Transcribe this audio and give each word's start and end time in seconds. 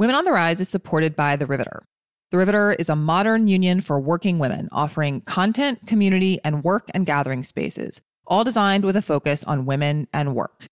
Women 0.00 0.16
on 0.16 0.24
the 0.24 0.32
Rise 0.32 0.62
is 0.62 0.68
supported 0.70 1.14
by 1.14 1.36
The 1.36 1.44
Riveter. 1.44 1.84
The 2.30 2.38
Riveter 2.38 2.72
is 2.72 2.88
a 2.88 2.96
modern 2.96 3.48
union 3.48 3.82
for 3.82 4.00
working 4.00 4.38
women 4.38 4.70
offering 4.72 5.20
content, 5.20 5.86
community, 5.86 6.40
and 6.42 6.64
work 6.64 6.90
and 6.94 7.04
gathering 7.04 7.42
spaces, 7.42 8.00
all 8.26 8.42
designed 8.42 8.82
with 8.82 8.96
a 8.96 9.02
focus 9.02 9.44
on 9.44 9.66
women 9.66 10.08
and 10.10 10.34
work. 10.34 10.68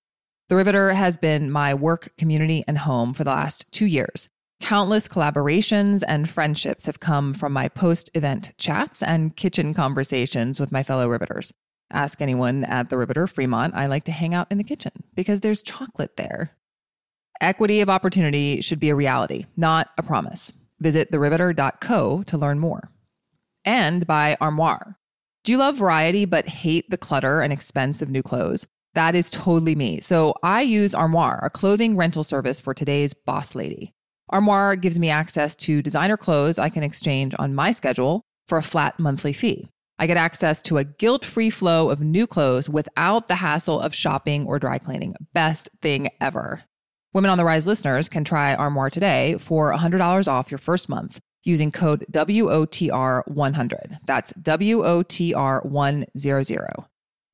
The 0.49 0.57
Riveter 0.57 0.95
has 0.95 1.19
been 1.19 1.51
my 1.51 1.75
work, 1.75 2.09
community, 2.17 2.65
and 2.67 2.79
home 2.79 3.13
for 3.13 3.23
the 3.23 3.33
last 3.33 3.71
two 3.71 3.85
years. 3.85 4.31
Countless 4.63 5.09
collaborations 5.09 6.03
and 6.09 6.31
friendships 6.31 6.87
have 6.87 7.01
come 7.01 7.35
from 7.35 7.53
my 7.53 7.69
post 7.69 8.09
event 8.15 8.53
chats 8.57 9.03
and 9.03 9.37
kitchen 9.37 9.75
conversations 9.75 10.59
with 10.59 10.73
my 10.73 10.83
fellow 10.83 11.07
Riveters. 11.07 11.53
Ask 11.91 12.23
anyone 12.23 12.65
at 12.65 12.89
the 12.89 12.97
Riveter 12.97 13.27
Fremont. 13.27 13.75
I 13.75 13.89
like 13.89 14.05
to 14.05 14.13
hang 14.13 14.33
out 14.33 14.47
in 14.51 14.57
the 14.57 14.65
kitchen 14.65 14.93
because 15.15 15.41
there's 15.41 15.61
chocolate 15.61 16.17
there. 16.17 16.57
Equity 17.41 17.81
of 17.81 17.89
opportunity 17.89 18.61
should 18.61 18.81
be 18.81 18.89
a 18.89 18.97
reality, 18.97 19.47
not 19.57 19.91
a 19.97 20.03
promise. 20.03 20.53
Visit 20.81 21.13
theriveter.co 21.13 22.23
to 22.25 22.39
learn 22.39 22.59
more. 22.59 22.91
And 23.65 24.07
by 24.07 24.37
Armoire. 24.41 24.97
Do 25.45 25.53
you 25.53 25.59
love 25.59 25.79
variety 25.79 26.25
but 26.25 26.49
hate 26.49 26.91
the 26.91 26.97
clutter 26.97 27.41
and 27.41 27.53
expense 27.53 28.03
of 28.03 28.11
new 28.11 28.23
clothes? 28.23 28.67
That 28.95 29.15
is 29.15 29.31
totally 29.31 29.77
me. 29.77 30.01
So 30.01 30.35
I 30.43 30.63
use 30.63 30.95
Armoire, 30.95 31.39
a 31.45 31.51
clothing 31.51 31.97
rental 31.97 32.25
service 32.25 32.61
for 32.61 32.75
today's 32.75 33.15
boss 33.15 33.55
lady. 33.55 33.93
Armoire 34.31 34.75
gives 34.75 34.99
me 34.99 35.09
access 35.09 35.55
to 35.57 35.81
designer 35.81 36.17
clothes 36.17 36.59
I 36.59 36.69
can 36.69 36.83
exchange 36.83 37.35
on 37.39 37.55
my 37.55 37.71
schedule 37.71 38.23
for 38.47 38.59
a 38.59 38.63
flat 38.63 38.99
monthly 38.99 39.33
fee. 39.33 39.69
I 39.99 40.07
get 40.07 40.17
access 40.17 40.61
to 40.63 40.79
a 40.79 40.85
guilt 40.85 41.25
free 41.25 41.51
flow 41.51 41.91
of 41.91 42.01
new 42.01 42.27
clothes 42.27 42.69
without 42.69 43.29
the 43.29 43.37
hassle 43.37 43.81
of 43.81 43.95
shopping 43.95 44.47
or 44.47 44.59
dry 44.59 44.79
cleaning. 44.79 45.15
Best 45.33 45.69
thing 45.81 46.11
ever. 46.21 46.65
Women 47.15 47.31
on 47.31 47.39
the 47.39 47.45
Rise 47.45 47.67
listeners 47.67 48.07
can 48.09 48.23
try 48.23 48.55
Armoire 48.55 48.91
today 48.91 49.39
for 49.39 49.73
$100 49.73 50.29
off 50.29 50.51
your 50.51 50.59
first 50.59 50.91
month 50.91 51.21
using 51.43 51.73
code 51.73 52.05
WOTR100. 52.13 53.99
That's 54.07 54.35
WOTR100. 54.35 56.85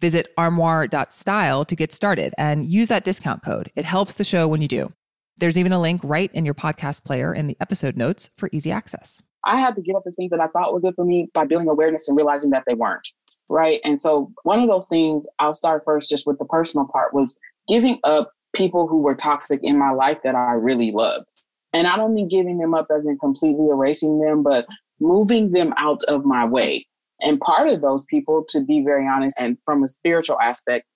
Visit 0.01 0.29
armoire.style 0.37 1.65
to 1.65 1.77
get 1.77 1.93
started 1.93 2.35
and 2.39 2.69
use 2.69 2.87
that 2.89 3.03
discount 3.03 3.43
code. 3.43 3.73
It 3.75 3.85
helps 3.85 4.15
the 4.15 4.23
show 4.23 4.47
when 4.47 4.63
you 4.63 4.69
do. 4.69 4.93
There's 5.39 5.59
even 5.59 5.73
a 5.73 5.81
link 5.81 6.01
right 6.05 6.31
in 6.33 6.45
your 6.45 6.55
podcast 6.55 7.05
player 7.05 7.35
in 7.35 7.49
the 7.49 7.57
episode 7.61 7.97
notes 7.97 8.31
for 8.39 8.49
easy 8.53 8.71
access. 8.71 9.21
I 9.45 9.59
had 9.59 9.75
to 9.75 9.83
give 9.83 9.97
up 9.97 10.05
the 10.05 10.13
things 10.13 10.31
that 10.31 10.41
I 10.41 10.47
thought 10.47 10.73
were 10.73 10.81
good 10.81 10.95
for 10.95 11.05
me 11.05 11.29
by 11.35 11.47
building 11.47 11.69
awareness 11.69 12.09
and 12.09 12.17
realizing 12.17 12.51
that 12.51 12.63
they 12.69 12.75
weren't. 12.75 13.09
Right. 13.51 13.81
And 13.85 13.99
so 13.99 14.31
one 14.45 14.61
of 14.61 14.69
those 14.69 14.87
things 14.87 15.27
I'll 15.41 15.53
start 15.53 15.83
first 15.85 16.09
just 16.09 16.27
with 16.27 16.39
the 16.39 16.45
personal 16.45 16.87
part 16.87 17.13
was 17.13 17.37
giving 17.67 17.99
up 18.05 18.31
people 18.55 18.89
who 18.89 19.03
were 19.03 19.15
toxic 19.15 19.61
in 19.63 19.79
my 19.79 19.91
life 19.91 20.19
that 20.25 20.35
I 20.35 20.53
really 20.53 20.93
loved. 20.93 21.27
And 21.73 21.87
I 21.87 21.97
don't 21.97 22.15
mean 22.15 22.29
giving 22.29 22.59
them 22.59 22.75
up 22.75 22.87
as 22.95 23.05
in 23.05 23.19
completely 23.19 23.67
erasing 23.67 24.21
them, 24.21 24.43
but 24.43 24.67
moving 25.01 25.51
them 25.51 25.75
out 25.77 26.03
of 26.05 26.25
my 26.25 26.45
way. 26.45 26.87
And 27.21 27.41
part 27.41 27.69
of 27.69 27.81
those 27.81 28.05
people, 28.05 28.45
to 28.51 28.61
be 28.61 28.83
very 28.85 29.07
honest, 29.07 29.37
and 29.39 29.59
from 29.65 29.83
a 29.83 29.89
spiritual 29.89 30.41
aspect, 30.41 30.87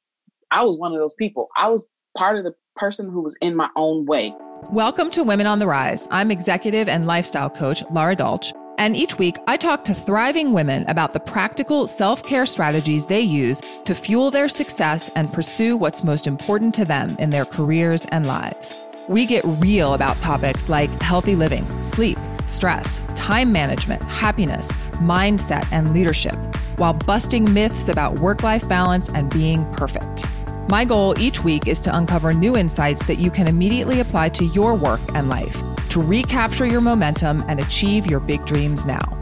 I 0.50 0.62
was 0.62 0.78
one 0.78 0.92
of 0.92 0.98
those 0.98 1.14
people. 1.14 1.48
I 1.56 1.68
was 1.68 1.86
part 2.16 2.38
of 2.38 2.44
the 2.44 2.54
person 2.76 3.10
who 3.10 3.22
was 3.22 3.36
in 3.40 3.54
my 3.54 3.68
own 3.76 4.06
way. 4.06 4.34
Welcome 4.70 5.10
to 5.10 5.24
Women 5.24 5.46
on 5.46 5.58
the 5.58 5.66
Rise. 5.66 6.08
I'm 6.10 6.30
executive 6.30 6.88
and 6.88 7.06
lifestyle 7.06 7.50
coach 7.50 7.82
Laura 7.90 8.16
Dolch. 8.16 8.52
And 8.78 8.96
each 8.96 9.18
week, 9.18 9.38
I 9.48 9.56
talk 9.56 9.84
to 9.86 9.94
thriving 9.94 10.52
women 10.52 10.84
about 10.86 11.12
the 11.12 11.18
practical 11.18 11.88
self 11.88 12.22
care 12.22 12.46
strategies 12.46 13.06
they 13.06 13.20
use 13.20 13.60
to 13.84 13.94
fuel 13.94 14.30
their 14.30 14.48
success 14.48 15.10
and 15.16 15.32
pursue 15.32 15.76
what's 15.76 16.04
most 16.04 16.28
important 16.28 16.76
to 16.76 16.84
them 16.84 17.16
in 17.18 17.30
their 17.30 17.44
careers 17.44 18.06
and 18.12 18.28
lives. 18.28 18.76
We 19.08 19.26
get 19.26 19.44
real 19.44 19.94
about 19.94 20.16
topics 20.18 20.68
like 20.68 20.90
healthy 21.02 21.34
living, 21.34 21.66
sleep, 21.82 22.18
stress, 22.46 23.00
time 23.16 23.50
management, 23.50 24.00
happiness, 24.02 24.70
mindset, 25.02 25.66
and 25.72 25.92
leadership, 25.92 26.36
while 26.76 26.94
busting 26.94 27.52
myths 27.52 27.88
about 27.88 28.20
work 28.20 28.44
life 28.44 28.68
balance 28.68 29.08
and 29.08 29.28
being 29.28 29.68
perfect. 29.72 30.24
My 30.70 30.84
goal 30.84 31.18
each 31.18 31.42
week 31.42 31.66
is 31.66 31.80
to 31.80 31.96
uncover 31.96 32.32
new 32.32 32.56
insights 32.56 33.04
that 33.06 33.18
you 33.18 33.32
can 33.32 33.48
immediately 33.48 33.98
apply 33.98 34.28
to 34.30 34.44
your 34.44 34.76
work 34.76 35.00
and 35.14 35.28
life 35.28 35.60
to 35.90 36.02
recapture 36.02 36.66
your 36.66 36.80
momentum 36.80 37.42
and 37.48 37.60
achieve 37.60 38.06
your 38.06 38.20
big 38.20 38.44
dreams 38.44 38.86
now. 38.86 39.14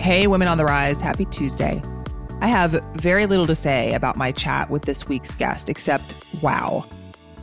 Hey, 0.00 0.26
Women 0.26 0.48
on 0.48 0.58
the 0.58 0.64
Rise, 0.64 1.00
happy 1.00 1.26
Tuesday. 1.26 1.80
I 2.40 2.48
have 2.48 2.72
very 2.94 3.26
little 3.26 3.46
to 3.46 3.54
say 3.54 3.92
about 3.92 4.16
my 4.16 4.32
chat 4.32 4.68
with 4.68 4.82
this 4.82 5.06
week's 5.06 5.34
guest, 5.34 5.68
except 5.68 6.16
wow. 6.42 6.84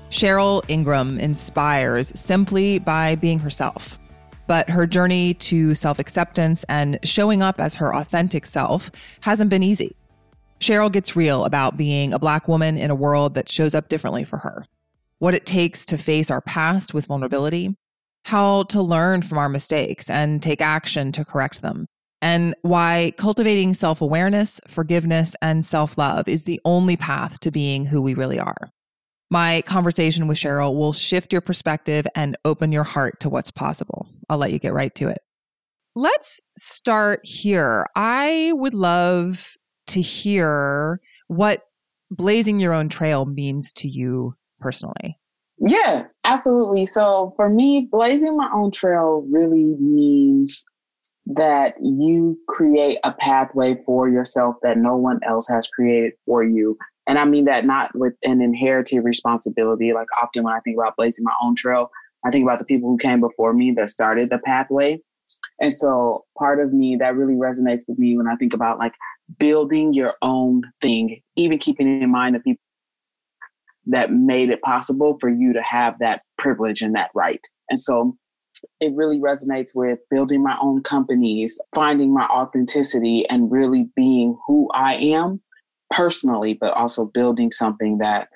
Cheryl 0.09 0.63
Ingram 0.67 1.19
inspires 1.19 2.11
simply 2.19 2.79
by 2.79 3.15
being 3.15 3.39
herself. 3.39 3.97
But 4.45 4.69
her 4.69 4.85
journey 4.87 5.35
to 5.35 5.73
self 5.75 5.99
acceptance 5.99 6.65
and 6.67 6.99
showing 7.03 7.41
up 7.41 7.61
as 7.61 7.75
her 7.75 7.95
authentic 7.95 8.45
self 8.45 8.91
hasn't 9.21 9.49
been 9.49 9.63
easy. 9.63 9.95
Cheryl 10.59 10.91
gets 10.91 11.15
real 11.15 11.45
about 11.45 11.77
being 11.77 12.11
a 12.11 12.19
Black 12.19 12.47
woman 12.47 12.77
in 12.77 12.91
a 12.91 12.95
world 12.95 13.35
that 13.35 13.47
shows 13.47 13.73
up 13.73 13.87
differently 13.87 14.25
for 14.25 14.39
her 14.39 14.65
what 15.19 15.33
it 15.33 15.45
takes 15.45 15.85
to 15.85 15.97
face 15.97 16.31
our 16.31 16.41
past 16.41 16.93
with 16.93 17.05
vulnerability, 17.05 17.75
how 18.25 18.63
to 18.63 18.81
learn 18.81 19.21
from 19.21 19.37
our 19.37 19.49
mistakes 19.49 20.09
and 20.09 20.41
take 20.41 20.61
action 20.61 21.11
to 21.11 21.23
correct 21.23 21.61
them, 21.61 21.85
and 22.21 22.55
why 22.61 23.13
cultivating 23.17 23.73
self 23.73 24.01
awareness, 24.01 24.59
forgiveness, 24.67 25.35
and 25.41 25.65
self 25.65 25.97
love 25.97 26.27
is 26.27 26.43
the 26.43 26.59
only 26.65 26.97
path 26.97 27.39
to 27.41 27.51
being 27.51 27.85
who 27.85 28.01
we 28.01 28.13
really 28.13 28.39
are. 28.39 28.69
My 29.29 29.61
conversation 29.61 30.27
with 30.27 30.37
Cheryl 30.37 30.75
will 30.75 30.93
shift 30.93 31.31
your 31.31 31.41
perspective 31.41 32.07
and 32.15 32.35
open 32.45 32.71
your 32.71 32.83
heart 32.83 33.19
to 33.19 33.29
what's 33.29 33.51
possible. 33.51 34.07
I'll 34.27 34.39
let 34.39 34.51
you 34.51 34.57
get 34.59 34.73
right 34.73 34.93
to 34.95 35.07
it. 35.07 35.19
Let's 35.95 36.41
start 36.57 37.21
here. 37.23 37.85
I 37.95 38.51
would 38.53 38.73
love 38.73 39.51
to 39.87 40.01
hear 40.01 40.99
what 41.27 41.61
blazing 42.09 42.59
your 42.59 42.73
own 42.73 42.89
trail 42.89 43.25
means 43.25 43.71
to 43.73 43.87
you 43.87 44.33
personally? 44.59 45.17
Yeah, 45.59 46.05
absolutely. 46.25 46.85
So 46.85 47.33
for 47.35 47.49
me, 47.49 47.87
blazing 47.91 48.37
my 48.37 48.49
own 48.53 48.71
trail 48.71 49.25
really 49.29 49.75
means 49.79 50.63
that 51.25 51.75
you 51.81 52.39
create 52.47 52.97
a 53.03 53.13
pathway 53.13 53.77
for 53.85 54.09
yourself 54.09 54.55
that 54.63 54.77
no 54.77 54.95
one 54.95 55.19
else 55.27 55.47
has 55.47 55.69
created 55.69 56.13
for 56.25 56.43
you. 56.43 56.77
And 57.07 57.19
I 57.19 57.25
mean 57.25 57.45
that 57.45 57.65
not 57.65 57.91
with 57.93 58.13
an 58.23 58.41
inherited 58.41 59.01
responsibility. 59.01 59.93
Like 59.93 60.07
often 60.21 60.43
when 60.43 60.53
I 60.53 60.59
think 60.61 60.77
about 60.77 60.95
blazing 60.95 61.25
my 61.25 61.33
own 61.43 61.55
trail, 61.55 61.91
I 62.25 62.31
think 62.31 62.43
about 62.43 62.59
the 62.59 62.65
people 62.65 62.89
who 62.89 62.97
came 62.97 63.19
before 63.19 63.53
me 63.53 63.73
that 63.77 63.89
started 63.89 64.29
the 64.29 64.39
pathway. 64.39 64.99
And 65.59 65.73
so 65.73 66.25
part 66.37 66.59
of 66.59 66.73
me 66.73 66.95
that 66.99 67.15
really 67.15 67.35
resonates 67.35 67.83
with 67.87 67.99
me 67.99 68.17
when 68.17 68.27
I 68.27 68.35
think 68.35 68.53
about 68.53 68.79
like 68.79 68.93
building 69.37 69.93
your 69.93 70.15
own 70.21 70.63
thing, 70.81 71.21
even 71.35 71.59
keeping 71.59 72.01
in 72.01 72.09
mind 72.09 72.35
the 72.35 72.39
people 72.39 72.61
that 73.85 74.11
made 74.11 74.49
it 74.49 74.61
possible 74.61 75.17
for 75.19 75.29
you 75.29 75.53
to 75.53 75.61
have 75.63 75.95
that 75.99 76.21
privilege 76.37 76.81
and 76.81 76.95
that 76.95 77.09
right. 77.15 77.41
And 77.69 77.79
so 77.79 78.13
it 78.81 78.93
really 78.93 79.19
resonates 79.19 79.71
with 79.73 79.99
building 80.11 80.43
my 80.43 80.57
own 80.61 80.83
companies, 80.83 81.59
finding 81.73 82.13
my 82.13 82.25
authenticity, 82.25 83.27
and 83.29 83.51
really 83.51 83.89
being 83.95 84.37
who 84.45 84.69
I 84.73 84.95
am 84.95 85.41
personally, 85.91 86.57
but 86.59 86.73
also 86.73 87.05
building 87.05 87.51
something 87.51 87.99
that 87.99 88.27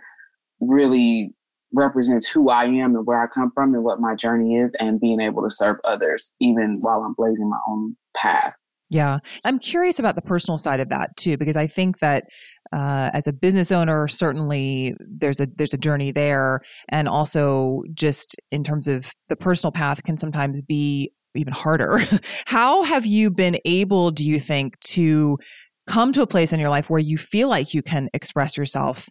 really 0.59 1.33
represents 1.73 2.27
who 2.27 2.49
I 2.49 2.65
am 2.65 2.95
and 2.95 3.05
where 3.05 3.21
I 3.21 3.27
come 3.27 3.51
from 3.53 3.73
and 3.73 3.83
what 3.83 3.99
my 3.99 4.15
journey 4.15 4.55
is, 4.55 4.73
and 4.79 4.99
being 4.99 5.19
able 5.19 5.43
to 5.43 5.51
serve 5.51 5.77
others 5.83 6.33
even 6.39 6.77
while 6.79 7.03
I'm 7.03 7.13
blazing 7.15 7.49
my 7.49 7.59
own 7.67 7.95
path. 8.15 8.53
Yeah. 8.89 9.17
I'm 9.43 9.57
curious 9.57 9.97
about 9.97 10.15
the 10.15 10.21
personal 10.21 10.57
side 10.59 10.79
of 10.79 10.89
that 10.89 11.17
too, 11.17 11.35
because 11.35 11.57
I 11.57 11.65
think 11.67 11.99
that 11.99 12.25
uh, 12.73 13.11
as 13.13 13.27
a 13.27 13.33
business 13.33 13.71
owner, 13.71 14.07
certainly 14.07 14.95
there's 14.99 15.39
a 15.39 15.47
there's 15.57 15.73
a 15.73 15.77
journey 15.77 16.11
there, 16.11 16.61
and 16.89 17.07
also 17.07 17.83
just 17.93 18.35
in 18.51 18.63
terms 18.63 18.87
of 18.87 19.11
the 19.29 19.35
personal 19.35 19.71
path 19.71 20.03
can 20.03 20.17
sometimes 20.17 20.61
be 20.61 21.11
even 21.35 21.53
harder. 21.53 21.99
How 22.45 22.83
have 22.83 23.05
you 23.05 23.29
been 23.29 23.59
able, 23.65 24.11
do 24.11 24.27
you 24.27 24.39
think, 24.39 24.79
to 24.81 25.37
come 25.87 26.13
to 26.13 26.21
a 26.21 26.27
place 26.27 26.51
in 26.51 26.59
your 26.59 26.69
life 26.69 26.89
where 26.89 26.99
you 26.99 27.17
feel 27.17 27.47
like 27.47 27.73
you 27.73 27.81
can 27.81 28.09
express 28.13 28.57
yourself 28.57 29.07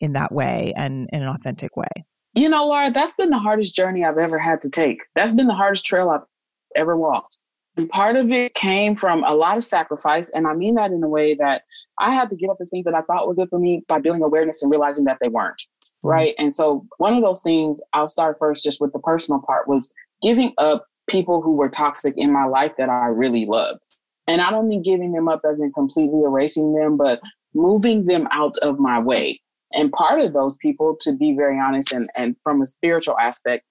in 0.00 0.12
that 0.12 0.32
way 0.32 0.72
and 0.76 1.08
in 1.12 1.22
an 1.22 1.28
authentic 1.28 1.76
way? 1.76 1.88
You 2.34 2.48
know, 2.48 2.66
Laura, 2.66 2.90
that's 2.92 3.16
been 3.16 3.30
the 3.30 3.38
hardest 3.38 3.74
journey 3.74 4.04
I've 4.04 4.18
ever 4.18 4.38
had 4.38 4.60
to 4.62 4.70
take. 4.70 4.98
That's 5.14 5.34
been 5.34 5.46
the 5.46 5.54
hardest 5.54 5.86
trail 5.86 6.10
I've 6.10 6.26
ever 6.74 6.96
walked. 6.96 7.38
And 7.76 7.90
part 7.90 8.16
of 8.16 8.30
it 8.30 8.54
came 8.54 8.96
from 8.96 9.22
a 9.24 9.34
lot 9.34 9.56
of 9.56 9.64
sacrifice. 9.64 10.30
And 10.30 10.46
I 10.46 10.54
mean 10.54 10.74
that 10.76 10.92
in 10.92 11.02
a 11.02 11.08
way 11.08 11.34
that 11.34 11.62
I 11.98 12.14
had 12.14 12.30
to 12.30 12.36
give 12.36 12.48
up 12.48 12.56
the 12.58 12.66
things 12.66 12.84
that 12.84 12.94
I 12.94 13.02
thought 13.02 13.26
were 13.26 13.34
good 13.34 13.50
for 13.50 13.58
me 13.58 13.82
by 13.86 13.98
building 13.98 14.22
awareness 14.22 14.62
and 14.62 14.70
realizing 14.70 15.04
that 15.04 15.18
they 15.20 15.28
weren't. 15.28 15.60
Mm-hmm. 15.60 16.08
Right. 16.08 16.34
And 16.38 16.54
so 16.54 16.86
one 16.98 17.14
of 17.14 17.22
those 17.22 17.42
things 17.42 17.80
I'll 17.92 18.08
start 18.08 18.36
first 18.38 18.64
just 18.64 18.80
with 18.80 18.92
the 18.92 18.98
personal 19.00 19.42
part 19.46 19.68
was 19.68 19.92
giving 20.22 20.54
up 20.58 20.86
people 21.08 21.42
who 21.42 21.56
were 21.56 21.68
toxic 21.68 22.14
in 22.16 22.32
my 22.32 22.46
life 22.46 22.72
that 22.78 22.88
I 22.88 23.06
really 23.06 23.46
loved. 23.46 23.80
And 24.26 24.40
I 24.40 24.50
don't 24.50 24.68
mean 24.68 24.82
giving 24.82 25.12
them 25.12 25.28
up 25.28 25.42
as 25.48 25.60
in 25.60 25.72
completely 25.72 26.22
erasing 26.22 26.74
them, 26.74 26.96
but 26.96 27.20
moving 27.54 28.06
them 28.06 28.26
out 28.32 28.56
of 28.58 28.80
my 28.80 28.98
way. 28.98 29.40
And 29.72 29.92
part 29.92 30.20
of 30.20 30.32
those 30.32 30.56
people, 30.56 30.96
to 31.00 31.12
be 31.12 31.34
very 31.36 31.58
honest, 31.58 31.92
and, 31.92 32.08
and 32.16 32.36
from 32.42 32.62
a 32.62 32.66
spiritual 32.66 33.18
aspect, 33.18 33.64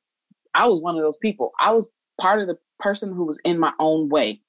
I 0.54 0.68
was 0.68 0.82
one 0.82 0.96
of 0.96 1.02
those 1.02 1.18
people. 1.18 1.52
I 1.60 1.74
was 1.74 1.90
part 2.20 2.42
of 2.42 2.48
the 2.48 2.58
person 2.80 3.14
who 3.14 3.26
was 3.26 3.40
in 3.44 3.60
my 3.60 3.72
own 3.80 4.10
way. 4.10 4.42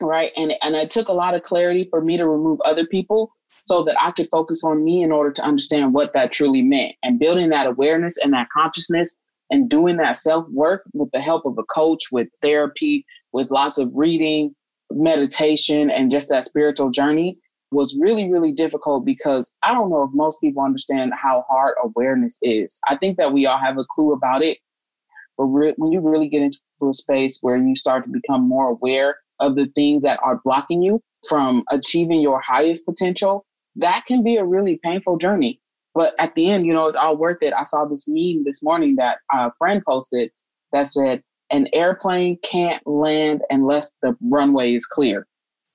Right. 0.00 0.30
And 0.36 0.52
and 0.62 0.76
it 0.76 0.90
took 0.90 1.08
a 1.08 1.12
lot 1.12 1.34
of 1.34 1.42
clarity 1.42 1.88
for 1.90 2.00
me 2.00 2.16
to 2.16 2.28
remove 2.28 2.60
other 2.60 2.86
people 2.86 3.32
so 3.64 3.82
that 3.84 3.96
I 4.00 4.12
could 4.12 4.28
focus 4.30 4.62
on 4.64 4.82
me 4.82 5.02
in 5.02 5.12
order 5.12 5.30
to 5.32 5.42
understand 5.42 5.92
what 5.92 6.12
that 6.14 6.32
truly 6.32 6.62
meant. 6.62 6.94
And 7.02 7.18
building 7.18 7.50
that 7.50 7.66
awareness 7.66 8.16
and 8.16 8.32
that 8.32 8.48
consciousness 8.50 9.16
and 9.50 9.68
doing 9.68 9.96
that 9.96 10.16
self 10.16 10.48
work 10.50 10.84
with 10.94 11.10
the 11.12 11.20
help 11.20 11.44
of 11.44 11.58
a 11.58 11.64
coach, 11.64 12.04
with 12.12 12.28
therapy, 12.42 13.04
with 13.32 13.50
lots 13.50 13.76
of 13.78 13.90
reading, 13.94 14.54
meditation, 14.90 15.90
and 15.90 16.10
just 16.10 16.28
that 16.28 16.44
spiritual 16.44 16.90
journey 16.90 17.38
was 17.70 17.98
really, 18.00 18.30
really 18.30 18.52
difficult 18.52 19.04
because 19.04 19.52
I 19.62 19.74
don't 19.74 19.90
know 19.90 20.04
if 20.04 20.10
most 20.14 20.40
people 20.40 20.62
understand 20.62 21.12
how 21.14 21.44
hard 21.48 21.74
awareness 21.82 22.38
is. 22.42 22.80
I 22.88 22.96
think 22.96 23.18
that 23.18 23.32
we 23.32 23.46
all 23.46 23.58
have 23.58 23.76
a 23.76 23.84
clue 23.84 24.12
about 24.12 24.42
it. 24.42 24.58
But 25.38 25.44
re- 25.44 25.74
when 25.76 25.92
you 25.92 26.00
really 26.00 26.28
get 26.28 26.42
into 26.42 26.58
a 26.88 26.92
space 26.92 27.38
where 27.40 27.56
you 27.56 27.76
start 27.76 28.04
to 28.04 28.10
become 28.10 28.46
more 28.46 28.70
aware 28.70 29.16
of 29.40 29.54
the 29.54 29.66
things 29.74 30.02
that 30.02 30.18
are 30.22 30.40
blocking 30.44 30.82
you 30.82 31.00
from 31.28 31.64
achieving 31.70 32.20
your 32.20 32.40
highest 32.40 32.84
potential, 32.84 33.46
that 33.76 34.04
can 34.04 34.22
be 34.22 34.36
a 34.36 34.44
really 34.44 34.80
painful 34.82 35.16
journey. 35.16 35.60
But 35.94 36.14
at 36.18 36.34
the 36.34 36.50
end, 36.50 36.66
you 36.66 36.72
know, 36.72 36.86
it's 36.86 36.96
all 36.96 37.16
worth 37.16 37.38
it. 37.40 37.54
I 37.54 37.62
saw 37.62 37.84
this 37.84 38.06
meme 38.08 38.44
this 38.44 38.62
morning 38.62 38.96
that 38.96 39.18
a 39.32 39.52
friend 39.58 39.82
posted 39.86 40.30
that 40.72 40.86
said, 40.86 41.22
an 41.50 41.66
airplane 41.72 42.38
can't 42.42 42.86
land 42.86 43.40
unless 43.48 43.92
the 44.02 44.14
runway 44.20 44.74
is 44.74 44.84
clear. 44.84 45.26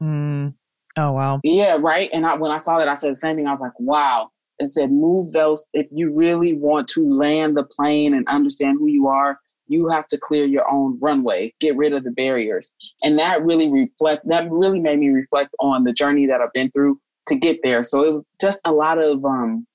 Mm. 0.02 0.54
Oh 0.98 1.12
wow. 1.14 1.40
Yeah, 1.44 1.78
right. 1.80 2.10
And 2.14 2.26
I, 2.26 2.36
when 2.36 2.52
I 2.52 2.58
saw 2.58 2.78
that, 2.78 2.88
I 2.88 2.94
said 2.94 3.12
the 3.12 3.16
same 3.16 3.38
thing. 3.38 3.48
I 3.48 3.52
was 3.52 3.62
like, 3.62 3.78
wow. 3.80 4.30
It 4.60 4.68
said, 4.68 4.92
move 4.92 5.32
those. 5.32 5.66
If 5.74 5.88
you 5.92 6.14
really 6.14 6.54
want 6.54 6.88
to 6.90 7.12
land 7.12 7.58
the 7.58 7.64
plane 7.64 8.14
and 8.14 8.28
understand 8.28 8.78
who 8.80 8.88
you 8.88 9.08
are, 9.08 9.40
you 9.68 9.88
have 9.90 10.08
to 10.08 10.18
clear 10.18 10.46
your 10.46 10.70
own 10.70 10.98
runway, 11.02 11.54
get 11.60 11.76
rid 11.76 11.94
of 11.94 12.04
the 12.04 12.12
barriers. 12.12 12.74
And 13.02 13.18
that 13.20 13.44
really 13.44 13.72
reflect. 13.72 14.28
That 14.28 14.50
really 14.52 14.80
made 14.80 15.00
me 15.00 15.10
reflect 15.10 15.52
on 15.60 15.84
the 15.84 15.94
journey 15.94 16.26
that 16.28 16.42
I've 16.42 16.54
been 16.54 16.72
through 16.72 17.00
to 17.28 17.36
get 17.36 17.60
there. 17.64 17.84
So 17.84 18.04
it 18.04 18.12
was 18.14 18.26
just 18.42 18.62
a 18.66 18.72
lot 18.72 18.98
of 18.98 19.24
um, 19.24 19.66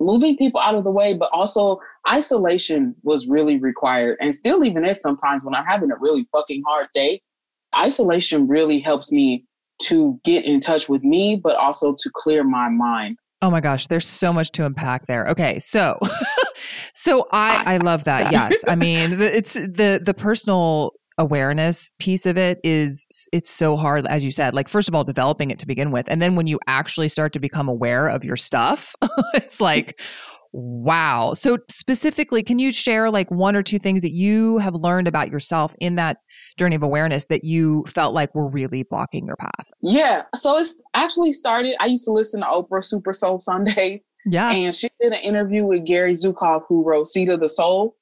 moving 0.00 0.36
people 0.36 0.60
out 0.60 0.74
of 0.74 0.84
the 0.84 0.90
way, 0.90 1.14
but 1.14 1.30
also 1.32 1.78
isolation 2.08 2.94
was 3.02 3.28
really 3.28 3.58
required, 3.58 4.16
and 4.20 4.34
still 4.34 4.64
even 4.64 4.84
is 4.84 5.00
sometimes 5.00 5.44
when 5.44 5.54
I'm 5.54 5.66
having 5.66 5.90
a 5.90 5.96
really 6.00 6.26
fucking 6.32 6.62
hard 6.66 6.86
day. 6.94 7.20
Isolation 7.76 8.48
really 8.48 8.80
helps 8.80 9.12
me 9.12 9.44
to 9.82 10.18
get 10.24 10.44
in 10.44 10.60
touch 10.60 10.88
with 10.88 11.04
me, 11.04 11.36
but 11.36 11.56
also 11.56 11.94
to 11.96 12.10
clear 12.14 12.42
my 12.42 12.68
mind. 12.68 13.16
Oh 13.42 13.50
my 13.50 13.60
gosh, 13.60 13.86
there's 13.86 14.06
so 14.06 14.32
much 14.32 14.50
to 14.52 14.66
unpack 14.66 15.06
there. 15.06 15.26
Okay, 15.28 15.58
so 15.60 15.98
so 16.94 17.26
I 17.32 17.74
I 17.74 17.76
love 17.78 18.04
that. 18.04 18.32
Yes. 18.32 18.62
I 18.66 18.74
mean, 18.76 19.20
it's 19.20 19.54
the 19.54 20.00
the 20.04 20.14
personal 20.14 20.92
awareness 21.18 21.92
piece 21.98 22.24
of 22.24 22.38
it 22.38 22.58
is 22.64 23.06
it's 23.32 23.50
so 23.50 23.76
hard 23.76 24.06
as 24.06 24.24
you 24.24 24.30
said. 24.30 24.54
Like 24.54 24.68
first 24.68 24.88
of 24.88 24.94
all 24.94 25.04
developing 25.04 25.50
it 25.50 25.58
to 25.58 25.66
begin 25.66 25.90
with 25.90 26.06
and 26.08 26.22
then 26.22 26.34
when 26.34 26.46
you 26.46 26.58
actually 26.66 27.08
start 27.08 27.32
to 27.34 27.40
become 27.40 27.68
aware 27.68 28.08
of 28.08 28.24
your 28.24 28.36
stuff, 28.36 28.94
it's 29.34 29.60
like 29.60 30.00
wow. 30.52 31.32
So 31.32 31.58
specifically, 31.68 32.42
can 32.42 32.58
you 32.58 32.72
share 32.72 33.10
like 33.10 33.30
one 33.30 33.54
or 33.54 33.62
two 33.62 33.78
things 33.78 34.02
that 34.02 34.12
you 34.12 34.58
have 34.58 34.74
learned 34.74 35.06
about 35.06 35.30
yourself 35.30 35.74
in 35.80 35.94
that 35.96 36.18
journey 36.58 36.76
of 36.76 36.82
awareness 36.82 37.26
that 37.26 37.44
you 37.44 37.84
felt 37.86 38.14
like 38.14 38.34
were 38.34 38.48
really 38.48 38.82
blocking 38.82 39.26
your 39.26 39.36
path? 39.36 39.70
Yeah. 39.80 40.22
So 40.34 40.58
it's 40.58 40.80
actually 40.94 41.32
started. 41.32 41.76
I 41.80 41.86
used 41.86 42.04
to 42.04 42.12
listen 42.12 42.40
to 42.40 42.46
Oprah 42.46 42.84
Super 42.84 43.12
Soul 43.12 43.38
Sunday. 43.38 44.02
Yeah. 44.26 44.50
And 44.50 44.74
she 44.74 44.90
did 45.00 45.12
an 45.12 45.20
interview 45.20 45.64
with 45.64 45.86
Gary 45.86 46.12
Zukav, 46.12 46.62
who 46.68 46.84
wrote 46.84 47.06
Seat 47.06 47.28
of 47.28 47.40
the 47.40 47.48
Soul. 47.48 47.96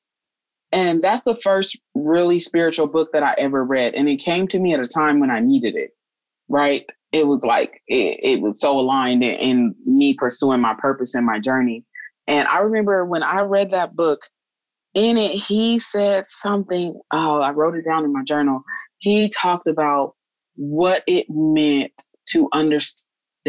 And 0.72 1.00
that's 1.00 1.22
the 1.22 1.36
first 1.36 1.78
really 1.94 2.40
spiritual 2.40 2.86
book 2.86 3.10
that 3.12 3.22
I 3.22 3.34
ever 3.38 3.64
read. 3.64 3.94
And 3.94 4.08
it 4.08 4.16
came 4.16 4.46
to 4.48 4.58
me 4.58 4.74
at 4.74 4.80
a 4.80 4.86
time 4.86 5.20
when 5.20 5.30
I 5.30 5.40
needed 5.40 5.76
it, 5.76 5.90
right? 6.48 6.84
It 7.12 7.26
was 7.26 7.44
like, 7.44 7.80
it, 7.88 8.20
it 8.22 8.42
was 8.42 8.60
so 8.60 8.78
aligned 8.78 9.22
in, 9.22 9.34
in 9.36 9.74
me 9.86 10.14
pursuing 10.14 10.60
my 10.60 10.74
purpose 10.78 11.14
and 11.14 11.24
my 11.24 11.38
journey. 11.38 11.84
And 12.26 12.46
I 12.48 12.58
remember 12.58 13.06
when 13.06 13.22
I 13.22 13.40
read 13.40 13.70
that 13.70 13.96
book, 13.96 14.20
in 14.94 15.16
it, 15.16 15.30
he 15.30 15.78
said 15.78 16.26
something. 16.26 16.98
Oh, 17.12 17.40
I 17.40 17.52
wrote 17.52 17.76
it 17.76 17.84
down 17.84 18.04
in 18.04 18.12
my 18.12 18.22
journal. 18.24 18.62
He 18.98 19.28
talked 19.28 19.68
about 19.68 20.14
what 20.56 21.02
it 21.06 21.26
meant 21.28 21.92
to 22.30 22.48
understand 22.52 23.04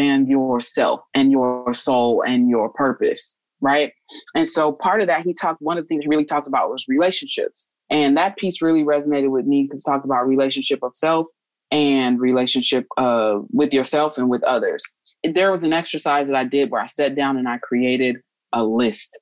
yourself 0.06 1.02
and 1.14 1.32
your 1.32 1.74
soul 1.74 2.22
and 2.22 2.50
your 2.50 2.70
purpose, 2.70 3.36
right? 3.62 3.94
And 4.36 4.46
so 4.46 4.72
part 4.72 5.02
of 5.02 5.08
that, 5.08 5.26
he 5.26 5.34
talked, 5.34 5.62
one 5.62 5.78
of 5.78 5.84
the 5.84 5.88
things 5.88 6.04
he 6.04 6.10
really 6.10 6.26
talked 6.26 6.48
about 6.48 6.70
was 6.70 6.86
relationships. 6.88 7.70
And 7.90 8.18
that 8.18 8.38
piece 8.38 8.62
really 8.62 8.84
resonated 8.84 9.32
with 9.32 9.46
me 9.46 9.64
because 9.64 9.84
it 9.86 9.90
talked 9.90 10.06
about 10.06 10.28
relationship 10.28 10.80
of 10.84 10.96
self 10.96 11.28
and 11.72 12.20
relationship 12.20 12.86
uh, 12.98 13.40
with 13.52 13.74
yourself 13.74 14.18
and 14.18 14.30
with 14.30 14.44
others. 14.44 14.84
There 15.24 15.52
was 15.52 15.64
an 15.64 15.74
exercise 15.74 16.28
that 16.28 16.36
I 16.36 16.46
did 16.46 16.72
where 16.72 16.82
I 16.82 16.86
sat 16.86 17.16
down 17.16 17.38
and 17.38 17.48
I 17.48 17.58
created 17.58 18.18
a 18.54 18.64
list 18.64 19.20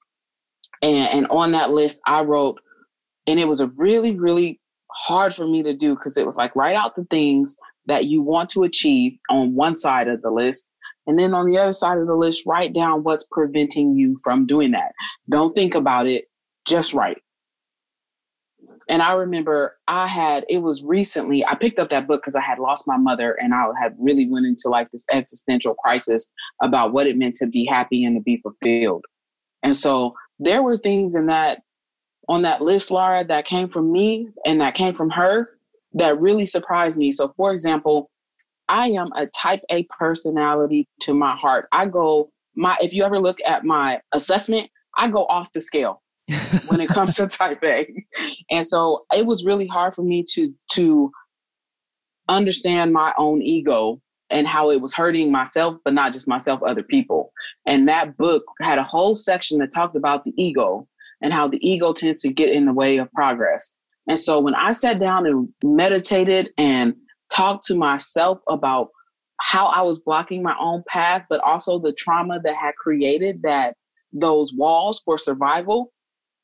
and, 0.82 1.10
and 1.10 1.28
on 1.28 1.52
that 1.52 1.72
list, 1.72 2.00
I 2.06 2.22
wrote, 2.22 2.60
and 3.26 3.40
it 3.40 3.48
was 3.48 3.62
a 3.62 3.68
really, 3.76 4.12
really 4.12 4.60
hard 4.92 5.34
for 5.34 5.48
me 5.48 5.64
to 5.64 5.74
do 5.74 5.96
because 5.96 6.18
it 6.18 6.26
was 6.26 6.38
like 6.38 6.56
write 6.56 6.76
out 6.76 6.96
the 6.96 7.06
things 7.06 7.56
that 7.88 8.06
you 8.06 8.22
want 8.22 8.50
to 8.50 8.64
achieve 8.64 9.18
on 9.30 9.56
one 9.56 9.76
side 9.76 10.08
of 10.08 10.22
the 10.22 10.32
list. 10.32 10.72
And 11.08 11.18
then 11.18 11.34
on 11.34 11.46
the 11.46 11.58
other 11.58 11.74
side 11.74 11.98
of 11.98 12.08
the 12.08 12.16
list, 12.16 12.46
write 12.46 12.74
down 12.74 13.04
what's 13.04 13.26
preventing 13.32 13.96
you 13.96 14.16
from 14.24 14.46
doing 14.46 14.72
that. 14.72 14.92
Don't 15.30 15.54
think 15.54 15.74
about 15.74 16.06
it, 16.06 16.26
just 16.66 16.94
write. 16.94 17.22
And 18.90 19.02
I 19.02 19.14
remember 19.14 19.78
I 19.88 20.08
had, 20.08 20.46
it 20.48 20.60
was 20.60 20.84
recently, 20.84 21.46
I 21.46 21.56
picked 21.56 21.80
up 21.80 21.90
that 21.90 22.08
book 22.08 22.22
because 22.22 22.36
I 22.36 22.42
had 22.42 22.60
lost 22.60 22.88
my 22.88 22.98
mother 22.98 23.34
and 23.34 23.54
I 23.54 23.66
had 23.82 23.96
really 24.00 24.30
went 24.30 24.46
into 24.46 24.70
like 24.70 24.92
this 24.92 25.06
existential 25.12 25.76
crisis 25.76 26.30
about 26.62 26.94
what 26.94 27.08
it 27.08 27.18
meant 27.18 27.36
to 27.36 27.48
be 27.48 27.66
happy 27.66 28.06
and 28.06 28.16
to 28.16 28.22
be 28.22 28.38
fulfilled. 28.38 29.04
And 29.64 29.76
so 29.76 30.14
there 30.40 30.64
were 30.64 30.78
things 30.78 31.16
in 31.16 31.26
that 31.28 31.60
on 32.30 32.42
that 32.42 32.62
list, 32.62 32.92
Laura, 32.92 33.26
that 33.26 33.46
came 33.46 33.70
from 33.70 33.92
me 33.92 34.30
and 34.46 34.60
that 34.62 34.76
came 34.76 34.94
from 34.94 35.10
her 35.10 35.57
that 35.98 36.20
really 36.20 36.46
surprised 36.46 36.98
me. 36.98 37.12
So, 37.12 37.34
for 37.38 37.52
example, 37.52 38.10
I 38.70 38.90
am 38.90 39.12
a 39.14 39.28
type 39.28 39.62
A 39.70 39.84
personality 39.98 40.88
to 41.02 41.14
my 41.14 41.36
heart. 41.36 41.68
I 41.72 41.86
go 41.86 42.30
my 42.56 42.76
if 42.82 42.94
you 42.94 43.04
ever 43.04 43.20
look 43.20 43.38
at 43.46 43.64
my 43.64 44.02
assessment, 44.12 44.70
I 44.98 45.10
go 45.10 45.26
off 45.26 45.54
the 45.54 45.62
scale 45.62 46.02
when 46.68 46.82
it 46.82 46.90
comes 46.90 47.16
to 47.16 47.28
type 47.28 47.64
A. 47.64 47.88
And 48.50 48.66
so 48.66 49.06
it 49.16 49.26
was 49.26 49.46
really 49.46 49.68
hard 49.68 49.96
for 49.96 50.04
me 50.04 50.24
to 50.34 50.54
to 50.74 51.12
understand 52.30 52.92
my 52.92 53.14
own 53.18 53.42
ego 53.42 54.02
and 54.30 54.46
how 54.46 54.70
it 54.72 54.82
was 54.82 54.94
hurting 54.94 55.32
myself, 55.32 55.78
but 55.86 55.94
not 55.94 56.12
just 56.12 56.28
myself, 56.28 56.62
other 56.62 56.84
people. 56.84 57.32
And 57.66 57.88
that 57.88 58.18
book 58.18 58.44
had 58.62 58.78
a 58.78 58.84
whole 58.84 59.16
section 59.16 59.60
that 59.60 59.74
talked 59.74 59.96
about 59.96 60.26
the 60.26 60.34
ego 60.38 60.86
and 61.22 61.32
how 61.32 61.48
the 61.48 61.66
ego 61.68 61.94
tends 61.94 62.22
to 62.24 62.34
get 62.34 62.50
in 62.50 62.66
the 62.66 62.74
way 62.74 62.98
of 62.98 63.12
progress. 63.14 63.78
And 64.08 64.18
so 64.18 64.40
when 64.40 64.56
I 64.56 64.72
sat 64.72 65.00
down 65.00 65.26
and 65.26 65.50
meditated 65.64 66.50
and 66.58 66.96
talked 67.32 67.66
to 67.68 67.76
myself 67.76 68.40
about 68.48 68.90
how 69.42 69.68
I 69.68 69.82
was 69.82 70.00
blocking 70.00 70.42
my 70.42 70.56
own 70.60 70.84
path, 70.88 71.24
but 71.30 71.40
also 71.42 71.80
the 71.80 71.94
trauma 71.94 72.40
that 72.44 72.56
had 72.56 72.76
created 72.76 73.42
that 73.44 73.76
those 74.14 74.54
walls 74.54 75.02
for 75.04 75.18
survival, 75.18 75.92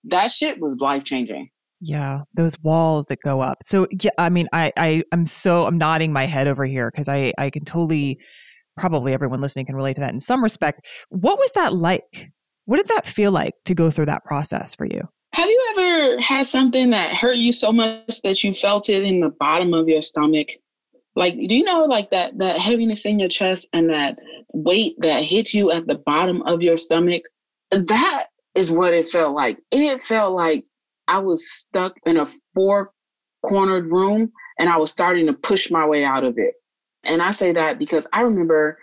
that 0.05 0.32
shit 0.32 0.60
was 0.60 0.77
life 0.79 1.03
changing. 1.03 1.50
Yeah, 1.79 2.22
those 2.36 2.58
walls 2.60 3.08
that 3.08 3.20
go 3.24 3.41
up. 3.41 3.58
So 3.63 3.88
yeah, 3.91 4.12
I 4.17 4.29
mean, 4.29 4.48
I 4.53 4.72
I 4.77 5.03
I'm 5.12 5.25
so 5.25 5.65
I'm 5.65 5.77
nodding 5.77 6.13
my 6.13 6.25
head 6.25 6.48
over 6.48 6.65
here 6.65 6.89
because 6.91 7.10
I 7.10 7.34
I 7.38 7.50
can 7.50 7.65
totally 7.65 8.20
probably 8.77 9.13
everyone 9.13 9.41
listening 9.41 9.65
can 9.65 9.75
relate 9.75 9.96
to 9.96 10.01
that 10.01 10.13
in 10.13 10.20
some 10.20 10.41
respect. 10.41 10.86
What 11.10 11.38
was 11.38 11.51
that 11.53 11.74
like? 11.74 12.29
What 12.65 12.77
did 12.77 12.88
that 12.88 13.05
feel 13.05 13.32
like 13.32 13.53
to 13.65 13.75
go 13.75 13.89
through 13.89 14.05
that 14.05 14.24
process 14.24 14.75
for 14.75 14.86
you? 14.86 15.01
Have 15.34 15.50
you 15.50 15.75
ever 15.75 16.22
had 16.22 16.46
something 16.46 16.92
that 16.92 17.16
hurt 17.16 17.38
you 17.38 17.54
so 17.54 17.72
much 17.72 18.22
that 18.22 18.44
you 18.44 18.54
felt 18.54 18.88
it 18.88 19.02
in 19.02 19.20
the 19.20 19.30
bottom 19.40 19.74
of 19.74 19.88
your 19.88 20.04
stomach? 20.04 20.48
Like, 21.16 21.36
do 21.36 21.56
you 21.56 21.63
know 21.63 21.86
like 21.86 22.12
that 22.12 22.38
that 22.38 22.60
heaviness 22.60 23.06
in 23.06 23.18
your 23.18 23.30
chest 23.30 23.68
and 23.74 23.90
that 23.90 24.20
weight 24.54 24.96
that 25.00 25.24
hits 25.24 25.56
you 25.56 25.72
at 25.72 25.88
the 25.88 25.96
bottom 25.96 26.44
of 26.44 26.62
your 26.62 26.78
stomach? 26.78 27.24
That 27.72 28.28
is 28.54 28.72
what 28.72 28.94
it 28.94 29.08
felt 29.08 29.34
like. 29.34 29.58
It 29.72 30.04
felt 30.04 30.34
like 30.34 30.66
I 31.08 31.18
was 31.18 31.52
stuck 31.52 31.96
in 32.06 32.18
a 32.18 32.28
four 32.54 32.92
cornered 33.44 33.88
room 33.88 34.32
and 34.60 34.70
I 34.70 34.78
was 34.78 34.92
starting 34.92 35.25
to 35.25 35.34
push 35.34 35.72
my 35.72 35.86
way 35.86 36.06
out 36.06 36.24
of 36.24 36.38
it. 36.38 36.54
And 37.04 37.24
I 37.24 37.32
say 37.32 37.54
that 37.54 37.80
because 37.80 38.08
I 38.13 38.22
remember 38.22 38.78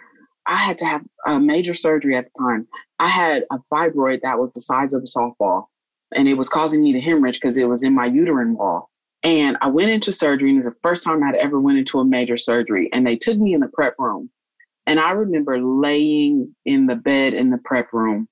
I 0.49 0.57
had 0.57 0.79
to 0.79 0.85
have 0.85 1.03
a 1.29 1.41
major 1.41 1.75
surgery 1.75 2.17
at 2.17 2.25
the 2.25 2.45
time. 2.45 2.67
I 2.99 3.07
had 3.07 3.45
a 3.53 3.59
fibroid 3.73 4.23
that 4.23 4.39
was 4.41 4.53
the 4.53 4.61
size 4.61 4.93
of 4.95 5.03
a 5.03 5.19
softball 5.19 5.67
and 6.15 6.29
it 6.29 6.35
was 6.35 6.49
causing 6.49 6.83
me 6.83 6.93
to 6.93 7.01
hemorrhage 7.01 7.41
because 7.41 7.57
it 7.57 7.69
was 7.69 7.83
in 7.85 7.95
my 7.95 8.07
uterine 8.07 8.55
wall. 8.57 8.91
And 9.23 9.57
I 9.61 9.69
went 9.69 9.91
into 9.91 10.13
surgery 10.13 10.51
and 10.51 10.57
it 10.57 10.67
was 10.67 10.75
the 10.75 10.81
first 10.83 11.05
time 11.05 11.23
I'd 11.23 11.37
ever 11.37 11.61
went 11.61 11.79
into 11.79 12.01
a 12.01 12.05
major 12.05 12.37
surgery. 12.37 12.91
And 12.93 13.07
they 13.07 13.17
took 13.17 13.39
me 13.39 13.55
in 13.55 13.61
the 13.61 13.69
prep 13.69 13.95
room. 13.99 14.31
And 14.87 15.01
I 15.01 15.13
remember 15.13 15.61
laying 15.61 16.55
in 16.67 16.87
the 16.87 16.97
bed 16.97 17.35
in 17.35 17.51
the 17.51 17.59
prep 17.59 17.93
room 17.93 18.27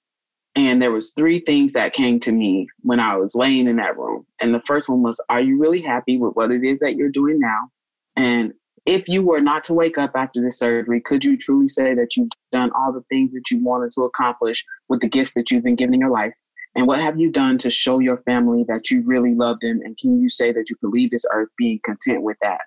And 0.54 0.82
there 0.82 0.92
was 0.92 1.12
three 1.12 1.40
things 1.40 1.72
that 1.72 1.92
came 1.94 2.20
to 2.20 2.32
me 2.32 2.66
when 2.80 3.00
I 3.00 3.16
was 3.16 3.34
laying 3.34 3.68
in 3.68 3.76
that 3.76 3.96
room. 3.96 4.26
And 4.40 4.52
the 4.52 4.60
first 4.62 4.88
one 4.88 5.02
was, 5.02 5.22
are 5.30 5.40
you 5.40 5.58
really 5.58 5.80
happy 5.80 6.18
with 6.18 6.34
what 6.34 6.52
it 6.52 6.62
is 6.62 6.80
that 6.80 6.96
you're 6.96 7.08
doing 7.10 7.38
now? 7.40 7.68
And 8.16 8.52
if 8.84 9.08
you 9.08 9.22
were 9.22 9.40
not 9.40 9.64
to 9.64 9.74
wake 9.74 9.96
up 9.98 10.12
after 10.14 10.42
this 10.42 10.58
surgery, 10.58 11.00
could 11.00 11.24
you 11.24 11.36
truly 11.38 11.68
say 11.68 11.94
that 11.94 12.16
you've 12.16 12.30
done 12.52 12.70
all 12.74 12.92
the 12.92 13.04
things 13.08 13.32
that 13.32 13.50
you 13.50 13.62
wanted 13.62 13.92
to 13.92 14.02
accomplish 14.02 14.64
with 14.88 15.00
the 15.00 15.08
gifts 15.08 15.34
that 15.34 15.50
you've 15.50 15.64
been 15.64 15.76
given 15.76 15.94
in 15.94 16.00
your 16.00 16.10
life? 16.10 16.34
And 16.78 16.86
what 16.86 17.00
have 17.00 17.18
you 17.18 17.32
done 17.32 17.58
to 17.58 17.70
show 17.70 17.98
your 17.98 18.18
family 18.18 18.64
that 18.68 18.88
you 18.88 19.02
really 19.04 19.34
love 19.34 19.58
them? 19.60 19.80
And 19.84 19.98
can 19.98 20.20
you 20.20 20.28
say 20.28 20.52
that 20.52 20.70
you 20.70 20.76
could 20.76 20.90
leave 20.90 21.10
this 21.10 21.24
earth 21.32 21.48
being 21.58 21.80
content 21.84 22.22
with 22.22 22.36
that? 22.40 22.60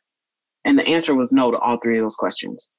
And 0.65 0.77
the 0.77 0.85
answer 0.85 1.15
was 1.15 1.31
no 1.31 1.49
to 1.49 1.57
all 1.57 1.77
three 1.81 1.97
of 1.97 2.03
those 2.03 2.17
questions. 2.17 2.69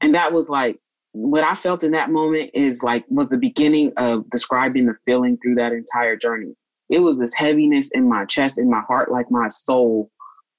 And 0.00 0.14
that 0.14 0.32
was 0.32 0.48
like, 0.48 0.78
what 1.10 1.42
I 1.42 1.56
felt 1.56 1.82
in 1.82 1.90
that 1.90 2.10
moment 2.10 2.52
is 2.54 2.84
like, 2.84 3.04
was 3.08 3.28
the 3.28 3.36
beginning 3.36 3.92
of 3.96 4.30
describing 4.30 4.86
the 4.86 4.94
feeling 5.06 5.38
through 5.42 5.56
that 5.56 5.72
entire 5.72 6.14
journey. 6.16 6.54
It 6.88 7.00
was 7.00 7.18
this 7.18 7.34
heaviness 7.34 7.90
in 7.90 8.08
my 8.08 8.24
chest, 8.24 8.60
in 8.60 8.70
my 8.70 8.82
heart, 8.86 9.10
like 9.10 9.26
my 9.32 9.48
soul 9.48 10.08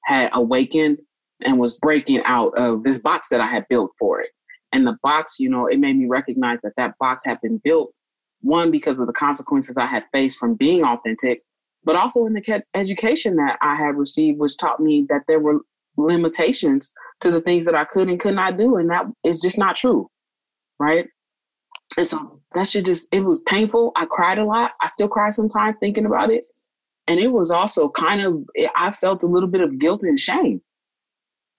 had 0.03 0.29
awakened 0.33 0.97
and 1.39 1.57
was 1.57 1.77
breaking 1.77 2.21
out 2.25 2.51
of 2.57 2.83
this 2.83 2.99
box 2.99 3.29
that 3.29 3.39
I 3.39 3.47
had 3.47 3.65
built 3.69 3.93
for 3.97 4.19
it. 4.19 4.31
And 4.73 4.85
the 4.85 4.97
box, 5.03 5.39
you 5.39 5.49
know, 5.49 5.67
it 5.67 5.79
made 5.79 5.95
me 5.95 6.07
recognize 6.07 6.59
that 6.63 6.73
that 6.75 6.95
box 6.99 7.23
had 7.23 7.39
been 7.39 7.61
built, 7.63 7.93
one, 8.41 8.71
because 8.71 8.99
of 8.99 9.07
the 9.07 9.13
consequences 9.13 9.77
I 9.77 9.85
had 9.85 10.05
faced 10.11 10.37
from 10.37 10.55
being 10.55 10.83
authentic, 10.83 11.43
but 11.83 11.95
also 11.95 12.25
in 12.25 12.33
the 12.33 12.63
education 12.73 13.35
that 13.37 13.57
I 13.61 13.75
had 13.75 13.95
received, 13.95 14.39
which 14.39 14.57
taught 14.57 14.79
me 14.79 15.05
that 15.09 15.23
there 15.27 15.39
were 15.39 15.59
limitations 15.97 16.93
to 17.21 17.31
the 17.31 17.41
things 17.41 17.65
that 17.65 17.75
I 17.75 17.85
could 17.85 18.07
and 18.07 18.19
could 18.19 18.35
not 18.35 18.57
do. 18.57 18.77
And 18.77 18.89
that 18.89 19.05
is 19.23 19.41
just 19.41 19.57
not 19.57 19.75
true. 19.75 20.07
Right. 20.79 21.07
And 21.97 22.07
so 22.07 22.41
that 22.53 22.67
should 22.67 22.85
just, 22.85 23.07
it 23.11 23.21
was 23.21 23.41
painful. 23.47 23.91
I 23.95 24.05
cried 24.05 24.37
a 24.37 24.45
lot. 24.45 24.71
I 24.81 24.87
still 24.87 25.09
cry 25.09 25.29
sometimes 25.31 25.75
thinking 25.79 26.05
about 26.05 26.31
it. 26.31 26.45
And 27.07 27.19
it 27.19 27.31
was 27.31 27.51
also 27.51 27.89
kind 27.89 28.21
of, 28.21 28.43
eh, 28.55 28.67
I 28.75 28.91
felt 28.91 29.23
a 29.23 29.27
little 29.27 29.49
bit 29.49 29.61
of 29.61 29.79
guilt 29.79 30.03
and 30.03 30.19
shame 30.19 30.61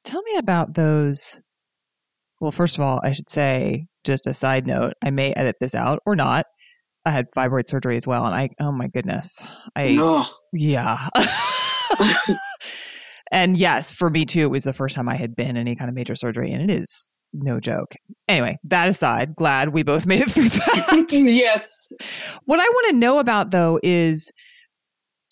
Tell 0.05 0.23
me 0.23 0.37
about 0.37 0.75
those. 0.75 1.41
Well, 2.41 2.53
first 2.53 2.79
of 2.79 2.83
all, 2.83 3.01
I 3.03 3.13
should 3.13 3.29
say, 3.29 3.87
just 4.05 4.27
a 4.27 4.33
side 4.33 4.67
note, 4.67 4.95
I 5.05 5.11
may 5.11 5.33
edit 5.33 5.57
this 5.61 5.75
out 5.75 6.01
or 6.07 6.17
not. 6.17 6.47
I 7.05 7.11
had 7.11 7.27
fibroid 7.37 7.69
surgery 7.69 7.97
as 7.97 8.07
well. 8.07 8.27
And 8.27 8.35
I, 8.35 8.51
oh 8.61 8.73
my 8.73 8.89
goodness. 8.89 9.43
I, 9.75 9.93
no. 9.93 10.25
yeah. 10.53 11.09
and 13.33 13.57
yes, 13.57 13.91
for 13.91 14.11
me 14.11 14.27
too, 14.27 14.43
it 14.43 14.51
was 14.51 14.65
the 14.65 14.73
first 14.73 14.97
time 14.97 15.09
I 15.09 15.17
had 15.17 15.35
been 15.35 15.57
any 15.57 15.77
kind 15.77 15.89
of 15.89 15.95
major 15.95 16.15
surgery. 16.15 16.53
And 16.53 16.71
it 16.71 16.75
is 16.75 17.11
no 17.33 17.61
joke. 17.61 17.95
Anyway, 18.29 18.59
that 18.65 18.89
aside, 18.89 19.35
glad 19.37 19.71
we 19.71 19.83
both 19.83 20.07
made 20.07 20.21
it 20.21 20.31
through 20.31 20.49
that. 20.49 21.07
yes. 21.11 21.89
What 22.45 22.61
I 22.61 22.65
want 22.65 22.91
to 22.91 22.97
know 22.97 23.19
about 23.19 23.51
though 23.51 23.79
is 23.83 24.31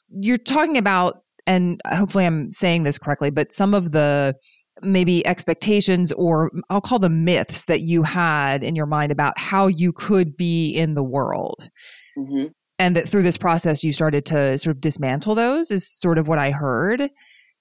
you're 0.08 0.38
talking 0.38 0.78
about, 0.78 1.22
and 1.46 1.80
hopefully 1.86 2.24
I'm 2.24 2.50
saying 2.52 2.84
this 2.84 2.98
correctly, 2.98 3.30
but 3.30 3.52
some 3.52 3.74
of 3.74 3.92
the 3.92 4.34
maybe 4.82 5.26
expectations 5.26 6.12
or 6.12 6.50
I'll 6.70 6.80
call 6.80 6.98
them 6.98 7.24
myths 7.24 7.64
that 7.66 7.80
you 7.80 8.02
had 8.02 8.62
in 8.62 8.76
your 8.76 8.86
mind 8.86 9.12
about 9.12 9.38
how 9.38 9.66
you 9.66 9.92
could 9.92 10.36
be 10.36 10.70
in 10.70 10.94
the 10.94 11.02
world. 11.02 11.68
Mm-hmm. 12.18 12.48
And 12.78 12.96
that 12.96 13.08
through 13.08 13.24
this 13.24 13.36
process, 13.36 13.82
you 13.82 13.92
started 13.92 14.24
to 14.26 14.56
sort 14.58 14.76
of 14.76 14.80
dismantle 14.80 15.34
those, 15.34 15.70
is 15.70 15.88
sort 15.88 16.16
of 16.16 16.28
what 16.28 16.38
I 16.38 16.52
heard. 16.52 17.10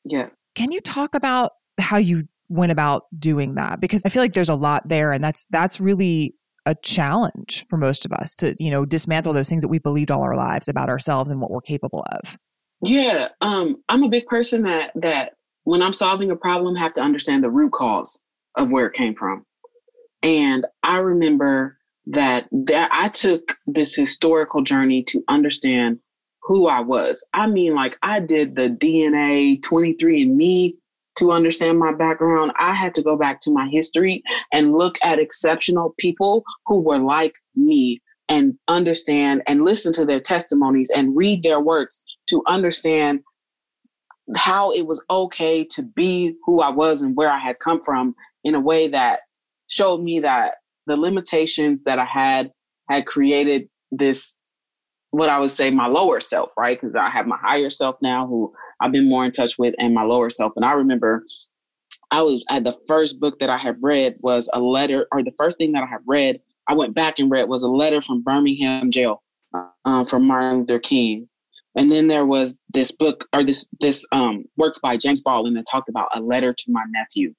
Yeah. 0.05 0.29
Can 0.53 0.71
you 0.71 0.79
talk 0.79 1.15
about 1.15 1.53
how 1.79 1.97
you 1.97 2.25
went 2.49 2.71
about 2.71 3.03
doing 3.17 3.55
that? 3.55 3.79
Because 3.79 4.01
I 4.05 4.09
feel 4.09 4.21
like 4.21 4.33
there's 4.33 4.49
a 4.49 4.55
lot 4.55 4.87
there, 4.87 5.11
and 5.11 5.23
that's 5.23 5.47
that's 5.49 5.79
really 5.79 6.35
a 6.65 6.75
challenge 6.83 7.65
for 7.69 7.77
most 7.77 8.05
of 8.05 8.11
us 8.11 8.35
to 8.35 8.55
you 8.59 8.69
know 8.69 8.85
dismantle 8.85 9.33
those 9.33 9.49
things 9.49 9.61
that 9.61 9.69
we 9.69 9.79
believed 9.79 10.11
all 10.11 10.21
our 10.21 10.35
lives 10.35 10.67
about 10.67 10.89
ourselves 10.89 11.29
and 11.29 11.41
what 11.41 11.49
we're 11.49 11.61
capable 11.61 12.05
of. 12.11 12.37
Yeah, 12.83 13.29
um, 13.41 13.77
I'm 13.89 14.03
a 14.03 14.09
big 14.09 14.27
person 14.27 14.63
that 14.63 14.91
that 14.95 15.33
when 15.67 15.81
I'm 15.81 15.91
solving 15.91 16.31
a 16.31 16.35
problem, 16.37 16.77
have 16.77 16.93
to 16.93 17.01
understand 17.01 17.43
the 17.43 17.49
root 17.49 17.73
cause 17.73 18.23
of 18.55 18.69
where 18.69 18.85
it 18.85 18.93
came 18.93 19.13
from. 19.13 19.45
And 20.23 20.65
I 20.81 20.99
remember 20.99 21.77
that 22.05 22.47
that 22.53 22.89
I 22.93 23.09
took 23.09 23.57
this 23.67 23.93
historical 23.93 24.61
journey 24.61 25.03
to 25.09 25.21
understand 25.27 25.99
who 26.41 26.67
I 26.67 26.79
was. 26.79 27.21
I 27.33 27.47
mean, 27.47 27.75
like 27.75 27.97
I 28.01 28.21
did 28.21 28.55
the 28.55 28.69
DNA 28.69 29.59
23andMe 29.59 30.75
to 31.17 31.31
understand 31.33 31.79
my 31.79 31.91
background. 31.91 32.53
I 32.57 32.73
had 32.73 32.95
to 32.95 33.01
go 33.01 33.17
back 33.17 33.41
to 33.41 33.51
my 33.51 33.67
history 33.67 34.23
and 34.53 34.71
look 34.71 34.97
at 35.03 35.19
exceptional 35.19 35.95
people 35.99 36.45
who 36.67 36.79
were 36.79 36.99
like 36.99 37.35
me 37.57 38.01
and 38.29 38.57
understand 38.69 39.43
and 39.47 39.65
listen 39.65 39.91
to 39.93 40.05
their 40.05 40.21
testimonies 40.21 40.89
and 40.95 41.17
read 41.17 41.43
their 41.43 41.59
works 41.59 42.01
to 42.27 42.41
understand 42.47 43.19
how 44.35 44.71
it 44.71 44.85
was 44.85 45.03
okay 45.09 45.63
to 45.63 45.81
be 45.81 46.35
who 46.45 46.61
I 46.61 46.69
was 46.69 47.01
and 47.01 47.15
where 47.15 47.31
I 47.31 47.39
had 47.39 47.59
come 47.59 47.81
from 47.81 48.15
in 48.43 48.55
a 48.55 48.59
way 48.59 48.87
that 48.89 49.21
showed 49.67 50.01
me 50.01 50.19
that 50.19 50.55
the 50.85 50.97
limitations 50.97 51.83
that 51.83 51.99
I 51.99 52.05
had 52.05 52.51
had 52.89 53.05
created 53.05 53.69
this 53.91 54.39
what 55.11 55.29
I 55.29 55.39
would 55.39 55.49
say 55.49 55.71
my 55.71 55.87
lower 55.87 56.19
self, 56.19 56.51
right? 56.57 56.79
Because 56.79 56.95
I 56.95 57.09
have 57.09 57.27
my 57.27 57.37
higher 57.41 57.69
self 57.69 57.95
now 58.01 58.27
who 58.27 58.53
I've 58.81 58.91
been 58.91 59.09
more 59.09 59.25
in 59.25 59.31
touch 59.31 59.57
with 59.57 59.73
and 59.79 59.93
my 59.93 60.03
lower 60.03 60.29
self. 60.29 60.53
And 60.55 60.65
I 60.65 60.73
remember 60.73 61.23
I 62.11 62.21
was 62.21 62.43
at 62.49 62.63
the 62.63 62.77
first 62.87 63.19
book 63.19 63.39
that 63.39 63.49
I 63.49 63.57
had 63.57 63.77
read 63.81 64.15
was 64.19 64.49
a 64.53 64.59
letter, 64.59 65.07
or 65.11 65.23
the 65.23 65.33
first 65.37 65.57
thing 65.57 65.71
that 65.73 65.83
I 65.83 65.87
had 65.87 66.01
read, 66.05 66.39
I 66.67 66.73
went 66.73 66.95
back 66.95 67.19
and 67.19 67.31
read 67.31 67.49
was 67.49 67.63
a 67.63 67.67
letter 67.67 68.01
from 68.01 68.21
Birmingham 68.21 68.91
jail 68.91 69.23
uh, 69.85 70.05
from 70.05 70.25
Martin 70.25 70.59
Luther 70.59 70.79
King. 70.79 71.27
And 71.75 71.91
then 71.91 72.07
there 72.07 72.25
was 72.25 72.55
this 72.73 72.91
book 72.91 73.25
or 73.33 73.43
this 73.43 73.67
this 73.79 74.05
um, 74.11 74.45
work 74.57 74.75
by 74.81 74.97
James 74.97 75.21
Baldwin 75.21 75.53
that 75.55 75.65
talked 75.69 75.89
about 75.89 76.09
a 76.15 76.21
letter 76.21 76.53
to 76.53 76.71
my 76.71 76.83
nephew. 76.89 77.33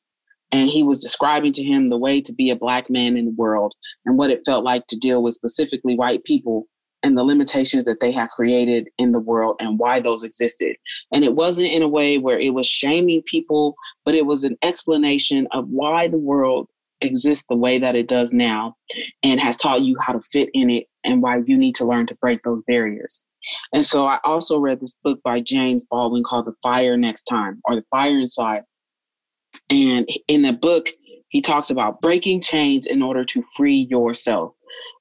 And 0.53 0.69
he 0.69 0.83
was 0.83 1.03
describing 1.03 1.53
to 1.53 1.63
him 1.63 1.89
the 1.89 1.99
way 1.99 2.23
to 2.23 2.33
be 2.33 2.51
a 2.51 2.57
black 2.57 2.89
man 2.89 3.17
in 3.17 3.27
the 3.27 3.35
world 3.37 3.75
and 4.07 4.17
what 4.17 4.31
it 4.31 4.43
felt 4.47 4.65
like 4.65 4.87
to 4.87 4.99
deal 4.99 5.23
with 5.23 5.35
specifically 5.35 5.95
white 5.95 6.25
people 6.25 6.67
and 7.03 7.17
the 7.17 7.25
limitations 7.25 7.85
that 7.85 8.01
they 8.01 8.11
have 8.13 8.31
created 8.31 8.89
in 8.99 9.13
the 9.13 9.21
world 9.21 9.57
and 9.61 9.79
why 9.79 10.01
those 10.01 10.25
existed. 10.25 10.77
And 11.13 11.25
it 11.25 11.35
wasn't 11.35 11.73
in 11.73 11.83
a 11.83 11.89
way 11.89 12.19
where 12.19 12.41
it 12.41 12.55
was 12.55 12.67
shaming 12.67 13.23
people, 13.27 13.75
but 14.05 14.15
it 14.15 14.27
was 14.27 14.43
an 14.45 14.57
explanation 14.63 15.47
of 15.53 15.69
why 15.69 16.09
the 16.09 16.19
world 16.19 16.69
exists 17.01 17.45
the 17.49 17.57
way 17.57 17.79
that 17.79 17.95
it 17.95 18.09
does 18.09 18.33
now 18.33 18.75
and 19.23 19.41
has 19.41 19.57
taught 19.57 19.83
you 19.83 19.97
how 20.01 20.13
to 20.13 20.21
fit 20.21 20.49
in 20.55 20.71
it 20.71 20.85
and 21.05 21.23
why 21.23 21.41
you 21.47 21.57
need 21.57 21.75
to 21.77 21.85
learn 21.85 22.07
to 22.07 22.17
break 22.17 22.43
those 22.43 22.63
barriers. 22.67 23.25
And 23.73 23.85
so 23.85 24.07
I 24.07 24.19
also 24.25 24.59
read 24.59 24.81
this 24.81 24.95
book 25.05 25.21
by 25.23 25.41
James 25.41 25.87
Baldwin 25.87 26.25
called 26.25 26.47
The 26.47 26.55
Fire 26.63 26.97
Next 26.97 27.25
Time 27.25 27.61
or 27.65 27.77
The 27.77 27.85
Fire 27.91 28.19
Inside. 28.19 28.63
And 29.71 30.09
in 30.29 30.43
the 30.43 30.53
book, 30.53 30.89
he 31.29 31.41
talks 31.41 31.71
about 31.71 32.01
breaking 32.01 32.41
chains 32.41 32.87
in 32.87 33.03
order 33.03 33.25
to 33.25 33.43
free 33.57 33.87
yourself. 33.91 34.55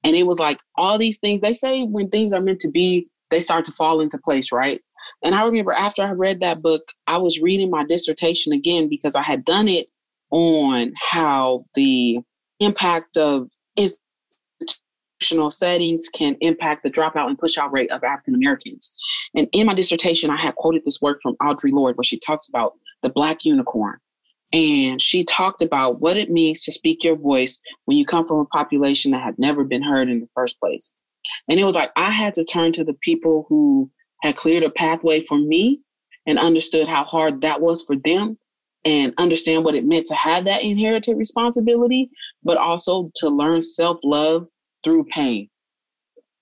And 0.04 0.14
it 0.14 0.26
was 0.26 0.38
like 0.38 0.58
all 0.76 0.98
these 0.98 1.18
things 1.18 1.40
they 1.40 1.52
say 1.52 1.84
when 1.84 2.10
things 2.10 2.32
are 2.32 2.40
meant 2.40 2.60
to 2.60 2.70
be, 2.70 3.08
they 3.30 3.40
start 3.40 3.64
to 3.66 3.72
fall 3.72 4.00
into 4.00 4.18
place, 4.18 4.52
right? 4.52 4.80
And 5.22 5.34
I 5.34 5.44
remember 5.44 5.72
after 5.72 6.02
I 6.02 6.12
read 6.12 6.40
that 6.40 6.62
book, 6.62 6.82
I 7.06 7.18
was 7.18 7.40
reading 7.40 7.70
my 7.70 7.84
dissertation 7.84 8.52
again 8.52 8.88
because 8.88 9.16
I 9.16 9.22
had 9.22 9.44
done 9.44 9.68
it 9.68 9.88
on 10.30 10.92
how 11.10 11.64
the 11.74 12.20
impact 12.60 13.16
of 13.16 13.48
is 13.76 13.98
institutional 15.18 15.50
settings 15.50 16.08
can 16.08 16.36
impact 16.40 16.82
the 16.82 16.90
dropout 16.90 17.28
and 17.28 17.38
pushout 17.38 17.72
rate 17.72 17.90
of 17.90 18.04
African 18.04 18.34
Americans. 18.34 18.92
And 19.36 19.48
in 19.52 19.66
my 19.66 19.74
dissertation, 19.74 20.30
I 20.30 20.36
had 20.36 20.54
quoted 20.54 20.82
this 20.84 21.00
work 21.02 21.20
from 21.22 21.36
Audre 21.42 21.72
Lorde 21.72 21.96
where 21.96 22.04
she 22.04 22.20
talks 22.20 22.48
about 22.48 22.74
the 23.02 23.10
black 23.10 23.44
unicorn. 23.44 23.98
And 24.52 25.02
she 25.02 25.24
talked 25.24 25.60
about 25.60 26.00
what 26.00 26.16
it 26.16 26.30
means 26.30 26.62
to 26.64 26.72
speak 26.72 27.04
your 27.04 27.16
voice 27.16 27.58
when 27.84 27.98
you 27.98 28.06
come 28.06 28.26
from 28.26 28.38
a 28.38 28.46
population 28.46 29.10
that 29.12 29.22
had 29.22 29.38
never 29.38 29.62
been 29.64 29.82
heard 29.82 30.08
in 30.08 30.20
the 30.20 30.28
first 30.34 30.58
place. 30.58 30.94
And 31.48 31.60
it 31.60 31.64
was 31.64 31.74
like 31.74 31.90
I 31.96 32.10
had 32.10 32.34
to 32.34 32.44
turn 32.44 32.72
to 32.72 32.84
the 32.84 32.96
people 33.02 33.44
who 33.48 33.90
had 34.22 34.36
cleared 34.36 34.62
a 34.62 34.70
pathway 34.70 35.24
for 35.26 35.36
me 35.36 35.80
and 36.26 36.38
understood 36.38 36.88
how 36.88 37.04
hard 37.04 37.42
that 37.42 37.60
was 37.60 37.82
for 37.82 37.96
them 37.96 38.38
and 38.84 39.12
understand 39.18 39.64
what 39.64 39.74
it 39.74 39.84
meant 39.84 40.06
to 40.06 40.14
have 40.14 40.44
that 40.46 40.62
inherited 40.62 41.18
responsibility, 41.18 42.08
but 42.42 42.56
also 42.56 43.10
to 43.16 43.28
learn 43.28 43.60
self 43.60 43.98
love 44.02 44.48
through 44.88 45.04
pain. 45.04 45.50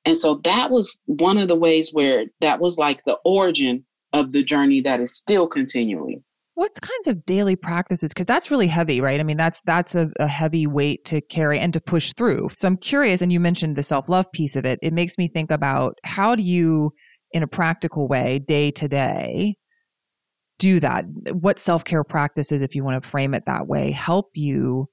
And 0.04 0.16
so 0.16 0.36
that 0.44 0.70
was 0.70 0.96
one 1.06 1.36
of 1.36 1.48
the 1.48 1.56
ways 1.56 1.90
where 1.92 2.26
that 2.40 2.60
was 2.60 2.78
like 2.78 3.02
the 3.02 3.18
origin 3.24 3.84
of 4.12 4.30
the 4.30 4.44
journey 4.44 4.80
that 4.82 5.00
is 5.00 5.12
still 5.16 5.48
continuing. 5.48 6.22
What 6.54 6.70
kinds 6.80 7.08
of 7.08 7.26
daily 7.26 7.56
practices? 7.56 8.10
Because 8.10 8.24
that's 8.24 8.50
really 8.50 8.68
heavy, 8.68 9.00
right? 9.00 9.18
I 9.18 9.24
mean, 9.24 9.36
that's 9.36 9.60
that's 9.62 9.96
a, 9.96 10.08
a, 10.20 10.28
heavy 10.28 10.66
weight 10.66 11.04
to 11.06 11.20
carry 11.22 11.58
and 11.58 11.72
to 11.72 11.80
push 11.80 12.14
through. 12.14 12.50
So 12.56 12.68
I'm 12.68 12.78
curious, 12.78 13.20
and 13.20 13.32
you 13.32 13.40
mentioned 13.40 13.76
the 13.76 13.82
self 13.82 14.08
love 14.08 14.30
piece 14.32 14.54
of 14.54 14.64
it. 14.64 14.78
It 14.80 14.92
makes 14.94 15.18
me 15.18 15.28
think 15.28 15.50
about 15.50 15.98
how 16.04 16.36
do 16.36 16.42
you, 16.42 16.92
in 17.32 17.42
a 17.42 17.48
practical 17.48 18.08
way, 18.08 18.38
day 18.38 18.70
to 18.70 18.88
day, 18.88 19.56
do 20.58 20.80
that? 20.80 21.04
What 21.32 21.58
self 21.58 21.84
care 21.84 22.04
practices, 22.04 22.62
if 22.62 22.74
you 22.74 22.84
want 22.84 23.02
to 23.02 23.10
frame 23.10 23.34
it 23.34 23.42
that 23.46 23.66
way, 23.66 23.90
help 23.90 24.30
you 24.34 24.88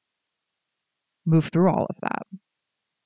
move 1.25 1.45
through 1.45 1.71
all 1.71 1.85
of 1.89 1.95
that? 2.01 2.23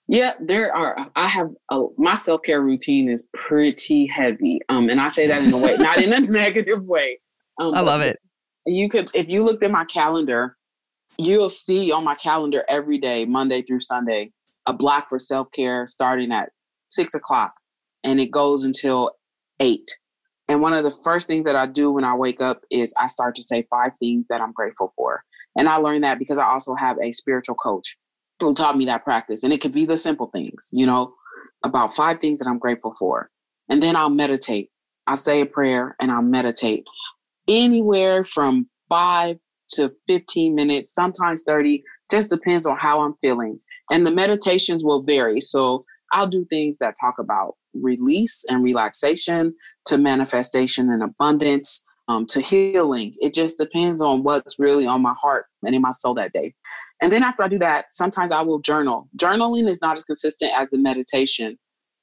Yeah, 0.07 0.33
there 0.39 0.73
are. 0.73 1.09
I 1.15 1.27
have 1.27 1.49
a, 1.69 1.85
my 1.97 2.13
self 2.13 2.41
care 2.43 2.61
routine 2.61 3.09
is 3.09 3.27
pretty 3.33 4.07
heavy, 4.07 4.61
um, 4.69 4.89
and 4.89 5.01
I 5.01 5.09
say 5.09 5.27
that 5.27 5.43
in 5.43 5.51
a 5.51 5.57
way, 5.57 5.75
not 5.77 6.01
in 6.01 6.13
a 6.13 6.19
negative 6.31 6.83
way. 6.83 7.19
Um, 7.59 7.75
I 7.75 7.81
love 7.81 8.01
it. 8.01 8.17
You 8.65 8.89
could, 8.89 9.09
if 9.13 9.27
you 9.27 9.43
looked 9.43 9.63
at 9.63 9.71
my 9.71 9.85
calendar, 9.85 10.55
you'll 11.17 11.49
see 11.49 11.91
on 11.91 12.05
my 12.05 12.15
calendar 12.15 12.63
every 12.69 12.99
day, 12.99 13.25
Monday 13.25 13.61
through 13.61 13.81
Sunday, 13.81 14.31
a 14.65 14.73
block 14.73 15.09
for 15.09 15.19
self 15.19 15.51
care 15.51 15.85
starting 15.87 16.31
at 16.31 16.51
six 16.89 17.13
o'clock, 17.13 17.53
and 18.03 18.19
it 18.19 18.31
goes 18.31 18.63
until 18.63 19.11
eight. 19.59 19.89
And 20.47 20.61
one 20.61 20.71
of 20.71 20.85
the 20.85 20.97
first 21.03 21.27
things 21.27 21.43
that 21.45 21.57
I 21.57 21.65
do 21.65 21.91
when 21.91 22.05
I 22.05 22.15
wake 22.15 22.39
up 22.39 22.61
is 22.71 22.93
I 22.97 23.07
start 23.07 23.35
to 23.35 23.43
say 23.43 23.67
five 23.69 23.91
things 23.99 24.25
that 24.29 24.39
I'm 24.39 24.53
grateful 24.53 24.93
for. 24.95 25.21
And 25.57 25.67
I 25.67 25.75
learned 25.75 26.05
that 26.05 26.19
because 26.19 26.37
I 26.37 26.45
also 26.45 26.75
have 26.75 26.97
a 27.01 27.11
spiritual 27.11 27.55
coach 27.55 27.97
taught 28.39 28.77
me 28.77 28.85
that 28.85 29.03
practice. 29.03 29.43
And 29.43 29.53
it 29.53 29.61
could 29.61 29.73
be 29.73 29.85
the 29.85 29.97
simple 29.97 30.27
things, 30.27 30.69
you 30.71 30.85
know, 30.85 31.13
about 31.63 31.93
five 31.93 32.19
things 32.19 32.39
that 32.39 32.47
I'm 32.47 32.59
grateful 32.59 32.95
for. 32.97 33.29
And 33.69 33.81
then 33.81 33.95
I'll 33.95 34.09
meditate. 34.09 34.69
I'll 35.07 35.17
say 35.17 35.41
a 35.41 35.45
prayer 35.45 35.95
and 35.99 36.11
I'll 36.11 36.21
meditate 36.21 36.85
anywhere 37.47 38.23
from 38.23 38.65
five 38.89 39.37
to 39.69 39.91
15 40.07 40.55
minutes, 40.55 40.93
sometimes 40.93 41.43
30, 41.43 41.83
just 42.09 42.29
depends 42.29 42.65
on 42.65 42.77
how 42.77 43.01
I'm 43.01 43.15
feeling. 43.19 43.57
And 43.91 44.05
the 44.05 44.11
meditations 44.11 44.83
will 44.83 45.03
vary. 45.03 45.41
So 45.41 45.85
I'll 46.13 46.27
do 46.27 46.45
things 46.45 46.77
that 46.79 46.95
talk 46.99 47.15
about 47.19 47.55
release 47.73 48.45
and 48.49 48.63
relaxation 48.63 49.53
to 49.85 49.97
manifestation 49.97 50.89
and 50.89 51.03
abundance 51.03 51.83
um, 52.07 52.25
to 52.27 52.41
healing. 52.41 53.13
It 53.21 53.33
just 53.33 53.57
depends 53.57 54.01
on 54.01 54.23
what's 54.23 54.59
really 54.59 54.85
on 54.85 55.01
my 55.01 55.13
heart 55.19 55.45
and 55.63 55.75
in 55.75 55.81
my 55.81 55.91
soul 55.91 56.13
that 56.15 56.33
day. 56.33 56.53
And 57.01 57.11
then 57.11 57.23
after 57.23 57.43
I 57.43 57.47
do 57.47 57.59
that, 57.59 57.91
sometimes 57.91 58.31
I 58.31 58.41
will 58.41 58.59
journal. 58.59 59.07
Journaling 59.17 59.69
is 59.69 59.81
not 59.81 59.97
as 59.97 60.03
consistent 60.03 60.51
as 60.55 60.69
the 60.71 60.77
meditation 60.77 61.57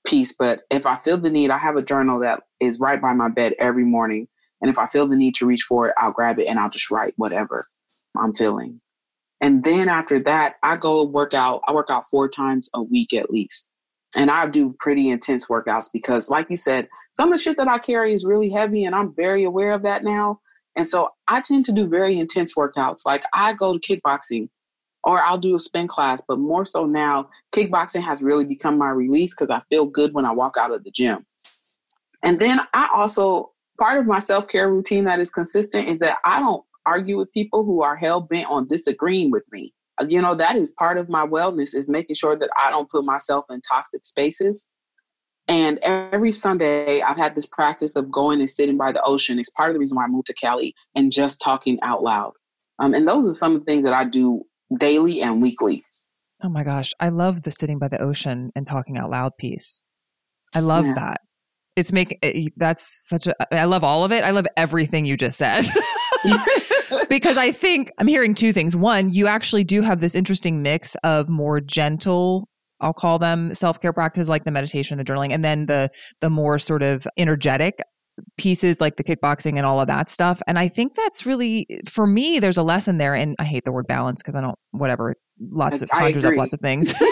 piece, 0.06 0.32
but 0.32 0.60
if 0.70 0.86
I 0.86 0.96
feel 0.96 1.16
the 1.16 1.30
need, 1.30 1.50
I 1.50 1.58
have 1.58 1.76
a 1.76 1.82
journal 1.82 2.20
that 2.20 2.42
is 2.60 2.78
right 2.78 3.00
by 3.00 3.12
my 3.12 3.28
bed 3.28 3.54
every 3.58 3.84
morning. 3.84 4.28
And 4.60 4.70
if 4.70 4.78
I 4.78 4.86
feel 4.86 5.06
the 5.06 5.16
need 5.16 5.34
to 5.36 5.46
reach 5.46 5.62
for 5.62 5.88
it, 5.88 5.94
I'll 5.98 6.12
grab 6.12 6.38
it 6.38 6.46
and 6.46 6.58
I'll 6.58 6.70
just 6.70 6.90
write 6.90 7.14
whatever 7.16 7.64
I'm 8.16 8.34
feeling. 8.34 8.80
And 9.40 9.64
then 9.64 9.88
after 9.88 10.20
that, 10.20 10.54
I 10.62 10.76
go 10.76 11.02
work 11.02 11.34
out. 11.34 11.60
I 11.66 11.72
work 11.72 11.90
out 11.90 12.04
four 12.10 12.28
times 12.28 12.70
a 12.74 12.82
week 12.82 13.12
at 13.12 13.30
least. 13.30 13.70
And 14.14 14.30
I 14.30 14.46
do 14.46 14.74
pretty 14.78 15.10
intense 15.10 15.48
workouts 15.48 15.86
because, 15.92 16.30
like 16.30 16.48
you 16.48 16.56
said, 16.56 16.88
some 17.14 17.32
of 17.32 17.38
the 17.38 17.42
shit 17.42 17.56
that 17.56 17.68
I 17.68 17.78
carry 17.78 18.12
is 18.12 18.24
really 18.24 18.50
heavy, 18.50 18.84
and 18.84 18.94
I'm 18.94 19.14
very 19.14 19.44
aware 19.44 19.72
of 19.72 19.82
that 19.82 20.04
now. 20.04 20.40
And 20.76 20.84
so 20.86 21.10
I 21.28 21.40
tend 21.40 21.64
to 21.66 21.72
do 21.72 21.86
very 21.86 22.18
intense 22.18 22.54
workouts. 22.54 23.06
Like 23.06 23.24
I 23.32 23.52
go 23.52 23.78
to 23.78 23.78
kickboxing 23.78 24.48
or 25.04 25.20
I'll 25.20 25.38
do 25.38 25.54
a 25.54 25.60
spin 25.60 25.86
class, 25.86 26.22
but 26.26 26.38
more 26.38 26.64
so 26.64 26.86
now, 26.86 27.28
kickboxing 27.52 28.02
has 28.02 28.22
really 28.22 28.44
become 28.44 28.78
my 28.78 28.88
release 28.88 29.34
because 29.34 29.50
I 29.50 29.62
feel 29.68 29.86
good 29.86 30.14
when 30.14 30.24
I 30.24 30.32
walk 30.32 30.56
out 30.58 30.72
of 30.72 30.82
the 30.82 30.90
gym. 30.90 31.24
And 32.22 32.38
then 32.38 32.60
I 32.72 32.88
also, 32.92 33.52
part 33.78 33.98
of 33.98 34.06
my 34.06 34.18
self 34.18 34.48
care 34.48 34.70
routine 34.70 35.04
that 35.04 35.20
is 35.20 35.30
consistent 35.30 35.88
is 35.88 35.98
that 36.00 36.18
I 36.24 36.40
don't 36.40 36.64
argue 36.86 37.18
with 37.18 37.32
people 37.32 37.64
who 37.64 37.82
are 37.82 37.96
hell 37.96 38.20
bent 38.20 38.48
on 38.48 38.66
disagreeing 38.66 39.30
with 39.30 39.44
me. 39.52 39.72
You 40.08 40.20
know, 40.20 40.34
that 40.34 40.56
is 40.56 40.72
part 40.72 40.98
of 40.98 41.08
my 41.08 41.24
wellness 41.24 41.74
is 41.74 41.88
making 41.88 42.16
sure 42.16 42.36
that 42.36 42.50
I 42.58 42.70
don't 42.70 42.90
put 42.90 43.04
myself 43.04 43.44
in 43.50 43.60
toxic 43.60 44.04
spaces 44.04 44.68
and 45.46 45.78
every 45.82 46.32
Sunday, 46.32 47.02
I've 47.02 47.16
had 47.16 47.34
this 47.34 47.46
practice 47.46 47.96
of 47.96 48.10
going 48.10 48.40
and 48.40 48.48
sitting 48.48 48.76
by 48.76 48.92
the 48.92 49.02
ocean. 49.02 49.38
It's 49.38 49.50
part 49.50 49.70
of 49.70 49.74
the 49.74 49.80
reason 49.80 49.96
why 49.96 50.04
I 50.04 50.08
moved 50.08 50.26
to 50.28 50.34
Cali 50.34 50.74
and 50.94 51.12
just 51.12 51.40
talking 51.40 51.78
out 51.82 52.02
loud. 52.02 52.32
Um, 52.78 52.94
and 52.94 53.06
those 53.06 53.28
are 53.28 53.34
some 53.34 53.54
of 53.54 53.60
the 53.60 53.64
things 53.64 53.84
that 53.84 53.92
I 53.92 54.04
do 54.04 54.42
daily 54.78 55.20
and 55.20 55.42
weekly. 55.42 55.84
Oh 56.42 56.48
my 56.48 56.64
gosh. 56.64 56.92
I 56.98 57.10
love 57.10 57.42
the 57.42 57.50
sitting 57.50 57.78
by 57.78 57.88
the 57.88 58.00
ocean 58.00 58.52
and 58.56 58.66
talking 58.66 58.96
out 58.96 59.10
loud 59.10 59.32
piece. 59.38 59.86
I 60.54 60.60
love 60.60 60.86
yeah. 60.86 60.92
that. 60.94 61.20
It's 61.76 61.92
make 61.92 62.18
eh, 62.22 62.46
that's 62.56 63.08
such 63.08 63.26
a 63.26 63.34
I 63.52 63.64
love 63.64 63.82
all 63.82 64.04
of 64.04 64.12
it. 64.12 64.22
I 64.22 64.30
love 64.30 64.46
everything 64.56 65.04
you 65.04 65.16
just 65.16 65.36
said. 65.36 65.64
because 67.08 67.36
I 67.36 67.50
think 67.50 67.90
I'm 67.98 68.06
hearing 68.06 68.34
two 68.34 68.52
things. 68.52 68.76
One, 68.76 69.10
you 69.10 69.26
actually 69.26 69.64
do 69.64 69.82
have 69.82 70.00
this 70.00 70.14
interesting 70.14 70.62
mix 70.62 70.94
of 71.02 71.28
more 71.28 71.60
gentle 71.60 72.48
I'll 72.80 72.92
call 72.92 73.18
them 73.18 73.54
self-care 73.54 73.92
practices 73.92 74.28
like 74.28 74.44
the 74.44 74.50
meditation, 74.50 74.98
the 74.98 75.04
journaling, 75.04 75.32
and 75.32 75.44
then 75.44 75.66
the 75.66 75.90
the 76.20 76.30
more 76.30 76.58
sort 76.58 76.82
of 76.82 77.06
energetic 77.16 77.80
pieces 78.36 78.80
like 78.80 78.96
the 78.96 79.04
kickboxing 79.04 79.56
and 79.56 79.66
all 79.66 79.80
of 79.80 79.88
that 79.88 80.08
stuff. 80.08 80.40
And 80.46 80.58
I 80.58 80.68
think 80.68 80.94
that's 80.94 81.26
really 81.26 81.66
for 81.88 82.06
me, 82.06 82.38
there's 82.38 82.56
a 82.56 82.62
lesson 82.62 82.98
there. 82.98 83.14
And 83.14 83.34
I 83.38 83.44
hate 83.44 83.64
the 83.64 83.72
word 83.72 83.86
balance 83.86 84.22
because 84.22 84.36
I 84.36 84.40
don't 84.40 84.58
whatever 84.70 85.16
lots 85.50 85.82
of 85.82 85.88
conjures 85.90 86.24
up 86.24 86.34
lots 86.36 86.54
of 86.54 86.60
things. 86.60 86.92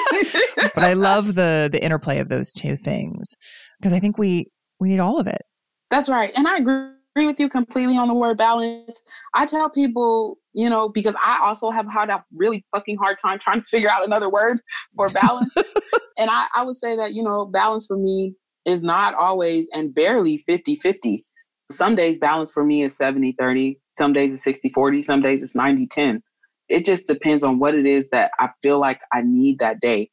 but 0.75 0.85
I 0.85 0.92
love 0.94 1.35
the 1.35 1.68
the 1.70 1.83
interplay 1.83 2.18
of 2.18 2.29
those 2.29 2.53
two 2.53 2.77
things 2.77 3.37
because 3.81 3.92
I 3.92 4.01
think 4.01 4.18
we 4.18 4.46
we 4.81 4.88
need 4.88 5.01
all 5.01 5.18
of 5.18 5.27
it. 5.27 5.42
That's 5.90 6.09
right. 6.09 6.33
And 6.35 6.46
I 6.46 6.57
agree 6.57 6.88
agree 7.14 7.27
with 7.27 7.38
you 7.38 7.48
completely 7.48 7.96
on 7.96 8.09
the 8.09 8.14
word 8.14 8.38
balance. 8.38 9.03
I 9.35 9.46
tell 9.46 9.68
people, 9.68 10.38
you 10.55 10.68
know, 10.68 10.88
because 10.88 11.14
I 11.22 11.38
also 11.42 11.70
have 11.70 11.87
had 11.90 12.09
a 12.11 12.25
really 12.35 12.64
fucking 12.75 12.96
hard 12.96 13.18
time 13.18 13.38
trying 13.38 13.61
to 13.61 13.66
figure 13.66 13.90
out 13.90 14.05
another 14.05 14.31
word 14.31 14.61
for 14.96 15.09
balance. 15.09 15.55
and 16.18 16.31
I, 16.31 16.46
I 16.55 16.64
would 16.64 16.77
say 16.77 16.96
that, 16.96 17.12
you 17.12 17.22
know, 17.22 17.44
balance 17.44 17.87
for 17.87 17.96
me 17.96 18.35
is 18.64 18.83
not 18.83 19.14
always 19.14 19.68
and 19.75 19.94
barely 19.94 20.38
50 20.38 20.77
50. 20.77 21.22
Some 21.70 21.96
days 21.96 22.18
balance 22.18 22.53
for 22.53 22.64
me 22.64 22.83
is 22.83 22.96
70 22.96 23.35
30. 23.38 23.79
Some 23.94 24.12
days 24.12 24.33
it's 24.33 24.44
60 24.44 24.70
40. 24.70 25.03
Some 25.03 25.20
days 25.20 25.42
it's 25.42 25.57
90 25.57 25.87
10. 25.88 26.22
It 26.68 26.85
just 26.85 27.07
depends 27.07 27.44
on 27.44 27.59
what 27.59 27.75
it 27.75 27.87
is 27.87 28.09
that 28.12 28.31
I 28.38 28.51
feel 28.62 28.79
like 28.79 29.01
I 29.12 29.22
need 29.22 29.59
that 29.59 29.81
day. 29.81 30.11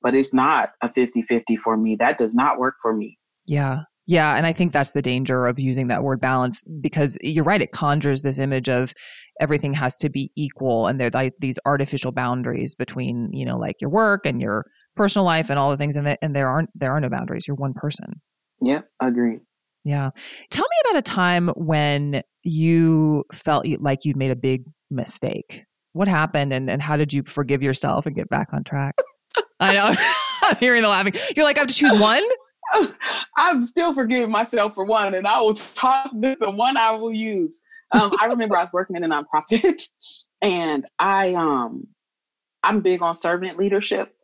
But 0.00 0.14
it's 0.14 0.32
not 0.32 0.70
a 0.82 0.90
50 0.90 1.22
50 1.22 1.56
for 1.56 1.76
me. 1.76 1.96
That 1.96 2.18
does 2.18 2.34
not 2.34 2.58
work 2.58 2.76
for 2.80 2.94
me. 2.94 3.18
Yeah. 3.46 3.82
Yeah, 4.08 4.36
and 4.36 4.46
I 4.46 4.54
think 4.54 4.72
that's 4.72 4.92
the 4.92 5.02
danger 5.02 5.46
of 5.46 5.60
using 5.60 5.88
that 5.88 6.02
word 6.02 6.18
balance 6.18 6.64
because 6.80 7.18
you're 7.20 7.44
right, 7.44 7.60
it 7.60 7.72
conjures 7.72 8.22
this 8.22 8.38
image 8.38 8.70
of 8.70 8.94
everything 9.38 9.74
has 9.74 9.98
to 9.98 10.08
be 10.08 10.32
equal 10.34 10.86
and 10.86 10.98
there're 10.98 11.10
like 11.12 11.34
these 11.40 11.58
artificial 11.66 12.10
boundaries 12.10 12.74
between, 12.74 13.28
you 13.34 13.44
know, 13.44 13.58
like 13.58 13.76
your 13.82 13.90
work 13.90 14.24
and 14.24 14.40
your 14.40 14.64
personal 14.96 15.26
life 15.26 15.50
and 15.50 15.58
all 15.58 15.70
the 15.70 15.76
things 15.76 15.94
and, 15.94 16.16
and 16.22 16.34
there 16.34 16.48
aren't 16.48 16.70
there 16.74 16.90
are 16.90 17.00
no 17.00 17.10
boundaries. 17.10 17.44
You're 17.46 17.56
one 17.56 17.74
person. 17.74 18.22
Yeah, 18.62 18.80
I 18.98 19.08
agree. 19.08 19.40
Yeah. 19.84 20.08
Tell 20.50 20.64
me 20.64 20.90
about 20.90 20.98
a 21.00 21.02
time 21.02 21.48
when 21.48 22.22
you 22.44 23.24
felt 23.30 23.66
like 23.78 23.98
you'd 24.04 24.16
made 24.16 24.30
a 24.30 24.36
big 24.36 24.62
mistake. 24.90 25.64
What 25.92 26.08
happened 26.08 26.54
and, 26.54 26.70
and 26.70 26.80
how 26.80 26.96
did 26.96 27.12
you 27.12 27.24
forgive 27.26 27.62
yourself 27.62 28.06
and 28.06 28.16
get 28.16 28.30
back 28.30 28.48
on 28.54 28.64
track? 28.64 28.94
I 29.60 29.74
know. 29.74 29.94
I'm 30.44 30.56
hearing 30.56 30.80
the 30.80 30.88
laughing. 30.88 31.12
You're 31.36 31.44
like, 31.44 31.58
I 31.58 31.60
have 31.60 31.68
to 31.68 31.74
choose 31.74 32.00
one? 32.00 32.22
I'm 33.36 33.62
still 33.62 33.94
forgiving 33.94 34.30
myself 34.30 34.74
for 34.74 34.84
one, 34.84 35.14
and 35.14 35.26
I 35.26 35.40
will 35.40 35.54
talk 35.54 36.10
the 36.12 36.36
one 36.50 36.76
I 36.76 36.92
will 36.92 37.12
use. 37.12 37.60
Um, 37.92 38.12
I 38.20 38.26
remember 38.26 38.56
I 38.56 38.60
was 38.60 38.72
working 38.72 38.96
in 38.96 39.04
a 39.04 39.08
nonprofit, 39.08 39.82
and 40.42 40.86
I 40.98 41.34
um, 41.34 41.86
I'm 42.62 42.80
big 42.80 43.02
on 43.02 43.14
servant 43.14 43.58
leadership 43.58 44.14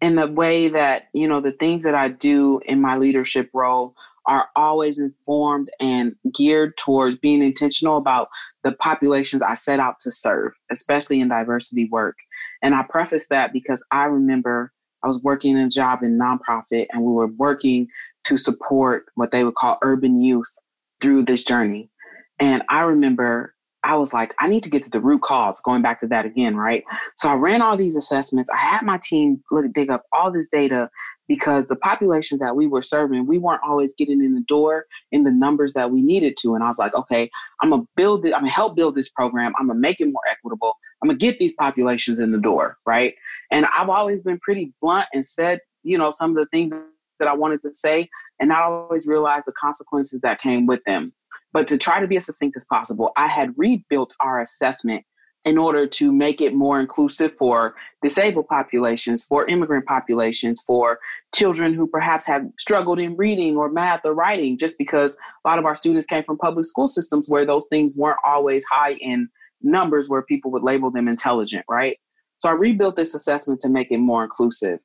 in 0.00 0.16
the 0.16 0.26
way 0.26 0.68
that 0.68 1.08
you 1.12 1.26
know 1.26 1.40
the 1.40 1.52
things 1.52 1.84
that 1.84 1.94
I 1.94 2.08
do 2.08 2.60
in 2.66 2.80
my 2.80 2.96
leadership 2.96 3.50
role 3.52 3.94
are 4.26 4.48
always 4.54 4.98
informed 4.98 5.70
and 5.80 6.14
geared 6.32 6.76
towards 6.76 7.18
being 7.18 7.42
intentional 7.42 7.96
about 7.96 8.28
the 8.62 8.72
populations 8.72 9.42
I 9.42 9.54
set 9.54 9.80
out 9.80 9.98
to 10.00 10.12
serve, 10.12 10.52
especially 10.70 11.20
in 11.20 11.28
diversity 11.28 11.86
work. 11.86 12.18
And 12.62 12.74
I 12.74 12.84
preface 12.88 13.26
that 13.28 13.52
because 13.52 13.84
I 13.90 14.04
remember 14.04 14.72
I 15.02 15.06
was 15.06 15.22
working 15.22 15.56
in 15.56 15.64
a 15.64 15.70
job 15.70 16.02
in 16.02 16.18
nonprofit, 16.18 16.86
and 16.90 17.02
we 17.02 17.12
were 17.12 17.26
working 17.26 17.88
to 18.24 18.36
support 18.36 19.06
what 19.14 19.30
they 19.30 19.44
would 19.44 19.54
call 19.54 19.78
urban 19.82 20.22
youth 20.22 20.52
through 21.00 21.24
this 21.24 21.42
journey. 21.42 21.90
And 22.38 22.62
I 22.68 22.80
remember 22.80 23.54
I 23.84 23.96
was 23.96 24.14
like, 24.14 24.32
I 24.38 24.46
need 24.46 24.62
to 24.62 24.70
get 24.70 24.84
to 24.84 24.90
the 24.90 25.00
root 25.00 25.22
cause, 25.22 25.60
going 25.60 25.82
back 25.82 26.00
to 26.00 26.06
that 26.06 26.24
again, 26.24 26.56
right? 26.56 26.84
So 27.16 27.28
I 27.28 27.34
ran 27.34 27.62
all 27.62 27.76
these 27.76 27.96
assessments. 27.96 28.48
I 28.50 28.56
had 28.56 28.82
my 28.82 28.98
team 29.02 29.42
look, 29.50 29.66
dig 29.74 29.90
up 29.90 30.04
all 30.12 30.30
this 30.30 30.48
data 30.48 30.88
because 31.26 31.66
the 31.66 31.76
populations 31.76 32.40
that 32.40 32.54
we 32.54 32.68
were 32.68 32.82
serving, 32.82 33.26
we 33.26 33.38
weren't 33.38 33.62
always 33.66 33.92
getting 33.94 34.22
in 34.22 34.34
the 34.34 34.44
door 34.46 34.86
in 35.10 35.24
the 35.24 35.30
numbers 35.32 35.72
that 35.72 35.90
we 35.90 36.00
needed 36.00 36.36
to. 36.42 36.54
And 36.54 36.62
I 36.62 36.68
was 36.68 36.78
like, 36.78 36.94
okay, 36.94 37.28
I'm 37.60 37.70
gonna 37.70 37.82
build 37.96 38.24
it, 38.24 38.34
I'm 38.34 38.42
gonna 38.42 38.52
help 38.52 38.76
build 38.76 38.94
this 38.94 39.08
program, 39.08 39.52
I'm 39.58 39.66
gonna 39.66 39.80
make 39.80 40.00
it 40.00 40.06
more 40.06 40.22
equitable, 40.30 40.76
I'm 41.02 41.08
gonna 41.08 41.18
get 41.18 41.38
these 41.38 41.52
populations 41.52 42.18
in 42.20 42.30
the 42.30 42.38
door, 42.38 42.78
right? 42.86 43.14
And 43.50 43.66
I've 43.76 43.88
always 43.88 44.22
been 44.22 44.38
pretty 44.38 44.72
blunt 44.80 45.08
and 45.12 45.24
said, 45.24 45.60
you 45.82 45.98
know, 45.98 46.10
some 46.10 46.30
of 46.30 46.36
the 46.36 46.46
things 46.46 46.72
that 47.18 47.28
I 47.28 47.34
wanted 47.34 47.60
to 47.62 47.72
say, 47.72 48.08
and 48.40 48.48
not 48.48 48.62
always 48.62 49.06
realized 49.06 49.46
the 49.46 49.52
consequences 49.52 50.20
that 50.20 50.40
came 50.40 50.66
with 50.66 50.82
them. 50.84 51.12
But 51.52 51.66
to 51.68 51.78
try 51.78 52.00
to 52.00 52.06
be 52.06 52.16
as 52.16 52.26
succinct 52.26 52.56
as 52.56 52.64
possible, 52.64 53.10
I 53.16 53.26
had 53.26 53.52
rebuilt 53.56 54.14
our 54.20 54.40
assessment 54.40 55.04
in 55.44 55.58
order 55.58 55.86
to 55.88 56.12
make 56.12 56.40
it 56.40 56.54
more 56.54 56.78
inclusive 56.78 57.32
for 57.34 57.74
disabled 58.00 58.46
populations, 58.46 59.24
for 59.24 59.48
immigrant 59.48 59.86
populations, 59.86 60.60
for 60.60 61.00
children 61.34 61.74
who 61.74 61.86
perhaps 61.86 62.24
have 62.26 62.46
struggled 62.58 63.00
in 63.00 63.16
reading 63.16 63.56
or 63.56 63.68
math 63.68 64.02
or 64.04 64.14
writing, 64.14 64.56
just 64.56 64.78
because 64.78 65.16
a 65.44 65.48
lot 65.48 65.58
of 65.58 65.64
our 65.64 65.74
students 65.74 66.06
came 66.06 66.22
from 66.22 66.38
public 66.38 66.64
school 66.64 66.86
systems 66.86 67.28
where 67.28 67.44
those 67.44 67.66
things 67.66 67.96
weren't 67.96 68.18
always 68.24 68.64
high 68.64 68.92
in 68.94 69.28
numbers 69.64 70.08
where 70.08 70.22
people 70.22 70.50
would 70.50 70.62
label 70.62 70.90
them 70.90 71.08
intelligent, 71.08 71.64
right? 71.68 71.98
So 72.38 72.48
I 72.48 72.52
rebuilt 72.52 72.96
this 72.96 73.14
assessment 73.14 73.60
to 73.60 73.68
make 73.68 73.90
it 73.90 73.98
more 73.98 74.24
inclusive. 74.24 74.80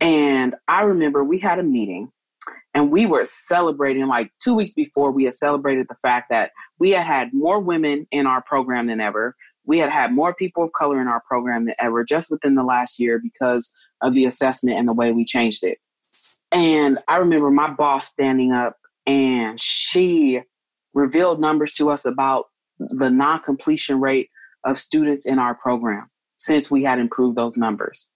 And 0.00 0.54
I 0.68 0.82
remember 0.82 1.24
we 1.24 1.38
had 1.38 1.58
a 1.58 1.62
meeting 1.62 2.10
and 2.74 2.90
we 2.90 3.06
were 3.06 3.24
celebrating 3.24 4.06
like 4.06 4.30
two 4.38 4.54
weeks 4.54 4.74
before 4.74 5.10
we 5.10 5.24
had 5.24 5.32
celebrated 5.32 5.86
the 5.88 5.96
fact 5.96 6.28
that 6.30 6.50
we 6.78 6.90
had 6.90 7.06
had 7.06 7.32
more 7.32 7.58
women 7.58 8.06
in 8.12 8.26
our 8.26 8.42
program 8.42 8.86
than 8.86 9.00
ever 9.00 9.34
we 9.64 9.78
had 9.78 9.90
had 9.90 10.12
more 10.12 10.32
people 10.32 10.62
of 10.62 10.72
color 10.72 11.00
in 11.00 11.08
our 11.08 11.22
program 11.26 11.66
than 11.66 11.74
ever 11.80 12.04
just 12.04 12.30
within 12.30 12.54
the 12.54 12.62
last 12.62 13.00
year 13.00 13.18
because 13.18 13.72
of 14.00 14.14
the 14.14 14.24
assessment 14.24 14.78
and 14.78 14.86
the 14.86 14.92
way 14.92 15.12
we 15.12 15.24
changed 15.24 15.64
it 15.64 15.78
and 16.52 16.98
i 17.08 17.16
remember 17.16 17.50
my 17.50 17.68
boss 17.68 18.06
standing 18.06 18.52
up 18.52 18.76
and 19.06 19.60
she 19.60 20.40
revealed 20.94 21.40
numbers 21.40 21.72
to 21.72 21.90
us 21.90 22.04
about 22.04 22.46
the 22.78 23.10
non-completion 23.10 24.00
rate 24.00 24.30
of 24.64 24.78
students 24.78 25.26
in 25.26 25.38
our 25.38 25.54
program 25.54 26.04
since 26.38 26.70
we 26.70 26.82
had 26.82 26.98
improved 26.98 27.36
those 27.36 27.56
numbers 27.56 28.08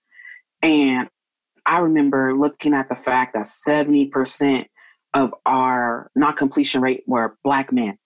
and 0.62 1.08
I 1.66 1.78
remember 1.78 2.34
looking 2.34 2.74
at 2.74 2.88
the 2.88 2.94
fact 2.94 3.34
that 3.34 3.44
70% 3.44 4.66
of 5.14 5.34
our 5.46 6.10
non 6.14 6.34
completion 6.34 6.80
rate 6.80 7.02
were 7.06 7.36
Black 7.44 7.72
men. 7.72 7.98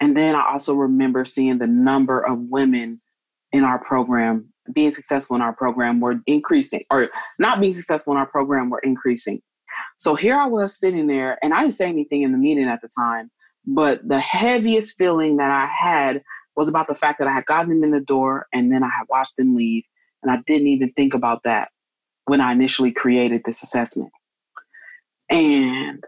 And 0.00 0.16
then 0.16 0.34
I 0.34 0.46
also 0.48 0.74
remember 0.74 1.24
seeing 1.24 1.58
the 1.58 1.66
number 1.66 2.20
of 2.20 2.38
women 2.38 3.00
in 3.52 3.64
our 3.64 3.82
program 3.82 4.52
being 4.72 4.90
successful 4.90 5.34
in 5.34 5.42
our 5.42 5.54
program 5.54 5.98
were 5.98 6.20
increasing, 6.26 6.84
or 6.90 7.08
not 7.38 7.60
being 7.60 7.74
successful 7.74 8.12
in 8.12 8.18
our 8.18 8.26
program 8.26 8.68
were 8.68 8.80
increasing. 8.80 9.40
So 9.96 10.14
here 10.14 10.36
I 10.36 10.46
was 10.46 10.78
sitting 10.78 11.06
there, 11.06 11.38
and 11.42 11.54
I 11.54 11.60
didn't 11.60 11.74
say 11.74 11.88
anything 11.88 12.22
in 12.22 12.32
the 12.32 12.38
meeting 12.38 12.68
at 12.68 12.80
the 12.82 12.88
time, 12.96 13.30
but 13.70 14.06
the 14.08 14.18
heaviest 14.18 14.96
feeling 14.96 15.36
that 15.36 15.50
I 15.50 15.66
had 15.66 16.22
was 16.56 16.70
about 16.70 16.86
the 16.86 16.94
fact 16.94 17.18
that 17.18 17.28
I 17.28 17.32
had 17.32 17.44
gotten 17.44 17.68
them 17.68 17.84
in 17.84 17.90
the 17.90 18.04
door 18.04 18.46
and 18.52 18.72
then 18.72 18.82
I 18.82 18.88
had 18.88 19.04
watched 19.10 19.36
them 19.36 19.54
leave. 19.54 19.84
And 20.22 20.32
I 20.32 20.40
didn't 20.46 20.68
even 20.68 20.90
think 20.94 21.12
about 21.12 21.42
that 21.42 21.68
when 22.24 22.40
I 22.40 22.52
initially 22.52 22.90
created 22.90 23.42
this 23.44 23.62
assessment. 23.62 24.10
And 25.30 26.02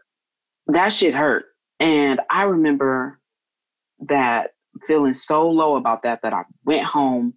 that 0.68 0.88
shit 0.88 1.14
hurt. 1.14 1.44
And 1.78 2.20
I 2.30 2.44
remember 2.44 3.20
that 4.00 4.52
feeling 4.86 5.12
so 5.12 5.48
low 5.50 5.76
about 5.76 6.02
that 6.02 6.22
that 6.22 6.32
I 6.32 6.44
went 6.64 6.86
home, 6.86 7.34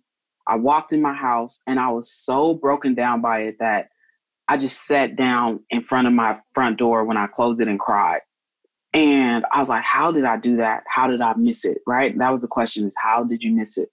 I 0.47 0.55
walked 0.55 0.93
in 0.93 1.01
my 1.01 1.13
house, 1.13 1.61
and 1.67 1.79
I 1.79 1.89
was 1.89 2.09
so 2.09 2.53
broken 2.53 2.95
down 2.95 3.21
by 3.21 3.41
it 3.41 3.57
that 3.59 3.89
I 4.47 4.55
just 4.57 4.87
sat 4.87 5.17
down 5.17 5.59
in 5.69 5.81
front 5.81 6.07
of 6.07 6.13
my 6.13 6.39
front 6.53 6.77
door 6.77 7.03
when 7.03 7.17
I 7.17 7.27
closed 7.27 7.61
it 7.61 7.67
and 7.67 7.79
cried. 7.79 8.21
And 8.93 9.45
I 9.51 9.59
was 9.59 9.69
like, 9.69 9.83
how 9.83 10.11
did 10.11 10.23
I 10.23 10.37
do 10.37 10.57
that? 10.57 10.83
How 10.87 11.07
did 11.07 11.21
I 11.21 11.33
miss 11.35 11.65
it? 11.65 11.79
Right? 11.87 12.17
That 12.17 12.29
was 12.31 12.41
the 12.41 12.47
question 12.47 12.85
is 12.85 12.95
how 13.01 13.23
did 13.23 13.43
you 13.43 13.51
miss 13.51 13.77
it? 13.77 13.89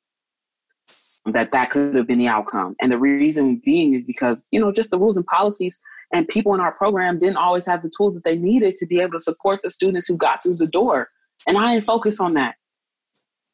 that 1.27 1.53
that 1.53 1.71
could 1.71 1.95
have 1.95 2.07
been 2.07 2.19
the 2.19 2.29
outcome. 2.29 2.75
And 2.81 2.91
the 2.91 2.99
reason 2.99 3.61
being 3.65 3.95
is 3.95 4.05
because, 4.05 4.47
you 4.51 4.61
know, 4.61 4.73
just 4.73 4.91
the 4.91 4.99
rules 4.99 5.17
and 5.17 5.27
policies 5.27 5.81
and 6.13 6.27
people 6.27 6.55
in 6.55 6.61
our 6.61 6.73
program 6.73 7.19
didn't 7.19 7.37
always 7.37 7.67
have 7.67 7.83
the 7.83 7.91
tools 7.95 8.15
that 8.15 8.25
they 8.25 8.37
needed 8.37 8.75
to 8.77 8.87
be 8.87 9.01
able 9.01 9.13
to 9.13 9.21
support 9.21 9.61
the 9.63 9.71
students 9.71 10.07
who 10.07 10.17
got 10.17 10.43
through 10.43 10.57
the 10.57 10.67
door. 10.67 11.07
And 11.47 11.57
I 11.57 11.75
didn't 11.75 11.87
focus 11.87 12.21
on 12.21 12.35
that. 12.35 12.55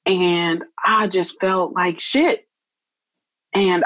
And 0.07 0.65
I 0.85 1.09
just 1.09 1.41
felt 1.41 1.75
like 1.75 1.99
shit. 1.99 2.47
And, 3.53 3.85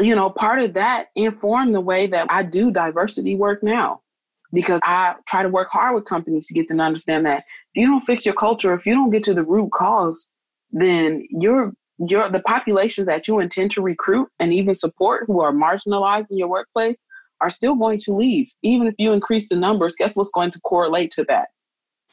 you 0.00 0.16
know, 0.16 0.30
part 0.30 0.58
of 0.60 0.74
that 0.74 1.06
informed 1.14 1.74
the 1.74 1.80
way 1.80 2.08
that 2.08 2.26
I 2.30 2.42
do 2.42 2.70
diversity 2.70 3.36
work 3.36 3.62
now. 3.62 4.02
Because 4.52 4.80
I 4.82 5.14
try 5.28 5.42
to 5.42 5.48
work 5.48 5.68
hard 5.70 5.94
with 5.94 6.06
companies 6.06 6.46
to 6.48 6.54
get 6.54 6.68
them 6.68 6.78
to 6.78 6.84
understand 6.84 7.24
that 7.26 7.38
if 7.38 7.44
you 7.74 7.86
don't 7.86 8.04
fix 8.04 8.26
your 8.26 8.34
culture, 8.34 8.74
if 8.74 8.84
you 8.84 8.94
don't 8.94 9.10
get 9.10 9.22
to 9.24 9.34
the 9.34 9.44
root 9.44 9.70
cause, 9.72 10.30
then 10.72 11.26
you're 11.30 11.72
your 12.08 12.28
the 12.30 12.40
population 12.40 13.04
that 13.06 13.28
you 13.28 13.38
intend 13.40 13.70
to 13.72 13.82
recruit 13.82 14.28
and 14.38 14.52
even 14.54 14.72
support 14.72 15.24
who 15.26 15.42
are 15.42 15.52
marginalized 15.52 16.30
in 16.30 16.38
your 16.38 16.48
workplace 16.48 17.04
are 17.40 17.50
still 17.50 17.74
going 17.74 17.98
to 17.98 18.12
leave. 18.12 18.50
Even 18.62 18.86
if 18.86 18.94
you 18.98 19.12
increase 19.12 19.48
the 19.48 19.56
numbers, 19.56 19.96
guess 19.96 20.16
what's 20.16 20.30
going 20.30 20.50
to 20.50 20.60
correlate 20.60 21.10
to 21.12 21.24
that? 21.24 21.48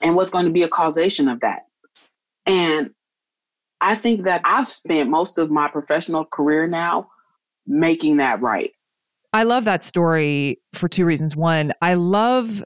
And 0.02 0.15
what's 0.15 0.30
going 0.30 0.45
to 0.45 0.52
be 0.52 0.63
a 0.63 0.67
causation 0.67 1.28
of 1.28 1.39
that? 1.39 1.62
And 2.45 2.91
I 3.82 3.95
think 3.95 4.23
that 4.23 4.41
I've 4.43 4.67
spent 4.67 5.10
most 5.10 5.38
of 5.38 5.52
my 5.52 5.67
professional 5.67 6.26
career 6.26 6.67
now 6.67 7.10
making 7.65 8.17
that 8.17 8.41
right. 8.41 8.71
I 9.34 9.44
love 9.44 9.66
that 9.66 9.84
story 9.84 10.60
for 10.74 10.88
two 10.88 11.06
reasons. 11.06 11.36
One, 11.36 11.74
I 11.82 11.96
love 11.96 12.63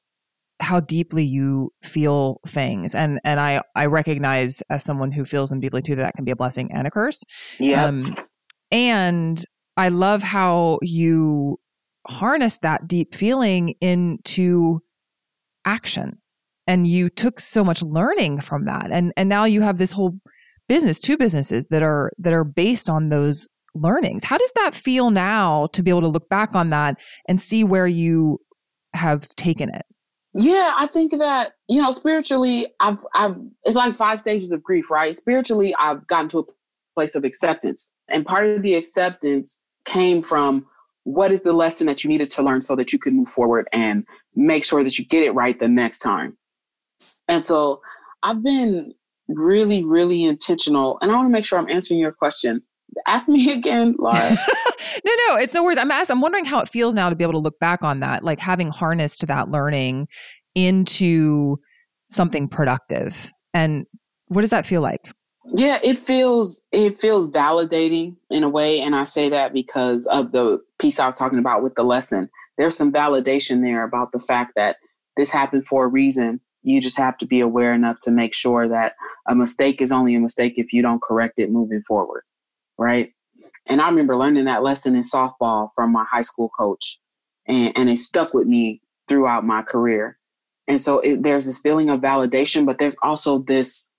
how 0.60 0.80
deeply 0.80 1.26
you 1.26 1.74
feel 1.84 2.40
things 2.46 2.94
and 2.94 3.20
and 3.24 3.40
i 3.40 3.60
i 3.76 3.88
recognize 3.88 4.62
as 4.70 4.84
someone 4.84 5.12
who 5.12 5.26
feels 5.26 5.50
them 5.50 5.60
deeply 5.60 5.82
too 5.82 5.96
that 5.96 6.04
that 6.04 6.14
can 6.14 6.24
be 6.24 6.30
a 6.30 6.36
blessing 6.36 6.70
and 6.72 6.86
a 6.86 6.92
curse. 6.92 7.24
Yeah 7.60 7.86
um, 7.86 8.16
and 8.70 9.44
i 9.76 9.90
love 9.90 10.22
how 10.22 10.78
you 10.84 11.58
harness 12.08 12.58
that 12.60 12.88
deep 12.88 13.16
feeling 13.16 13.76
into 13.82 14.82
action. 15.66 16.18
And 16.68 16.88
you 16.88 17.10
took 17.10 17.40
so 17.40 17.64
much 17.64 17.82
learning 17.82 18.42
from 18.42 18.66
that. 18.66 18.92
And 18.92 19.12
and 19.18 19.28
now 19.28 19.46
you 19.46 19.62
have 19.62 19.78
this 19.78 19.92
whole 19.92 20.20
business 20.70 21.00
two 21.00 21.18
businesses 21.18 21.68
that 21.68 21.84
are 21.84 22.12
that 22.20 22.34
are 22.34 22.44
based 22.44 22.90
on 22.90 23.10
those 23.10 23.50
learnings 23.74 24.24
how 24.24 24.38
does 24.38 24.52
that 24.56 24.76
feel 24.76 25.10
now 25.10 25.68
to 25.74 25.82
be 25.82 25.90
able 25.90 26.02
to 26.02 26.08
look 26.08 26.28
back 26.30 26.54
on 26.54 26.70
that 26.70 26.98
and 27.28 27.42
see 27.42 27.64
where 27.64 27.88
you 27.88 28.40
have 28.94 29.28
taken 29.36 29.74
it 29.74 29.86
yeah, 30.34 30.74
I 30.78 30.88
think 30.88 31.12
that, 31.18 31.54
you 31.68 31.82
know, 31.82 31.92
spiritually, 31.92 32.68
I've, 32.80 33.00
I've, 33.14 33.36
it's 33.66 33.76
like 33.76 33.94
five 33.94 34.22
stages 34.22 34.52
of 34.54 34.64
grief, 34.64 34.90
right? 34.90 35.14
Spiritually, 35.14 35.76
I've 35.78 36.08
gotten 36.08 36.30
to 36.30 36.40
a 36.40 36.44
place 36.96 37.16
of 37.16 37.26
acceptance. 37.26 37.92
And 38.08 38.26
part 38.26 38.48
of 38.48 38.62
the 38.62 38.76
acceptance 38.76 39.62
came 39.84 40.22
from 40.22 40.66
what 41.04 41.32
is 41.32 41.42
the 41.42 41.52
lesson 41.52 41.88
that 41.88 42.04
you 42.04 42.10
needed 42.10 42.30
to 42.32 42.44
learn 42.44 42.62
so 42.62 42.76
that 42.76 42.94
you 42.94 43.00
could 43.00 43.14
move 43.14 43.28
forward 43.28 43.68
and 43.74 44.06
make 44.36 44.64
sure 44.64 44.84
that 44.84 44.98
you 44.98 45.06
get 45.06 45.24
it 45.24 45.32
right 45.32 45.60
the 45.60 45.68
next 45.68 46.00
time. 46.00 46.38
And 47.28 47.42
so 47.42 47.82
I've 48.24 48.44
been 48.44 48.94
really, 49.28 49.84
really 49.84 50.24
intentional. 50.24 50.98
And 51.02 51.12
I 51.12 51.16
want 51.16 51.26
to 51.26 51.32
make 51.32 51.44
sure 51.44 51.60
I'm 51.60 51.70
answering 51.70 52.00
your 52.00 52.12
question. 52.14 52.62
Ask 53.08 53.30
me 53.30 53.52
again, 53.58 53.96
Laura. 53.98 54.20
no, 55.06 55.12
no, 55.28 55.36
it's 55.38 55.54
no 55.54 55.64
worries. 55.64 55.78
I'm 55.78 55.92
asking, 55.92 56.16
I'm 56.16 56.22
wondering 56.22 56.46
how 56.46 56.60
it 56.60 56.70
feels 56.70 56.94
now 56.94 57.10
to 57.10 57.16
be 57.16 57.24
able 57.24 57.34
to 57.34 57.40
look 57.40 57.60
back 57.60 57.82
on 57.84 58.00
that, 58.02 58.24
like 58.24 58.40
having 58.40 58.70
harnessed 58.70 59.26
that 59.28 59.50
learning 59.50 60.08
into 60.56 61.58
something 62.10 62.48
productive. 62.48 63.32
And 63.54 63.86
what 64.28 64.42
does 64.42 64.50
that 64.52 64.66
feel 64.66 64.82
like? 64.82 65.12
Yeah, 65.46 65.80
it 65.84 65.98
feels 65.98 66.64
it 66.72 66.98
feels 66.98 67.32
validating 67.32 68.16
in 68.30 68.44
a 68.44 68.50
way, 68.50 68.80
and 68.80 68.96
I 68.96 69.06
say 69.06 69.28
that 69.30 69.54
because 69.54 70.06
of 70.08 70.32
the 70.32 70.62
piece 70.80 71.00
I 71.00 71.06
was 71.08 71.18
talking 71.18 71.40
about 71.40 71.64
with 71.64 71.76
the 71.76 71.84
lesson. 71.84 72.30
There's 72.58 72.78
some 72.78 72.92
validation 72.92 73.62
there 73.62 73.84
about 73.84 74.12
the 74.12 74.20
fact 74.20 74.54
that 74.56 74.78
this 75.18 75.32
happened 75.32 75.68
for 75.68 75.86
a 75.86 75.88
reason. 75.88 76.40
You 76.64 76.80
just 76.80 76.98
have 76.98 77.18
to 77.18 77.26
be 77.26 77.40
aware 77.40 77.74
enough 77.74 77.98
to 78.04 78.12
make 78.12 78.36
sure 78.36 78.68
that 78.68 78.94
a 79.28 79.34
mistake 79.34 79.82
is 79.82 79.92
only 79.92 80.14
a 80.14 80.20
mistake 80.20 80.54
if 80.58 80.72
you 80.72 80.84
don't 80.84 81.02
correct 81.02 81.40
it 81.40 81.52
moving 81.52 81.82
forward, 81.82 82.24
right? 82.82 83.14
And 83.68 83.80
I 83.80 83.88
remember 83.88 84.18
learning 84.18 84.46
that 84.46 84.64
lesson 84.64 84.96
in 84.96 85.02
softball 85.02 85.70
from 85.76 85.92
my 85.92 86.04
high 86.12 86.22
school 86.22 86.50
coach, 86.50 87.00
and, 87.48 87.72
and 87.78 87.90
it 87.90 88.00
stuck 88.00 88.34
with 88.34 88.48
me 88.48 88.82
throughout 89.08 89.46
my 89.46 89.62
career. 89.62 90.18
And 90.68 90.82
so 90.82 91.00
it, 91.00 91.22
there's 91.22 91.46
this 91.46 91.60
feeling 91.60 91.90
of 91.92 92.02
validation, 92.02 92.66
but 92.66 92.80
there's 92.80 92.98
also 93.04 93.40
this, 93.40 93.92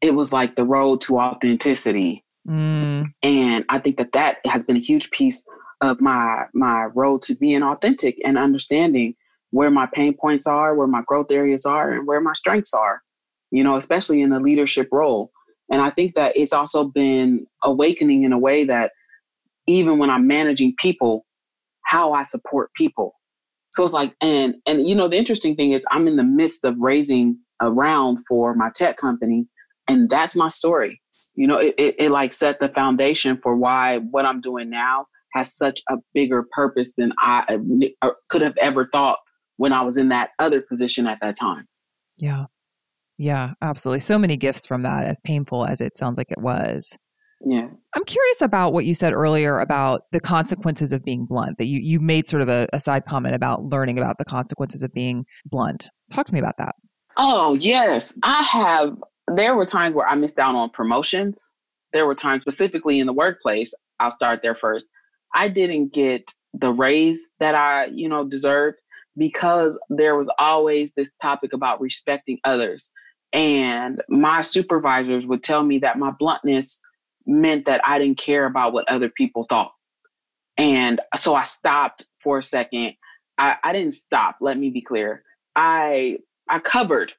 it 0.00 0.14
was 0.14 0.32
like 0.32 0.54
the 0.54 0.64
road 0.64 1.00
to 1.02 1.18
authenticity. 1.18 2.24
Mm. 2.48 3.12
And 3.22 3.64
I 3.68 3.80
think 3.80 3.96
that 3.98 4.12
that 4.12 4.38
has 4.46 4.64
been 4.64 4.76
a 4.76 4.80
huge 4.80 5.10
piece 5.10 5.44
of 5.82 6.00
my 6.00 6.44
my 6.52 6.84
road 6.94 7.22
to 7.22 7.34
being 7.34 7.62
authentic 7.62 8.18
and 8.24 8.38
understanding 8.38 9.14
where 9.50 9.70
my 9.70 9.86
pain 9.92 10.14
points 10.14 10.46
are, 10.46 10.74
where 10.74 10.86
my 10.86 11.02
growth 11.06 11.32
areas 11.32 11.66
are, 11.66 11.90
and 11.90 12.06
where 12.06 12.20
my 12.20 12.32
strengths 12.32 12.72
are. 12.72 13.02
You 13.50 13.64
know, 13.64 13.76
especially 13.76 14.22
in 14.22 14.32
a 14.32 14.40
leadership 14.40 14.88
role. 14.92 15.32
And 15.70 15.80
I 15.80 15.90
think 15.90 16.14
that 16.14 16.36
it's 16.36 16.52
also 16.52 16.84
been 16.84 17.46
awakening 17.62 18.24
in 18.24 18.32
a 18.32 18.38
way 18.38 18.64
that 18.64 18.90
even 19.66 19.98
when 19.98 20.10
I'm 20.10 20.26
managing 20.26 20.74
people, 20.78 21.24
how 21.84 22.12
I 22.12 22.22
support 22.22 22.72
people. 22.74 23.14
So 23.72 23.84
it's 23.84 23.92
like, 23.92 24.14
and 24.20 24.56
and 24.66 24.88
you 24.88 24.94
know, 24.94 25.08
the 25.08 25.16
interesting 25.16 25.54
thing 25.54 25.72
is 25.72 25.82
I'm 25.90 26.08
in 26.08 26.16
the 26.16 26.24
midst 26.24 26.64
of 26.64 26.76
raising 26.78 27.38
a 27.60 27.70
round 27.70 28.18
for 28.28 28.54
my 28.54 28.70
tech 28.74 28.96
company, 28.96 29.46
and 29.88 30.10
that's 30.10 30.34
my 30.34 30.48
story. 30.48 31.00
You 31.34 31.46
know, 31.46 31.58
it, 31.58 31.74
it, 31.78 31.94
it 31.98 32.10
like 32.10 32.32
set 32.32 32.58
the 32.58 32.68
foundation 32.68 33.38
for 33.40 33.56
why 33.56 33.98
what 33.98 34.26
I'm 34.26 34.40
doing 34.40 34.70
now 34.70 35.06
has 35.34 35.56
such 35.56 35.80
a 35.88 35.96
bigger 36.14 36.46
purpose 36.52 36.92
than 36.98 37.12
I 37.18 37.58
uh, 38.02 38.10
could 38.28 38.42
have 38.42 38.56
ever 38.56 38.88
thought 38.92 39.18
when 39.56 39.72
I 39.72 39.84
was 39.84 39.96
in 39.96 40.08
that 40.08 40.30
other 40.40 40.60
position 40.60 41.06
at 41.06 41.20
that 41.20 41.38
time. 41.38 41.68
Yeah. 42.16 42.46
Yeah, 43.22 43.50
absolutely. 43.60 44.00
So 44.00 44.18
many 44.18 44.38
gifts 44.38 44.64
from 44.64 44.80
that, 44.82 45.04
as 45.04 45.20
painful 45.20 45.66
as 45.66 45.82
it 45.82 45.98
sounds 45.98 46.16
like 46.16 46.30
it 46.30 46.40
was. 46.40 46.98
Yeah. 47.46 47.68
I'm 47.94 48.04
curious 48.06 48.40
about 48.40 48.72
what 48.72 48.86
you 48.86 48.94
said 48.94 49.12
earlier 49.12 49.60
about 49.60 50.04
the 50.10 50.20
consequences 50.20 50.90
of 50.90 51.04
being 51.04 51.26
blunt, 51.26 51.58
that 51.58 51.66
you, 51.66 51.80
you 51.80 52.00
made 52.00 52.26
sort 52.26 52.40
of 52.40 52.48
a, 52.48 52.66
a 52.72 52.80
side 52.80 53.04
comment 53.04 53.34
about 53.34 53.64
learning 53.64 53.98
about 53.98 54.16
the 54.16 54.24
consequences 54.24 54.82
of 54.82 54.90
being 54.94 55.26
blunt. 55.44 55.90
Talk 56.14 56.28
to 56.28 56.32
me 56.32 56.38
about 56.38 56.54
that. 56.56 56.74
Oh, 57.18 57.52
yes. 57.56 58.18
I 58.22 58.42
have. 58.42 58.96
There 59.36 59.54
were 59.54 59.66
times 59.66 59.92
where 59.92 60.08
I 60.08 60.14
missed 60.14 60.38
out 60.38 60.54
on 60.54 60.70
promotions. 60.70 61.52
There 61.92 62.06
were 62.06 62.14
times 62.14 62.40
specifically 62.40 63.00
in 63.00 63.06
the 63.06 63.12
workplace, 63.12 63.74
I'll 63.98 64.10
start 64.10 64.40
there 64.42 64.54
first. 64.54 64.88
I 65.34 65.48
didn't 65.48 65.92
get 65.92 66.32
the 66.54 66.72
raise 66.72 67.20
that 67.38 67.54
I, 67.54 67.86
you 67.86 68.08
know, 68.08 68.24
deserved 68.24 68.78
because 69.18 69.78
there 69.90 70.16
was 70.16 70.32
always 70.38 70.94
this 70.94 71.10
topic 71.20 71.52
about 71.52 71.82
respecting 71.82 72.38
others. 72.44 72.90
And 73.32 74.02
my 74.08 74.42
supervisors 74.42 75.26
would 75.26 75.42
tell 75.42 75.62
me 75.62 75.78
that 75.78 75.98
my 75.98 76.10
bluntness 76.10 76.80
meant 77.26 77.66
that 77.66 77.80
I 77.84 77.98
didn't 77.98 78.18
care 78.18 78.46
about 78.46 78.72
what 78.72 78.88
other 78.88 79.08
people 79.08 79.44
thought. 79.48 79.72
And 80.56 81.00
so 81.16 81.34
I 81.34 81.42
stopped 81.42 82.06
for 82.22 82.38
a 82.38 82.42
second. 82.42 82.94
I, 83.38 83.56
I 83.62 83.72
didn't 83.72 83.94
stop, 83.94 84.36
let 84.40 84.58
me 84.58 84.70
be 84.70 84.82
clear. 84.82 85.22
I 85.56 86.18
I 86.48 86.58
covered 86.58 87.12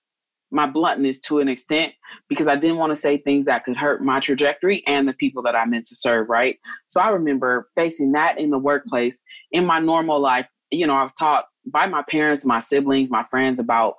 my 0.52 0.68
bluntness 0.68 1.20
to 1.22 1.40
an 1.40 1.48
extent 1.48 1.94
because 2.28 2.48
I 2.48 2.58
didn't 2.58 2.78
want 2.78 2.92
to 2.92 2.96
say 2.96 3.18
things 3.18 3.46
that 3.46 3.64
could 3.64 3.78
hurt 3.78 4.04
my 4.04 4.20
trajectory 4.20 4.84
and 4.86 5.08
the 5.08 5.14
people 5.14 5.42
that 5.44 5.56
I 5.56 5.66
meant 5.66 5.88
to 5.88 5.96
serve, 5.96 6.30
right? 6.30 6.58
So 6.88 7.00
I 7.00 7.10
remember 7.10 7.70
facing 7.76 8.12
that 8.12 8.38
in 8.38 8.50
the 8.50 8.58
workplace. 8.58 9.22
In 9.52 9.66
my 9.66 9.80
normal 9.80 10.20
life, 10.20 10.48
you 10.70 10.86
know, 10.86 10.94
I 10.94 11.04
was 11.04 11.14
taught 11.14 11.46
by 11.66 11.88
my 11.88 12.04
parents, 12.10 12.46
my 12.46 12.60
siblings, 12.60 13.10
my 13.10 13.24
friends 13.24 13.60
about 13.60 13.96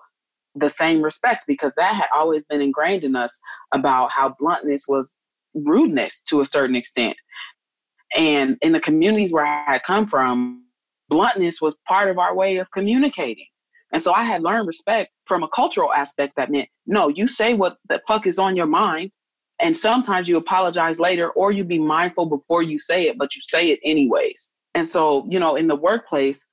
the 0.55 0.71
same 0.71 1.03
respect 1.03 1.45
because 1.47 1.73
that 1.77 1.95
had 1.95 2.09
always 2.15 2.45
been 2.45 2.61
ingrained 2.61 3.05
in 3.05 3.17
us 3.17 3.39
about 3.73 4.11
how 4.11 4.35
bluntness 4.39 4.85
was 4.89 5.15
rudeness 5.55 6.21
to 6.29 6.41
a 6.41 6.47
certain 6.47 6.77
extent. 6.77 7.17
And 8.17 8.57
in 8.61 8.73
the 8.73 8.81
communities 8.81 9.33
where 9.33 9.47
I 9.47 9.73
had 9.73 9.83
come 9.83 10.07
from, 10.07 10.65
bluntness 11.09 11.61
was 11.61 11.79
part 11.89 12.11
of 12.11 12.19
our 12.19 12.35
way 12.35 12.59
of 12.59 12.71
communicating. 12.71 13.47
And 13.93 14.01
so 14.01 14.13
I 14.13 14.25
had 14.25 14.43
learned 14.43 14.67
respect 14.67 15.11
from 15.27 15.43
a 15.43 15.49
cultural 15.49 15.93
aspect 15.93 16.35
that 16.37 16.51
meant, 16.51 16.69
no, 16.87 17.09
you 17.09 17.29
say 17.29 17.55
what 17.55 17.77
the 17.89 18.01
fuck 18.07 18.27
is 18.27 18.39
on 18.39 18.57
your 18.57 18.67
mind. 18.67 19.11
And 19.61 19.77
sometimes 19.77 20.29
you 20.29 20.37
apologize 20.37 20.99
later 20.99 21.31
or 21.31 21.53
you 21.53 21.65
be 21.65 21.79
mindful 21.79 22.27
before 22.27 22.63
you 22.63 22.79
say 22.79 23.07
it, 23.07 23.19
but 23.19 23.37
you 23.37 23.43
say 23.43 23.69
it 23.69 23.81
anyways. 23.85 24.51
And 24.75 24.87
so, 24.87 25.25
you 25.29 25.39
know, 25.39 25.57
in 25.57 25.69
the 25.69 25.77
workplace, 25.77 26.45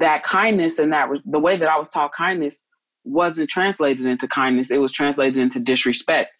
that 0.00 0.22
kindness 0.22 0.78
and 0.78 0.92
that 0.92 1.08
the 1.24 1.38
way 1.38 1.56
that 1.56 1.68
I 1.68 1.78
was 1.78 1.88
taught 1.88 2.12
kindness 2.12 2.66
wasn't 3.06 3.48
translated 3.48 4.04
into 4.04 4.28
kindness, 4.28 4.70
it 4.70 4.80
was 4.80 4.92
translated 4.92 5.36
into 5.36 5.60
disrespect. 5.60 6.32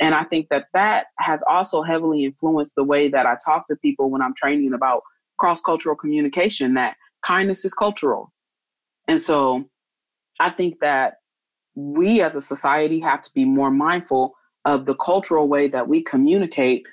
And 0.00 0.14
I 0.14 0.24
think 0.24 0.48
that 0.50 0.66
that 0.74 1.06
has 1.18 1.42
also 1.48 1.82
heavily 1.82 2.24
influenced 2.24 2.74
the 2.76 2.84
way 2.84 3.08
that 3.08 3.26
I 3.26 3.36
talk 3.44 3.66
to 3.68 3.76
people 3.76 4.10
when 4.10 4.22
I'm 4.22 4.34
training 4.34 4.74
about 4.74 5.02
cross 5.38 5.60
cultural 5.60 5.94
communication, 5.94 6.74
that 6.74 6.96
kindness 7.22 7.64
is 7.64 7.74
cultural. 7.74 8.32
And 9.06 9.20
so 9.20 9.64
I 10.40 10.50
think 10.50 10.80
that 10.80 11.14
we 11.74 12.20
as 12.20 12.36
a 12.36 12.40
society 12.40 13.00
have 13.00 13.20
to 13.22 13.30
be 13.34 13.44
more 13.44 13.70
mindful 13.70 14.34
of 14.64 14.86
the 14.86 14.94
cultural 14.94 15.48
way 15.48 15.68
that 15.68 15.88
we 15.88 16.02
communicate 16.02 16.84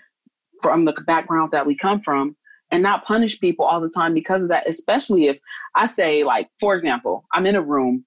from 0.61 0.85
the 0.85 0.93
background 1.07 1.51
that 1.51 1.65
we 1.65 1.75
come 1.75 1.99
from 1.99 2.35
and 2.69 2.83
not 2.83 3.05
punish 3.05 3.39
people 3.39 3.65
all 3.65 3.81
the 3.81 3.89
time 3.89 4.13
because 4.13 4.43
of 4.43 4.49
that, 4.49 4.67
especially 4.67 5.27
if 5.27 5.39
I 5.75 5.85
say, 5.85 6.23
like, 6.23 6.49
for 6.59 6.75
example, 6.75 7.25
I'm 7.33 7.45
in 7.45 7.55
a 7.55 7.61
room 7.61 8.05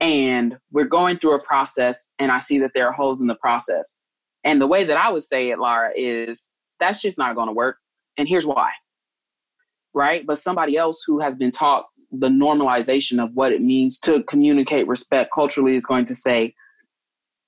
and 0.00 0.56
we're 0.72 0.86
going 0.86 1.18
through 1.18 1.34
a 1.34 1.42
process 1.42 2.10
and 2.18 2.32
I 2.32 2.38
see 2.38 2.58
that 2.58 2.72
there 2.74 2.88
are 2.88 2.92
holes 2.92 3.20
in 3.20 3.26
the 3.26 3.34
process. 3.34 3.98
And 4.44 4.60
the 4.60 4.66
way 4.66 4.84
that 4.84 4.96
I 4.96 5.10
would 5.10 5.22
say 5.22 5.50
it, 5.50 5.58
Laura, 5.58 5.90
is 5.94 6.48
that's 6.78 7.02
just 7.02 7.18
not 7.18 7.34
going 7.34 7.48
to 7.48 7.52
work. 7.52 7.76
And 8.16 8.26
here's 8.26 8.46
why. 8.46 8.70
Right. 9.92 10.26
But 10.26 10.38
somebody 10.38 10.76
else 10.76 11.02
who 11.06 11.20
has 11.20 11.36
been 11.36 11.50
taught 11.50 11.84
the 12.10 12.28
normalization 12.28 13.22
of 13.22 13.34
what 13.34 13.52
it 13.52 13.60
means 13.60 13.98
to 14.00 14.22
communicate 14.24 14.88
respect 14.88 15.30
culturally 15.32 15.76
is 15.76 15.84
going 15.84 16.06
to 16.06 16.14
say, 16.14 16.54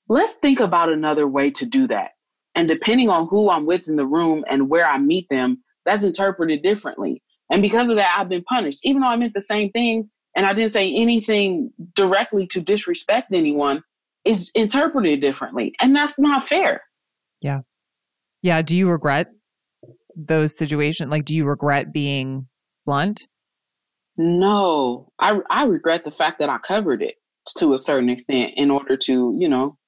let's 0.08 0.34
think 0.34 0.60
about 0.60 0.92
another 0.92 1.26
way 1.26 1.50
to 1.50 1.64
do 1.64 1.86
that. 1.88 2.10
And 2.54 2.68
depending 2.68 3.08
on 3.08 3.28
who 3.28 3.48
I'm 3.48 3.64
with 3.64 3.88
in 3.88 3.96
the 3.96 4.06
room 4.06 4.44
and 4.48 4.68
where 4.68 4.86
I 4.86 4.98
meet 4.98 5.28
them, 5.30 5.62
that's 5.86 6.04
interpreted 6.04 6.62
differently. 6.62 7.22
And 7.50 7.62
because 7.62 7.88
of 7.88 7.96
that, 7.96 8.14
I've 8.16 8.28
been 8.28 8.44
punished, 8.44 8.80
even 8.84 9.02
though 9.02 9.08
I 9.08 9.16
meant 9.16 9.34
the 9.34 9.40
same 9.40 9.70
thing 9.70 10.10
and 10.36 10.46
I 10.46 10.54
didn't 10.54 10.72
say 10.72 10.92
anything 10.94 11.72
directly 11.94 12.46
to 12.48 12.60
disrespect 12.60 13.32
anyone, 13.32 13.82
is 14.24 14.50
interpreted 14.54 15.20
differently. 15.20 15.74
And 15.80 15.94
that's 15.94 16.18
not 16.18 16.46
fair. 16.46 16.82
Yeah. 17.40 17.60
Yeah. 18.42 18.62
Do 18.62 18.76
you 18.76 18.88
regret 18.88 19.28
those 20.16 20.56
situations? 20.56 21.10
Like, 21.10 21.24
do 21.24 21.34
you 21.34 21.44
regret 21.44 21.92
being 21.92 22.46
blunt? 22.86 23.28
No, 24.16 25.10
I 25.18 25.40
I 25.48 25.64
regret 25.64 26.04
the 26.04 26.10
fact 26.10 26.38
that 26.38 26.50
I 26.50 26.58
covered 26.58 27.02
it 27.02 27.14
to 27.56 27.72
a 27.72 27.78
certain 27.78 28.10
extent 28.10 28.52
in 28.56 28.70
order 28.70 28.96
to, 28.96 29.34
you 29.38 29.48
know, 29.48 29.78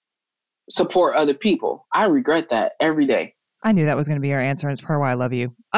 support 0.70 1.14
other 1.14 1.34
people. 1.34 1.86
I 1.92 2.04
regret 2.04 2.48
that 2.48 2.72
every 2.80 3.06
day. 3.06 3.34
I 3.62 3.72
knew 3.72 3.84
that 3.86 3.96
was 3.96 4.08
going 4.08 4.16
to 4.16 4.22
be 4.22 4.28
your 4.28 4.40
answer, 4.40 4.66
and 4.66 4.72
it's 4.72 4.80
part 4.80 4.98
of 4.98 5.00
why 5.00 5.10
I 5.10 5.14
love 5.14 5.32
you. 5.32 5.54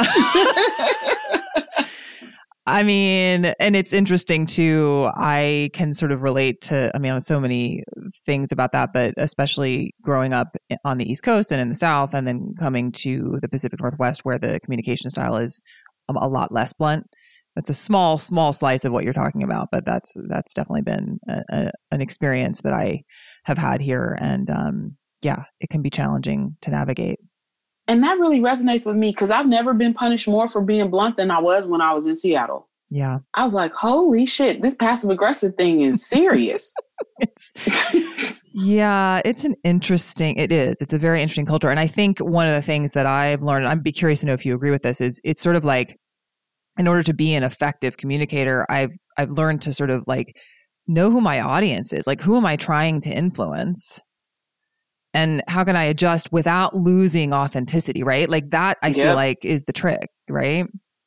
I 2.68 2.82
mean, 2.82 3.46
and 3.60 3.76
it's 3.76 3.92
interesting 3.92 4.44
too. 4.44 5.08
I 5.14 5.70
can 5.72 5.94
sort 5.94 6.10
of 6.10 6.22
relate 6.22 6.60
to, 6.62 6.90
I 6.94 6.98
mean, 6.98 7.20
so 7.20 7.38
many 7.38 7.84
things 8.24 8.50
about 8.50 8.72
that, 8.72 8.92
but 8.92 9.14
especially 9.18 9.94
growing 10.02 10.32
up 10.32 10.56
on 10.84 10.98
the 10.98 11.08
East 11.08 11.22
Coast 11.22 11.52
and 11.52 11.60
in 11.60 11.68
the 11.68 11.76
South, 11.76 12.12
and 12.12 12.26
then 12.26 12.54
coming 12.58 12.90
to 12.92 13.38
the 13.40 13.48
Pacific 13.48 13.80
Northwest, 13.80 14.24
where 14.24 14.38
the 14.38 14.58
communication 14.64 15.10
style 15.10 15.36
is 15.36 15.62
a 16.08 16.28
lot 16.28 16.52
less 16.52 16.72
blunt 16.72 17.04
that's 17.56 17.70
a 17.70 17.74
small 17.74 18.18
small 18.18 18.52
slice 18.52 18.84
of 18.84 18.92
what 18.92 19.02
you're 19.02 19.12
talking 19.12 19.42
about 19.42 19.68
but 19.72 19.84
that's 19.84 20.14
that's 20.28 20.54
definitely 20.54 20.82
been 20.82 21.18
a, 21.28 21.40
a, 21.50 21.70
an 21.90 22.00
experience 22.00 22.60
that 22.60 22.72
i 22.72 23.02
have 23.44 23.58
had 23.58 23.80
here 23.80 24.16
and 24.20 24.48
um, 24.50 24.96
yeah 25.22 25.44
it 25.60 25.68
can 25.70 25.82
be 25.82 25.90
challenging 25.90 26.56
to 26.60 26.70
navigate 26.70 27.18
and 27.88 28.02
that 28.02 28.18
really 28.18 28.40
resonates 28.40 28.86
with 28.86 28.96
me 28.96 29.10
because 29.10 29.30
i've 29.30 29.46
never 29.46 29.74
been 29.74 29.94
punished 29.94 30.28
more 30.28 30.48
for 30.48 30.60
being 30.60 30.90
blunt 30.90 31.16
than 31.16 31.30
i 31.30 31.38
was 31.38 31.66
when 31.66 31.80
i 31.80 31.92
was 31.92 32.06
in 32.06 32.16
seattle. 32.16 32.68
Yeah. 32.88 33.18
I 33.34 33.42
was 33.42 33.52
like 33.52 33.72
holy 33.72 34.26
shit 34.26 34.62
this 34.62 34.76
passive 34.76 35.10
aggressive 35.10 35.54
thing 35.56 35.80
is 35.80 36.06
serious. 36.06 36.72
It's, 37.18 37.52
yeah 38.52 39.20
it's 39.24 39.42
an 39.44 39.56
interesting 39.64 40.36
it 40.36 40.52
is. 40.52 40.76
It's 40.80 40.92
a 40.92 40.98
very 40.98 41.20
interesting 41.20 41.46
culture. 41.46 41.68
And 41.68 41.80
i 41.80 41.86
think 41.86 42.20
one 42.20 42.46
of 42.46 42.54
the 42.54 42.62
things 42.62 42.92
that 42.92 43.06
i've 43.06 43.42
learned 43.42 43.66
i'd 43.66 43.82
be 43.82 43.90
curious 43.90 44.20
to 44.20 44.26
know 44.26 44.34
if 44.34 44.46
you 44.46 44.54
agree 44.54 44.70
with 44.70 44.82
this 44.82 45.00
is 45.00 45.20
it's 45.24 45.42
sort 45.42 45.56
of 45.56 45.64
like 45.64 45.96
in 46.78 46.86
order 46.86 47.02
to 47.02 47.14
be 47.14 47.34
an 47.34 47.42
effective 47.42 47.96
communicator, 47.96 48.66
I've 48.68 48.92
I've 49.16 49.30
learned 49.30 49.62
to 49.62 49.72
sort 49.72 49.90
of 49.90 50.04
like 50.06 50.36
know 50.86 51.10
who 51.10 51.20
my 51.20 51.40
audience 51.40 51.92
is. 51.92 52.06
Like 52.06 52.20
who 52.20 52.36
am 52.36 52.46
I 52.46 52.56
trying 52.56 53.00
to 53.02 53.10
influence? 53.10 54.00
And 55.16 55.42
how 55.48 55.64
can 55.64 55.76
I 55.76 55.84
adjust 55.84 56.30
without 56.30 56.76
losing 56.76 57.32
authenticity, 57.32 58.02
right? 58.02 58.28
Like 58.28 58.50
that 58.50 58.76
I 58.82 58.88
yep. 58.88 58.96
feel 58.96 59.14
like 59.14 59.46
is 59.46 59.64
the 59.64 59.72
trick, 59.72 60.10
right? 60.28 60.66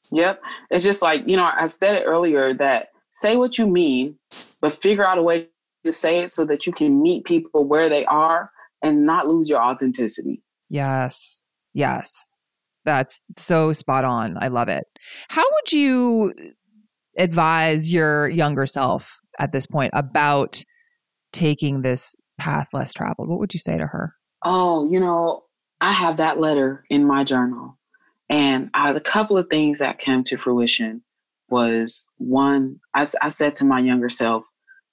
Yep. 0.10 0.42
It's 0.72 0.84
just 0.84 1.04
like, 1.04 1.28
you 1.28 1.38
know, 1.38 1.48
I 1.56 1.68
said 1.68 1.94
it 1.94 2.06
earlier 2.08 2.56
that 2.56 2.88
say 3.14 3.36
what 3.36 3.60
you 3.60 3.68
mean, 3.68 4.18
but 4.62 4.74
figure 4.74 5.06
out 5.06 5.20
a 5.20 5.22
way 5.22 5.50
to 5.86 5.94
say 5.94 6.18
it 6.24 6.32
so 6.32 6.44
that 6.46 6.66
you 6.66 6.74
can 6.74 7.04
meet 7.04 7.24
people 7.24 7.66
where 7.66 7.88
they 7.88 8.04
are 8.06 8.50
and 8.82 9.06
not 9.06 9.28
lose 9.28 9.48
your 9.48 9.62
authenticity. 9.62 10.42
Yes. 10.70 11.46
Yes. 11.76 12.40
That's 12.86 13.22
so 13.38 13.74
spot 13.74 14.06
on. 14.06 14.38
I 14.42 14.48
love 14.48 14.70
it. 14.70 14.86
How 15.28 15.44
would 15.44 15.72
you 15.72 16.34
advise 17.16 17.94
your 17.94 18.28
younger 18.28 18.66
self 18.66 19.20
at 19.38 19.52
this 19.52 19.68
point 19.68 19.92
about 19.94 20.64
taking 21.32 21.84
this 21.84 22.16
path 22.40 22.70
less 22.74 22.94
traveled? 22.94 23.30
What 23.30 23.40
would 23.40 23.54
you 23.54 23.60
say 23.60 23.78
to 23.78 23.88
her? 23.88 24.16
Oh, 24.44 24.90
you 24.90 25.00
know, 25.00 25.44
I 25.82 25.92
have 25.92 26.18
that 26.18 26.40
letter 26.40 26.86
in 26.90 27.06
my 27.06 27.24
journal. 27.24 27.78
And 28.30 28.70
out 28.74 28.90
of 28.90 28.96
the 28.96 29.02
couple 29.02 29.38
of 29.38 29.48
things 29.50 29.80
that 29.80 30.00
came 30.00 30.24
to 30.26 30.38
fruition 30.38 31.04
was 31.50 32.08
one, 32.18 32.80
I, 32.94 33.06
I 33.22 33.30
said 33.30 33.56
to 33.56 33.66
my 33.66 33.80
younger 33.80 34.10
self, 34.10 34.46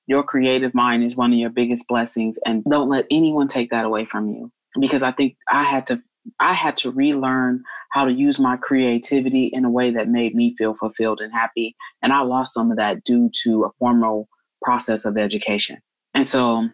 your 0.07 0.23
creative 0.23 0.75
mind 0.75 1.05
is 1.05 1.17
one 1.17 1.33
of 1.33 1.39
your 1.39 1.51
biggest 1.51 1.87
blessings 1.89 2.39
and 2.47 2.65
don't 2.65 2.89
let 2.89 3.07
anyone 3.11 3.49
take 3.49 3.71
that 3.71 3.85
away 3.85 4.05
from 4.05 4.29
you 4.29 4.53
because 4.79 5.03
i 5.03 5.11
think 5.11 5.37
i 5.51 5.65
had 5.65 5.85
to 5.85 6.01
I 6.41 6.55
had 6.55 6.77
to 6.79 6.91
relearn 6.91 7.63
how 7.93 8.05
to 8.05 8.13
use 8.13 8.39
my 8.39 8.57
creativity 8.57 9.47
in 9.53 9.65
a 9.65 9.71
way 9.71 9.91
that 9.91 10.09
made 10.09 10.35
me 10.35 10.55
feel 10.57 10.75
fulfilled 10.75 11.21
and 11.21 11.33
happy. 11.33 11.77
And 12.03 12.13
I 12.13 12.23
lost 12.23 12.53
some 12.53 12.71
of 12.71 12.77
that 12.77 13.05
due 13.05 13.31
to 13.43 13.65
a 13.65 13.71
formal 13.79 14.29
process 14.63 15.05
of 15.05 15.17
education. 15.17 15.79
And 16.15 16.27
so 16.27 16.69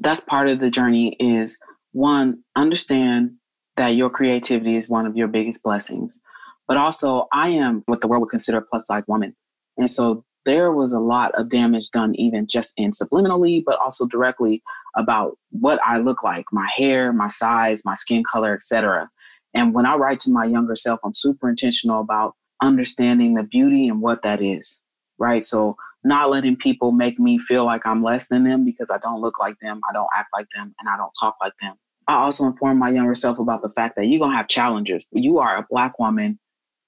that's 0.00 0.20
part 0.20 0.48
of 0.48 0.60
the 0.60 0.70
journey 0.70 1.16
is 1.20 1.58
one, 1.92 2.42
understand 2.56 3.32
that 3.76 3.88
your 3.88 4.10
creativity 4.10 4.76
is 4.76 4.88
one 4.88 5.06
of 5.06 5.16
your 5.16 5.28
biggest 5.28 5.62
blessings. 5.62 6.20
But 6.66 6.76
also, 6.76 7.26
I 7.32 7.48
am 7.48 7.82
what 7.86 8.00
the 8.00 8.06
world 8.06 8.20
would 8.20 8.30
consider 8.30 8.58
a 8.58 8.62
plus 8.62 8.86
size 8.86 9.04
woman. 9.08 9.34
And 9.76 9.90
so 9.90 10.24
there 10.44 10.72
was 10.72 10.92
a 10.92 11.00
lot 11.00 11.32
of 11.34 11.48
damage 11.48 11.90
done, 11.90 12.14
even 12.16 12.46
just 12.46 12.74
in 12.76 12.90
subliminally, 12.90 13.62
but 13.64 13.78
also 13.80 14.06
directly 14.06 14.62
about 14.96 15.36
what 15.50 15.80
I 15.84 15.98
look 15.98 16.22
like, 16.22 16.46
my 16.52 16.68
hair, 16.76 17.12
my 17.12 17.28
size, 17.28 17.84
my 17.84 17.94
skin 17.94 18.22
color, 18.24 18.54
etc. 18.54 19.08
And 19.54 19.74
when 19.74 19.86
I 19.86 19.96
write 19.96 20.20
to 20.20 20.30
my 20.30 20.44
younger 20.44 20.76
self, 20.76 21.00
I'm 21.04 21.14
super 21.14 21.48
intentional 21.48 22.00
about 22.00 22.34
understanding 22.62 23.34
the 23.34 23.42
beauty 23.42 23.88
and 23.88 24.00
what 24.00 24.22
that 24.22 24.42
is, 24.42 24.82
right? 25.18 25.42
So 25.42 25.76
not 26.04 26.30
letting 26.30 26.56
people 26.56 26.92
make 26.92 27.18
me 27.18 27.38
feel 27.38 27.64
like 27.64 27.84
I'm 27.84 28.02
less 28.02 28.28
than 28.28 28.44
them 28.44 28.64
because 28.64 28.90
I 28.90 28.98
don't 28.98 29.20
look 29.20 29.38
like 29.38 29.56
them, 29.60 29.80
I 29.88 29.92
don't 29.92 30.08
act 30.16 30.28
like 30.32 30.46
them, 30.54 30.74
and 30.80 30.88
I 30.88 30.96
don't 30.96 31.12
talk 31.18 31.36
like 31.42 31.52
them. 31.60 31.74
I 32.08 32.14
also 32.14 32.46
inform 32.46 32.78
my 32.78 32.90
younger 32.90 33.14
self 33.14 33.38
about 33.38 33.62
the 33.62 33.68
fact 33.68 33.96
that 33.96 34.06
you're 34.06 34.20
gonna 34.20 34.36
have 34.36 34.48
challenges. 34.48 35.08
You 35.12 35.38
are 35.38 35.58
a 35.58 35.66
black 35.70 35.98
woman 35.98 36.38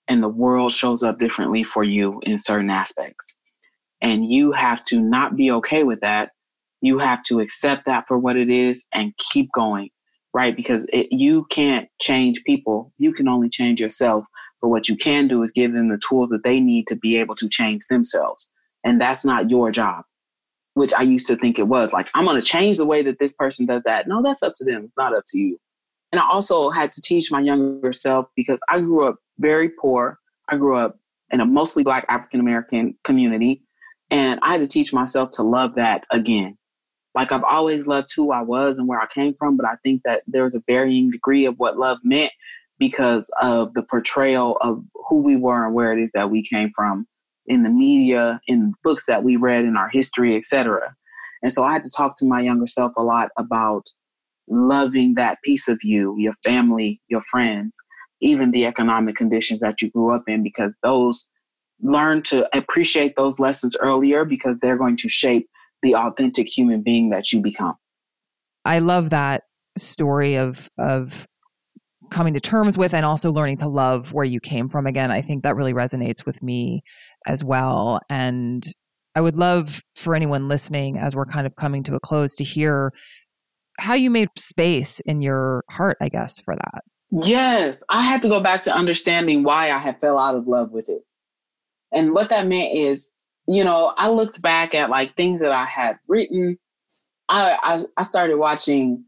and 0.08 0.22
the 0.22 0.28
world 0.28 0.72
shows 0.72 1.02
up 1.02 1.18
differently 1.18 1.64
for 1.64 1.84
you 1.84 2.20
in 2.24 2.40
certain 2.40 2.70
aspects. 2.70 3.32
And 4.00 4.28
you 4.28 4.52
have 4.52 4.84
to 4.86 5.00
not 5.00 5.36
be 5.36 5.50
okay 5.52 5.84
with 5.84 6.00
that. 6.00 6.30
You 6.80 6.98
have 6.98 7.22
to 7.24 7.40
accept 7.40 7.86
that 7.86 8.04
for 8.08 8.18
what 8.18 8.36
it 8.36 8.50
is 8.50 8.84
and 8.92 9.12
keep 9.32 9.50
going, 9.52 9.90
right? 10.34 10.56
Because 10.56 10.86
it, 10.92 11.06
you 11.12 11.46
can't 11.50 11.88
change 12.00 12.42
people. 12.44 12.92
You 12.98 13.12
can 13.12 13.28
only 13.28 13.48
change 13.48 13.80
yourself. 13.80 14.24
But 14.60 14.68
what 14.68 14.88
you 14.88 14.96
can 14.96 15.28
do 15.28 15.42
is 15.44 15.52
give 15.52 15.72
them 15.72 15.88
the 15.88 15.98
tools 15.98 16.30
that 16.30 16.42
they 16.42 16.58
need 16.60 16.88
to 16.88 16.96
be 16.96 17.16
able 17.16 17.36
to 17.36 17.48
change 17.48 17.82
themselves. 17.88 18.50
And 18.84 19.00
that's 19.00 19.24
not 19.24 19.50
your 19.50 19.70
job, 19.70 20.04
which 20.74 20.92
I 20.92 21.02
used 21.02 21.26
to 21.28 21.36
think 21.36 21.58
it 21.58 21.68
was. 21.68 21.92
Like, 21.92 22.10
I'm 22.14 22.24
going 22.24 22.36
to 22.36 22.42
change 22.42 22.76
the 22.78 22.86
way 22.86 23.02
that 23.02 23.18
this 23.18 23.32
person 23.32 23.66
does 23.66 23.82
that. 23.84 24.08
No, 24.08 24.22
that's 24.22 24.42
up 24.42 24.52
to 24.56 24.64
them. 24.64 24.84
It's 24.84 24.96
not 24.96 25.16
up 25.16 25.24
to 25.28 25.38
you. 25.38 25.58
And 26.10 26.20
I 26.20 26.28
also 26.28 26.70
had 26.70 26.92
to 26.92 27.00
teach 27.00 27.32
my 27.32 27.40
younger 27.40 27.92
self 27.92 28.26
because 28.36 28.60
I 28.68 28.80
grew 28.80 29.06
up 29.06 29.16
very 29.38 29.70
poor. 29.70 30.18
I 30.48 30.56
grew 30.56 30.76
up 30.76 30.98
in 31.30 31.40
a 31.40 31.46
mostly 31.46 31.82
black 31.82 32.04
African 32.08 32.40
American 32.40 32.96
community. 33.04 33.62
And 34.10 34.38
I 34.42 34.52
had 34.52 34.60
to 34.60 34.66
teach 34.66 34.92
myself 34.92 35.30
to 35.32 35.42
love 35.42 35.74
that 35.76 36.04
again. 36.10 36.58
Like 37.14 37.32
I've 37.32 37.44
always 37.44 37.86
loved 37.86 38.08
who 38.14 38.30
I 38.30 38.42
was 38.42 38.78
and 38.78 38.88
where 38.88 39.00
I 39.00 39.06
came 39.06 39.34
from, 39.38 39.56
but 39.56 39.66
I 39.66 39.76
think 39.82 40.02
that 40.04 40.22
there's 40.26 40.54
a 40.54 40.62
varying 40.66 41.10
degree 41.10 41.46
of 41.46 41.58
what 41.58 41.78
love 41.78 41.98
meant 42.02 42.32
because 42.78 43.30
of 43.40 43.72
the 43.74 43.82
portrayal 43.82 44.58
of 44.60 44.82
who 45.08 45.22
we 45.22 45.36
were 45.36 45.64
and 45.64 45.74
where 45.74 45.96
it 45.96 46.02
is 46.02 46.10
that 46.12 46.30
we 46.30 46.42
came 46.42 46.72
from 46.74 47.06
in 47.46 47.62
the 47.62 47.70
media, 47.70 48.40
in 48.46 48.74
books 48.84 49.06
that 49.06 49.24
we 49.24 49.36
read, 49.36 49.64
in 49.64 49.76
our 49.76 49.88
history, 49.88 50.36
etc. 50.36 50.94
And 51.42 51.52
so 51.52 51.64
I 51.64 51.72
had 51.72 51.84
to 51.84 51.90
talk 51.94 52.16
to 52.18 52.26
my 52.26 52.40
younger 52.40 52.66
self 52.66 52.92
a 52.96 53.02
lot 53.02 53.30
about 53.36 53.84
loving 54.48 55.14
that 55.14 55.38
piece 55.44 55.68
of 55.68 55.78
you, 55.82 56.14
your 56.18 56.34
family, 56.44 57.00
your 57.08 57.22
friends, 57.22 57.76
even 58.20 58.50
the 58.50 58.66
economic 58.66 59.16
conditions 59.16 59.60
that 59.60 59.82
you 59.82 59.90
grew 59.90 60.14
up 60.14 60.24
in, 60.28 60.42
because 60.42 60.72
those 60.82 61.28
learn 61.80 62.22
to 62.22 62.46
appreciate 62.56 63.14
those 63.16 63.40
lessons 63.40 63.76
earlier 63.80 64.24
because 64.24 64.56
they're 64.62 64.78
going 64.78 64.96
to 64.96 65.08
shape 65.08 65.48
the 65.82 65.96
authentic 65.96 66.48
human 66.48 66.80
being 66.80 67.10
that 67.10 67.32
you 67.32 67.42
become. 67.42 67.74
I 68.64 68.78
love 68.78 69.10
that 69.10 69.42
story 69.76 70.36
of 70.36 70.68
of 70.78 71.26
coming 72.10 72.34
to 72.34 72.40
terms 72.40 72.76
with 72.76 72.94
and 72.94 73.04
also 73.06 73.32
learning 73.32 73.56
to 73.56 73.66
love 73.66 74.12
where 74.12 74.24
you 74.24 74.38
came 74.38 74.68
from 74.68 74.86
again. 74.86 75.10
I 75.10 75.22
think 75.22 75.42
that 75.42 75.56
really 75.56 75.72
resonates 75.72 76.26
with 76.26 76.42
me 76.42 76.84
as 77.26 77.44
well 77.44 78.00
and 78.08 78.64
I 79.14 79.20
would 79.20 79.36
love 79.36 79.82
for 79.96 80.14
anyone 80.14 80.48
listening 80.48 80.98
as 80.98 81.14
we're 81.14 81.26
kind 81.26 81.46
of 81.46 81.54
coming 81.56 81.82
to 81.84 81.94
a 81.94 82.00
close 82.00 82.34
to 82.36 82.44
hear 82.44 82.92
how 83.78 83.94
you 83.94 84.10
made 84.10 84.28
space 84.36 85.00
in 85.00 85.22
your 85.22 85.64
heart, 85.70 85.96
I 86.00 86.08
guess, 86.08 86.40
for 86.40 86.54
that. 86.54 86.82
Yes, 87.10 87.82
I 87.90 88.02
had 88.02 88.22
to 88.22 88.28
go 88.28 88.40
back 88.40 88.62
to 88.62 88.74
understanding 88.74 89.42
why 89.42 89.70
I 89.70 89.78
had 89.78 90.00
fell 90.00 90.18
out 90.18 90.34
of 90.34 90.46
love 90.46 90.72
with 90.72 90.88
it. 90.88 91.02
And 91.92 92.14
what 92.14 92.30
that 92.30 92.46
meant 92.46 92.74
is, 92.74 93.12
you 93.46 93.64
know, 93.64 93.92
I 93.98 94.08
looked 94.08 94.40
back 94.40 94.74
at 94.74 94.88
like 94.88 95.14
things 95.14 95.42
that 95.42 95.52
I 95.52 95.66
had 95.66 95.98
written. 96.08 96.58
I, 97.28 97.58
I, 97.62 97.80
I 97.98 98.02
started 98.02 98.38
watching 98.38 99.04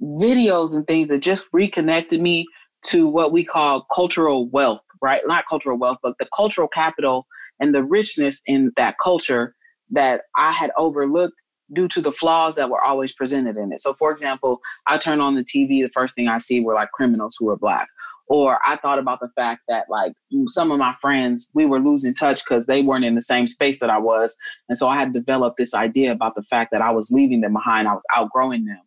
videos 0.00 0.74
and 0.74 0.86
things 0.86 1.08
that 1.08 1.20
just 1.20 1.46
reconnected 1.52 2.22
me 2.22 2.46
to 2.86 3.06
what 3.06 3.32
we 3.32 3.44
call 3.44 3.86
cultural 3.94 4.48
wealth, 4.48 4.80
right? 5.02 5.20
Not 5.26 5.44
cultural 5.46 5.76
wealth, 5.76 5.98
but 6.02 6.14
the 6.18 6.28
cultural 6.34 6.68
capital 6.68 7.26
and 7.62 7.74
the 7.74 7.84
richness 7.84 8.42
in 8.44 8.72
that 8.76 8.96
culture 9.02 9.54
that 9.90 10.22
I 10.36 10.50
had 10.50 10.72
overlooked 10.76 11.40
due 11.72 11.88
to 11.88 12.00
the 12.02 12.12
flaws 12.12 12.56
that 12.56 12.68
were 12.68 12.82
always 12.82 13.12
presented 13.12 13.56
in 13.56 13.72
it. 13.72 13.80
So, 13.80 13.94
for 13.94 14.10
example, 14.10 14.60
I 14.86 14.98
turn 14.98 15.20
on 15.20 15.36
the 15.36 15.44
TV, 15.44 15.82
the 15.82 15.88
first 15.94 16.14
thing 16.14 16.28
I 16.28 16.38
see 16.38 16.60
were 16.60 16.74
like 16.74 16.90
criminals 16.90 17.36
who 17.38 17.48
are 17.48 17.56
black. 17.56 17.88
Or 18.26 18.58
I 18.66 18.76
thought 18.76 18.98
about 18.98 19.20
the 19.20 19.30
fact 19.36 19.62
that 19.68 19.86
like 19.88 20.12
some 20.46 20.72
of 20.72 20.78
my 20.78 20.94
friends, 21.00 21.50
we 21.54 21.64
were 21.64 21.80
losing 21.80 22.14
touch 22.14 22.44
because 22.44 22.66
they 22.66 22.82
weren't 22.82 23.04
in 23.04 23.14
the 23.14 23.20
same 23.20 23.46
space 23.46 23.78
that 23.80 23.90
I 23.90 23.98
was. 23.98 24.36
And 24.68 24.76
so 24.76 24.88
I 24.88 24.96
had 24.96 25.12
developed 25.12 25.56
this 25.56 25.74
idea 25.74 26.12
about 26.12 26.34
the 26.34 26.42
fact 26.42 26.72
that 26.72 26.82
I 26.82 26.90
was 26.90 27.10
leaving 27.10 27.42
them 27.42 27.52
behind, 27.52 27.88
I 27.88 27.94
was 27.94 28.06
outgrowing 28.14 28.64
them. 28.64 28.80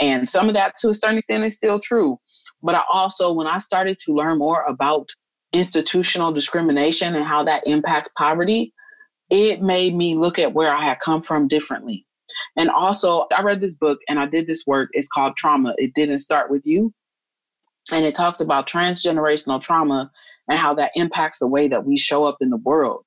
And 0.00 0.28
some 0.28 0.48
of 0.48 0.54
that 0.54 0.74
to 0.78 0.90
a 0.90 0.94
certain 0.94 1.16
extent 1.16 1.44
is 1.44 1.54
still 1.54 1.78
true. 1.78 2.18
But 2.62 2.74
I 2.74 2.82
also, 2.90 3.32
when 3.32 3.46
I 3.46 3.58
started 3.58 3.98
to 4.04 4.12
learn 4.12 4.38
more 4.38 4.64
about 4.64 5.10
institutional 5.52 6.32
discrimination 6.32 7.14
and 7.14 7.24
how 7.24 7.44
that 7.44 7.66
impacts 7.66 8.10
poverty, 8.16 8.72
it 9.30 9.62
made 9.62 9.94
me 9.94 10.14
look 10.14 10.38
at 10.38 10.52
where 10.52 10.74
I 10.74 10.84
had 10.84 11.00
come 11.00 11.22
from 11.22 11.48
differently. 11.48 12.06
And 12.56 12.70
also, 12.70 13.26
I 13.36 13.42
read 13.42 13.60
this 13.60 13.74
book 13.74 13.98
and 14.08 14.18
I 14.18 14.26
did 14.26 14.46
this 14.46 14.64
work. 14.66 14.90
It's 14.92 15.08
called 15.08 15.36
Trauma. 15.36 15.74
It 15.78 15.94
didn't 15.94 16.18
start 16.20 16.50
with 16.50 16.62
you. 16.64 16.92
And 17.92 18.04
it 18.04 18.14
talks 18.14 18.40
about 18.40 18.68
transgenerational 18.68 19.60
trauma 19.60 20.10
and 20.48 20.58
how 20.58 20.74
that 20.74 20.92
impacts 20.94 21.38
the 21.38 21.46
way 21.46 21.68
that 21.68 21.84
we 21.84 21.96
show 21.96 22.24
up 22.24 22.38
in 22.40 22.50
the 22.50 22.56
world. 22.56 23.04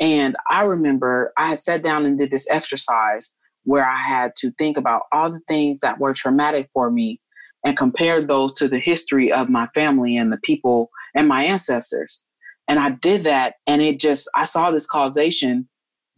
And 0.00 0.34
I 0.50 0.64
remember 0.64 1.32
I 1.36 1.48
had 1.48 1.58
sat 1.58 1.82
down 1.82 2.04
and 2.06 2.18
did 2.18 2.30
this 2.30 2.48
exercise 2.50 3.36
where 3.64 3.86
I 3.86 3.98
had 3.98 4.32
to 4.36 4.50
think 4.52 4.76
about 4.76 5.02
all 5.12 5.30
the 5.30 5.40
things 5.46 5.80
that 5.80 5.98
were 5.98 6.14
traumatic 6.14 6.68
for 6.72 6.90
me 6.90 7.20
and 7.64 7.76
compare 7.76 8.20
those 8.20 8.54
to 8.54 8.68
the 8.68 8.78
history 8.78 9.32
of 9.32 9.48
my 9.48 9.66
family 9.74 10.16
and 10.16 10.32
the 10.32 10.38
people 10.38 10.90
and 11.14 11.28
my 11.28 11.44
ancestors. 11.44 12.22
And 12.66 12.78
I 12.78 12.90
did 12.90 13.22
that, 13.22 13.56
and 13.66 13.82
it 13.82 14.00
just, 14.00 14.28
I 14.34 14.44
saw 14.44 14.70
this 14.70 14.86
causation 14.86 15.68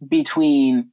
between 0.07 0.89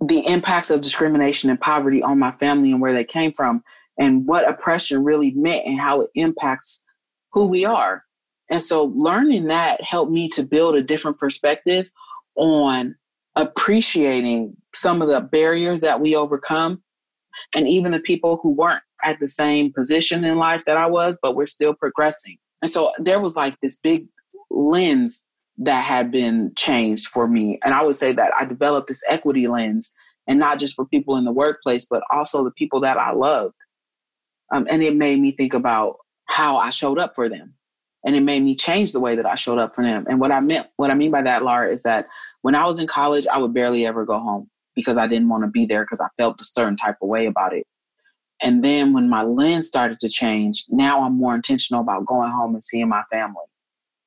the 0.00 0.26
impacts 0.26 0.70
of 0.70 0.80
discrimination 0.80 1.50
and 1.50 1.60
poverty 1.60 2.02
on 2.02 2.18
my 2.18 2.32
family 2.32 2.72
and 2.72 2.80
where 2.80 2.92
they 2.92 3.04
came 3.04 3.32
from 3.32 3.62
and 3.98 4.26
what 4.26 4.48
oppression 4.48 5.04
really 5.04 5.32
meant 5.32 5.66
and 5.66 5.78
how 5.78 6.00
it 6.00 6.10
impacts 6.14 6.84
who 7.32 7.46
we 7.46 7.64
are. 7.64 8.04
And 8.50 8.60
so 8.60 8.84
learning 8.96 9.46
that 9.46 9.80
helped 9.82 10.10
me 10.10 10.28
to 10.30 10.42
build 10.42 10.74
a 10.74 10.82
different 10.82 11.18
perspective 11.18 11.90
on 12.34 12.96
appreciating 13.36 14.56
some 14.74 15.00
of 15.00 15.08
the 15.08 15.20
barriers 15.20 15.80
that 15.80 16.00
we 16.00 16.16
overcome 16.16 16.82
and 17.54 17.68
even 17.68 17.92
the 17.92 18.00
people 18.00 18.38
who 18.42 18.56
weren't 18.56 18.82
at 19.04 19.18
the 19.20 19.28
same 19.28 19.72
position 19.72 20.24
in 20.24 20.36
life 20.36 20.64
that 20.66 20.76
I 20.76 20.86
was, 20.86 21.18
but 21.22 21.34
we're 21.34 21.46
still 21.46 21.74
progressing. 21.74 22.38
And 22.62 22.70
so 22.70 22.92
there 22.98 23.20
was 23.20 23.36
like 23.36 23.60
this 23.60 23.76
big 23.76 24.06
lens 24.50 25.26
that 25.58 25.84
had 25.84 26.10
been 26.10 26.52
changed 26.56 27.08
for 27.08 27.28
me. 27.28 27.58
And 27.64 27.74
I 27.74 27.82
would 27.82 27.94
say 27.94 28.12
that 28.12 28.32
I 28.38 28.44
developed 28.44 28.88
this 28.88 29.02
equity 29.08 29.48
lens, 29.48 29.92
and 30.26 30.38
not 30.38 30.58
just 30.58 30.76
for 30.76 30.86
people 30.86 31.16
in 31.16 31.24
the 31.24 31.32
workplace, 31.32 31.84
but 31.84 32.02
also 32.10 32.44
the 32.44 32.52
people 32.52 32.80
that 32.80 32.96
I 32.96 33.12
loved. 33.12 33.54
Um, 34.52 34.66
and 34.70 34.82
it 34.82 34.96
made 34.96 35.20
me 35.20 35.32
think 35.32 35.54
about 35.54 35.96
how 36.26 36.56
I 36.56 36.70
showed 36.70 36.98
up 36.98 37.14
for 37.14 37.28
them. 37.28 37.54
And 38.04 38.16
it 38.16 38.22
made 38.22 38.42
me 38.42 38.54
change 38.54 38.92
the 38.92 39.00
way 39.00 39.14
that 39.16 39.26
I 39.26 39.34
showed 39.34 39.58
up 39.58 39.74
for 39.74 39.84
them. 39.84 40.06
And 40.08 40.20
what 40.20 40.32
I 40.32 40.40
meant, 40.40 40.68
what 40.76 40.90
I 40.90 40.94
mean 40.94 41.10
by 41.10 41.22
that, 41.22 41.44
Laura, 41.44 41.70
is 41.70 41.82
that 41.84 42.06
when 42.42 42.54
I 42.54 42.64
was 42.64 42.80
in 42.80 42.86
college, 42.86 43.26
I 43.26 43.38
would 43.38 43.54
barely 43.54 43.86
ever 43.86 44.04
go 44.04 44.18
home 44.18 44.48
because 44.74 44.98
I 44.98 45.06
didn't 45.06 45.28
want 45.28 45.44
to 45.44 45.50
be 45.50 45.66
there 45.66 45.84
because 45.84 46.00
I 46.00 46.08
felt 46.16 46.40
a 46.40 46.44
certain 46.44 46.76
type 46.76 46.96
of 47.00 47.08
way 47.08 47.26
about 47.26 47.54
it. 47.54 47.66
And 48.42 48.64
then 48.64 48.92
when 48.92 49.08
my 49.08 49.22
lens 49.22 49.66
started 49.66 49.98
to 50.00 50.08
change, 50.08 50.64
now 50.68 51.04
I'm 51.04 51.16
more 51.16 51.34
intentional 51.34 51.82
about 51.82 52.06
going 52.06 52.30
home 52.30 52.54
and 52.54 52.62
seeing 52.62 52.88
my 52.88 53.02
family 53.10 53.44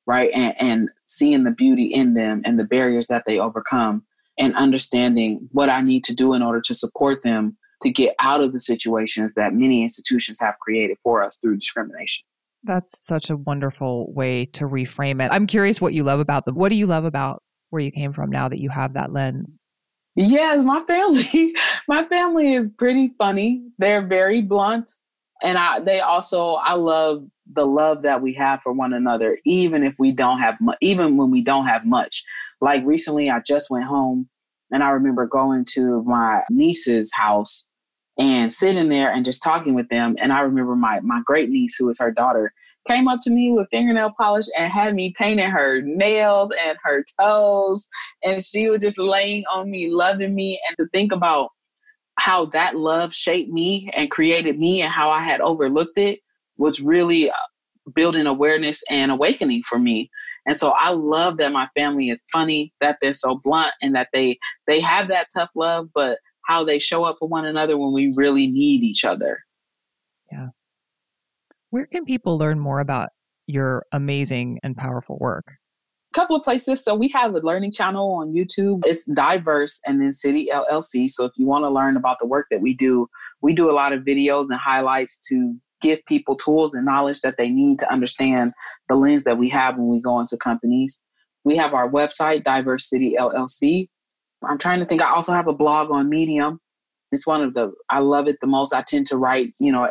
right? 0.06 0.30
And, 0.32 0.54
and 0.58 0.88
seeing 1.06 1.42
the 1.42 1.52
beauty 1.52 1.84
in 1.84 2.14
them 2.14 2.42
and 2.44 2.58
the 2.58 2.64
barriers 2.64 3.08
that 3.08 3.24
they 3.26 3.38
overcome 3.38 4.04
and 4.38 4.54
understanding 4.54 5.48
what 5.52 5.68
I 5.68 5.80
need 5.80 6.04
to 6.04 6.14
do 6.14 6.32
in 6.32 6.42
order 6.42 6.60
to 6.62 6.74
support 6.74 7.22
them 7.22 7.56
to 7.82 7.90
get 7.90 8.14
out 8.20 8.40
of 8.40 8.52
the 8.52 8.60
situations 8.60 9.34
that 9.34 9.52
many 9.52 9.82
institutions 9.82 10.38
have 10.40 10.58
created 10.60 10.96
for 11.02 11.22
us 11.22 11.36
through 11.36 11.58
discrimination. 11.58 12.24
That's 12.62 12.98
such 12.98 13.30
a 13.30 13.36
wonderful 13.36 14.12
way 14.12 14.46
to 14.54 14.64
reframe 14.64 15.24
it. 15.24 15.28
I'm 15.30 15.46
curious 15.46 15.80
what 15.80 15.92
you 15.92 16.04
love 16.04 16.20
about 16.20 16.46
them. 16.46 16.54
What 16.54 16.70
do 16.70 16.76
you 16.76 16.86
love 16.86 17.04
about 17.04 17.42
where 17.70 17.82
you 17.82 17.90
came 17.90 18.12
from 18.12 18.30
now 18.30 18.48
that 18.48 18.60
you 18.60 18.70
have 18.70 18.94
that 18.94 19.12
lens? 19.12 19.60
Yes, 20.16 20.62
my 20.62 20.82
family. 20.84 21.54
my 21.88 22.04
family 22.06 22.54
is 22.54 22.72
pretty 22.72 23.12
funny. 23.18 23.62
They're 23.78 24.06
very 24.06 24.42
blunt 24.42 24.90
and 25.42 25.58
I 25.58 25.80
they 25.80 26.00
also 26.00 26.54
I 26.54 26.74
love 26.74 27.24
the 27.52 27.66
love 27.66 28.02
that 28.02 28.22
we 28.22 28.34
have 28.34 28.62
for 28.62 28.72
one 28.72 28.92
another, 28.92 29.38
even 29.44 29.84
if 29.84 29.94
we 29.98 30.12
don't 30.12 30.40
have 30.40 30.56
mu- 30.60 30.72
even 30.80 31.16
when 31.16 31.30
we 31.30 31.42
don't 31.42 31.66
have 31.66 31.84
much. 31.84 32.24
Like 32.60 32.84
recently, 32.84 33.30
I 33.30 33.40
just 33.40 33.70
went 33.70 33.84
home, 33.84 34.28
and 34.70 34.82
I 34.82 34.90
remember 34.90 35.26
going 35.26 35.64
to 35.74 36.02
my 36.04 36.42
niece's 36.50 37.12
house 37.12 37.70
and 38.18 38.52
sitting 38.52 38.88
there 38.88 39.12
and 39.12 39.24
just 39.24 39.42
talking 39.42 39.74
with 39.74 39.88
them. 39.88 40.16
And 40.20 40.32
I 40.32 40.40
remember 40.40 40.74
my 40.76 41.00
my 41.00 41.20
great 41.24 41.50
niece, 41.50 41.76
who 41.76 41.88
is 41.88 41.98
her 41.98 42.10
daughter, 42.10 42.52
came 42.86 43.08
up 43.08 43.20
to 43.22 43.30
me 43.30 43.52
with 43.52 43.68
fingernail 43.70 44.12
polish 44.18 44.46
and 44.58 44.72
had 44.72 44.94
me 44.94 45.14
painting 45.18 45.50
her 45.50 45.80
nails 45.82 46.52
and 46.64 46.78
her 46.82 47.04
toes, 47.20 47.88
and 48.24 48.42
she 48.42 48.68
was 48.68 48.82
just 48.82 48.98
laying 48.98 49.44
on 49.52 49.70
me, 49.70 49.90
loving 49.90 50.34
me, 50.34 50.60
and 50.68 50.76
to 50.76 50.86
think 50.92 51.12
about 51.12 51.50
how 52.18 52.46
that 52.46 52.76
love 52.76 53.14
shaped 53.14 53.50
me 53.50 53.90
and 53.94 54.10
created 54.10 54.58
me 54.58 54.80
and 54.82 54.92
how 54.92 55.10
I 55.10 55.22
had 55.22 55.40
overlooked 55.40 55.98
it 55.98 56.20
was 56.56 56.80
really 56.80 57.30
uh, 57.30 57.34
building 57.94 58.26
awareness 58.26 58.82
and 58.88 59.10
awakening 59.10 59.62
for 59.68 59.78
me. 59.78 60.10
And 60.46 60.56
so 60.56 60.70
I 60.78 60.90
love 60.90 61.38
that 61.38 61.52
my 61.52 61.68
family 61.76 62.08
is 62.08 62.20
funny, 62.32 62.72
that 62.80 62.98
they're 63.02 63.14
so 63.14 63.40
blunt 63.42 63.72
and 63.82 63.94
that 63.94 64.08
they 64.12 64.38
they 64.66 64.80
have 64.80 65.08
that 65.08 65.28
tough 65.34 65.50
love, 65.54 65.88
but 65.94 66.18
how 66.46 66.64
they 66.64 66.78
show 66.78 67.04
up 67.04 67.16
for 67.18 67.28
one 67.28 67.44
another 67.44 67.76
when 67.76 67.92
we 67.92 68.12
really 68.16 68.46
need 68.46 68.82
each 68.82 69.04
other. 69.04 69.40
Yeah. 70.30 70.48
Where 71.76 71.84
can 71.84 72.06
people 72.06 72.38
learn 72.38 72.58
more 72.58 72.80
about 72.80 73.10
your 73.46 73.84
amazing 73.92 74.60
and 74.62 74.74
powerful 74.74 75.18
work? 75.20 75.44
A 76.14 76.14
couple 76.14 76.34
of 76.34 76.42
places. 76.42 76.82
So 76.82 76.94
we 76.94 77.08
have 77.08 77.34
a 77.34 77.40
learning 77.40 77.72
channel 77.72 78.14
on 78.14 78.32
YouTube. 78.32 78.80
It's 78.86 79.04
diverse 79.04 79.78
and 79.86 80.00
then 80.00 80.10
City 80.10 80.48
LLC. 80.50 81.06
So 81.10 81.26
if 81.26 81.32
you 81.36 81.44
want 81.44 81.64
to 81.64 81.68
learn 81.68 81.98
about 81.98 82.16
the 82.18 82.26
work 82.26 82.46
that 82.50 82.62
we 82.62 82.72
do, 82.72 83.08
we 83.42 83.52
do 83.52 83.70
a 83.70 83.76
lot 83.76 83.92
of 83.92 84.04
videos 84.04 84.46
and 84.48 84.58
highlights 84.58 85.20
to 85.28 85.54
give 85.82 85.98
people 86.06 86.34
tools 86.34 86.72
and 86.72 86.86
knowledge 86.86 87.20
that 87.20 87.36
they 87.36 87.50
need 87.50 87.78
to 87.80 87.92
understand 87.92 88.54
the 88.88 88.94
lens 88.94 89.24
that 89.24 89.36
we 89.36 89.50
have 89.50 89.76
when 89.76 89.90
we 89.90 90.00
go 90.00 90.18
into 90.18 90.38
companies. 90.38 91.02
We 91.44 91.58
have 91.58 91.74
our 91.74 91.90
website, 91.90 92.42
Diverse 92.42 92.88
City 92.88 93.16
LLC. 93.20 93.88
I'm 94.48 94.56
trying 94.56 94.80
to 94.80 94.86
think. 94.86 95.02
I 95.02 95.10
also 95.10 95.34
have 95.34 95.46
a 95.46 95.52
blog 95.52 95.90
on 95.90 96.08
Medium. 96.08 96.58
It's 97.12 97.26
one 97.26 97.42
of 97.42 97.52
the 97.52 97.72
I 97.90 97.98
love 97.98 98.28
it 98.28 98.36
the 98.40 98.46
most. 98.46 98.72
I 98.72 98.80
tend 98.80 99.08
to 99.08 99.18
write, 99.18 99.50
you 99.60 99.72
know, 99.72 99.90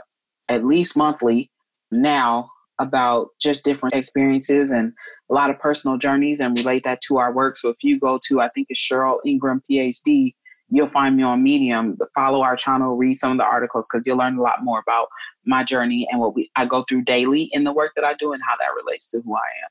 at 0.49 0.65
least 0.65 0.97
monthly 0.97 1.51
now 1.91 2.49
about 2.79 3.29
just 3.39 3.63
different 3.63 3.95
experiences 3.95 4.71
and 4.71 4.93
a 5.29 5.33
lot 5.33 5.49
of 5.49 5.59
personal 5.59 5.97
journeys 5.97 6.39
and 6.39 6.57
relate 6.57 6.83
that 6.83 7.01
to 7.01 7.17
our 7.17 7.33
work. 7.33 7.57
So 7.57 7.69
if 7.69 7.77
you 7.81 7.99
go 7.99 8.19
to, 8.27 8.41
I 8.41 8.49
think 8.49 8.67
it's 8.69 8.79
Cheryl 8.79 9.19
Ingram, 9.25 9.61
PhD, 9.69 10.33
you'll 10.69 10.87
find 10.87 11.15
me 11.15 11.23
on 11.23 11.43
Medium. 11.43 11.97
Follow 12.15 12.41
our 12.41 12.55
channel, 12.55 12.97
read 12.97 13.17
some 13.17 13.31
of 13.31 13.37
the 13.37 13.43
articles 13.43 13.87
because 13.89 14.05
you'll 14.05 14.17
learn 14.17 14.37
a 14.37 14.41
lot 14.41 14.63
more 14.63 14.79
about 14.79 15.07
my 15.45 15.63
journey 15.63 16.07
and 16.11 16.19
what 16.19 16.35
we 16.35 16.51
I 16.55 16.65
go 16.65 16.83
through 16.83 17.03
daily 17.03 17.49
in 17.51 17.63
the 17.63 17.71
work 17.71 17.93
that 17.95 18.03
I 18.03 18.13
do 18.15 18.33
and 18.33 18.41
how 18.43 18.55
that 18.57 18.83
relates 18.83 19.09
to 19.11 19.21
who 19.21 19.35
I 19.35 19.47
am. 19.63 19.69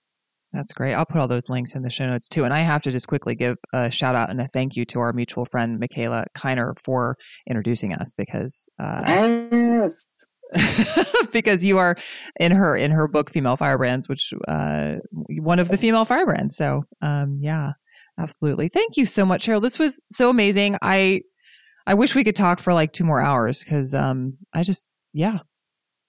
That's 0.54 0.72
great. 0.72 0.94
I'll 0.94 1.04
put 1.04 1.20
all 1.20 1.26
those 1.26 1.48
links 1.48 1.74
in 1.74 1.82
the 1.82 1.90
show 1.90 2.06
notes 2.06 2.28
too. 2.28 2.44
And 2.44 2.54
I 2.54 2.60
have 2.60 2.80
to 2.82 2.92
just 2.92 3.08
quickly 3.08 3.34
give 3.34 3.56
a 3.72 3.90
shout 3.90 4.14
out 4.14 4.30
and 4.30 4.40
a 4.40 4.48
thank 4.52 4.76
you 4.76 4.84
to 4.86 5.00
our 5.00 5.12
mutual 5.12 5.46
friend, 5.46 5.82
Mikaela 5.82 6.26
Kiner, 6.36 6.74
for 6.84 7.16
introducing 7.48 7.92
us 7.92 8.14
because 8.16 8.70
uh, 8.80 9.00
yes. 9.50 10.06
because 11.32 11.64
you 11.64 11.78
are 11.78 11.96
in 12.38 12.52
her 12.52 12.76
in 12.76 12.90
her 12.90 13.08
book 13.08 13.30
female 13.30 13.56
firebrands 13.56 14.08
which 14.08 14.32
uh 14.48 14.94
one 15.40 15.58
of 15.58 15.68
the 15.68 15.76
female 15.76 16.04
firebrands. 16.04 16.56
So 16.56 16.84
um 17.02 17.38
yeah 17.40 17.72
absolutely. 18.18 18.68
Thank 18.68 18.96
you 18.96 19.06
so 19.06 19.24
much 19.24 19.46
cheryl. 19.46 19.62
This 19.62 19.78
was 19.78 20.02
so 20.10 20.30
amazing. 20.30 20.76
I 20.82 21.22
i 21.86 21.94
wish 21.94 22.14
we 22.14 22.24
could 22.24 22.36
talk 22.36 22.60
for 22.60 22.72
like 22.72 22.92
two 22.92 23.04
more 23.04 23.20
hours 23.20 23.62
because 23.62 23.92
um 23.92 24.38
i 24.54 24.62
just 24.62 24.88
yeah 25.12 25.38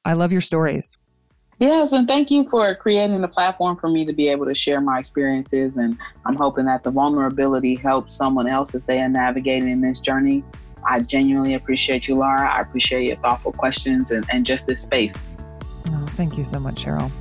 i 0.03 0.13
love 0.13 0.31
your 0.31 0.41
stories. 0.41 0.97
Yes 1.57 1.93
and 1.93 2.05
thank 2.05 2.29
you 2.31 2.49
for 2.49 2.75
creating 2.75 3.21
the 3.21 3.29
platform 3.29 3.77
for 3.77 3.89
me 3.89 4.05
to 4.05 4.11
be 4.13 4.27
able 4.27 4.45
to 4.45 4.53
share 4.53 4.81
my 4.81 4.99
experiences 4.99 5.77
and 5.77 5.97
i'm 6.25 6.35
hoping 6.35 6.65
that 6.65 6.83
the 6.83 6.91
vulnerability 6.91 7.75
helps 7.75 8.11
someone 8.11 8.45
else 8.45 8.75
as 8.75 8.83
they 8.83 8.99
are 8.99 9.07
navigating 9.07 9.79
this 9.79 10.01
journey 10.01 10.43
I 10.87 11.01
genuinely 11.01 11.53
appreciate 11.53 12.07
you, 12.07 12.15
Laura. 12.15 12.49
I 12.49 12.61
appreciate 12.61 13.05
your 13.05 13.17
thoughtful 13.17 13.51
questions 13.51 14.11
and, 14.11 14.25
and 14.31 14.45
just 14.45 14.67
this 14.67 14.81
space. 14.81 15.21
Oh, 15.87 16.07
thank 16.11 16.37
you 16.37 16.43
so 16.43 16.59
much, 16.59 16.83
Cheryl. 16.83 17.11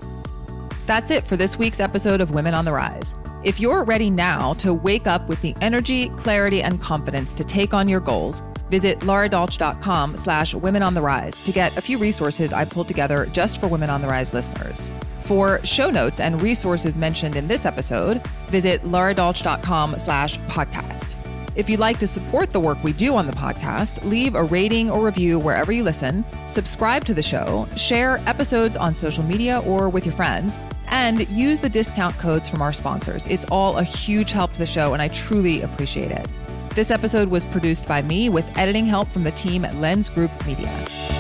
That's 0.86 1.10
it 1.10 1.26
for 1.26 1.36
this 1.36 1.58
week's 1.58 1.80
episode 1.80 2.20
of 2.20 2.30
Women 2.30 2.54
on 2.54 2.64
the 2.64 2.72
Rise. 2.72 3.14
If 3.42 3.60
you're 3.60 3.84
ready 3.84 4.10
now 4.10 4.54
to 4.54 4.72
wake 4.72 5.06
up 5.06 5.28
with 5.28 5.40
the 5.42 5.54
energy, 5.60 6.08
clarity, 6.10 6.62
and 6.62 6.80
confidence 6.80 7.32
to 7.34 7.44
take 7.44 7.74
on 7.74 7.88
your 7.88 8.00
goals, 8.00 8.42
visit 8.70 9.00
lauradolch.com 9.00 10.16
slash 10.16 10.54
women 10.54 10.82
on 10.82 10.94
the 10.94 11.00
rise 11.00 11.40
to 11.42 11.52
get 11.52 11.76
a 11.76 11.82
few 11.82 11.98
resources 11.98 12.52
I 12.52 12.64
pulled 12.64 12.88
together 12.88 13.26
just 13.32 13.60
for 13.60 13.68
Women 13.68 13.90
on 13.90 14.02
the 14.02 14.08
Rise 14.08 14.32
listeners. 14.34 14.90
For 15.22 15.64
show 15.64 15.90
notes 15.90 16.20
and 16.20 16.40
resources 16.42 16.98
mentioned 16.98 17.36
in 17.36 17.48
this 17.48 17.64
episode, 17.64 18.26
visit 18.48 18.82
lauradolch.com 18.82 19.98
slash 19.98 20.38
podcast. 20.40 21.23
If 21.56 21.70
you'd 21.70 21.78
like 21.78 22.00
to 22.00 22.08
support 22.08 22.50
the 22.50 22.58
work 22.58 22.82
we 22.82 22.92
do 22.92 23.14
on 23.14 23.28
the 23.28 23.32
podcast, 23.32 24.04
leave 24.04 24.34
a 24.34 24.42
rating 24.42 24.90
or 24.90 25.04
review 25.04 25.38
wherever 25.38 25.70
you 25.70 25.84
listen, 25.84 26.24
subscribe 26.48 27.04
to 27.04 27.14
the 27.14 27.22
show, 27.22 27.68
share 27.76 28.18
episodes 28.26 28.76
on 28.76 28.96
social 28.96 29.22
media 29.22 29.60
or 29.60 29.88
with 29.88 30.04
your 30.04 30.14
friends, 30.16 30.58
and 30.88 31.28
use 31.28 31.60
the 31.60 31.68
discount 31.68 32.16
codes 32.18 32.48
from 32.48 32.60
our 32.60 32.72
sponsors. 32.72 33.28
It's 33.28 33.44
all 33.52 33.78
a 33.78 33.84
huge 33.84 34.32
help 34.32 34.52
to 34.54 34.58
the 34.58 34.66
show, 34.66 34.94
and 34.94 35.00
I 35.00 35.08
truly 35.08 35.62
appreciate 35.62 36.10
it. 36.10 36.26
This 36.70 36.90
episode 36.90 37.28
was 37.28 37.46
produced 37.46 37.86
by 37.86 38.02
me 38.02 38.28
with 38.28 38.44
editing 38.58 38.86
help 38.86 39.08
from 39.12 39.22
the 39.22 39.30
team 39.32 39.64
at 39.64 39.76
Lens 39.76 40.08
Group 40.08 40.32
Media. 40.44 41.13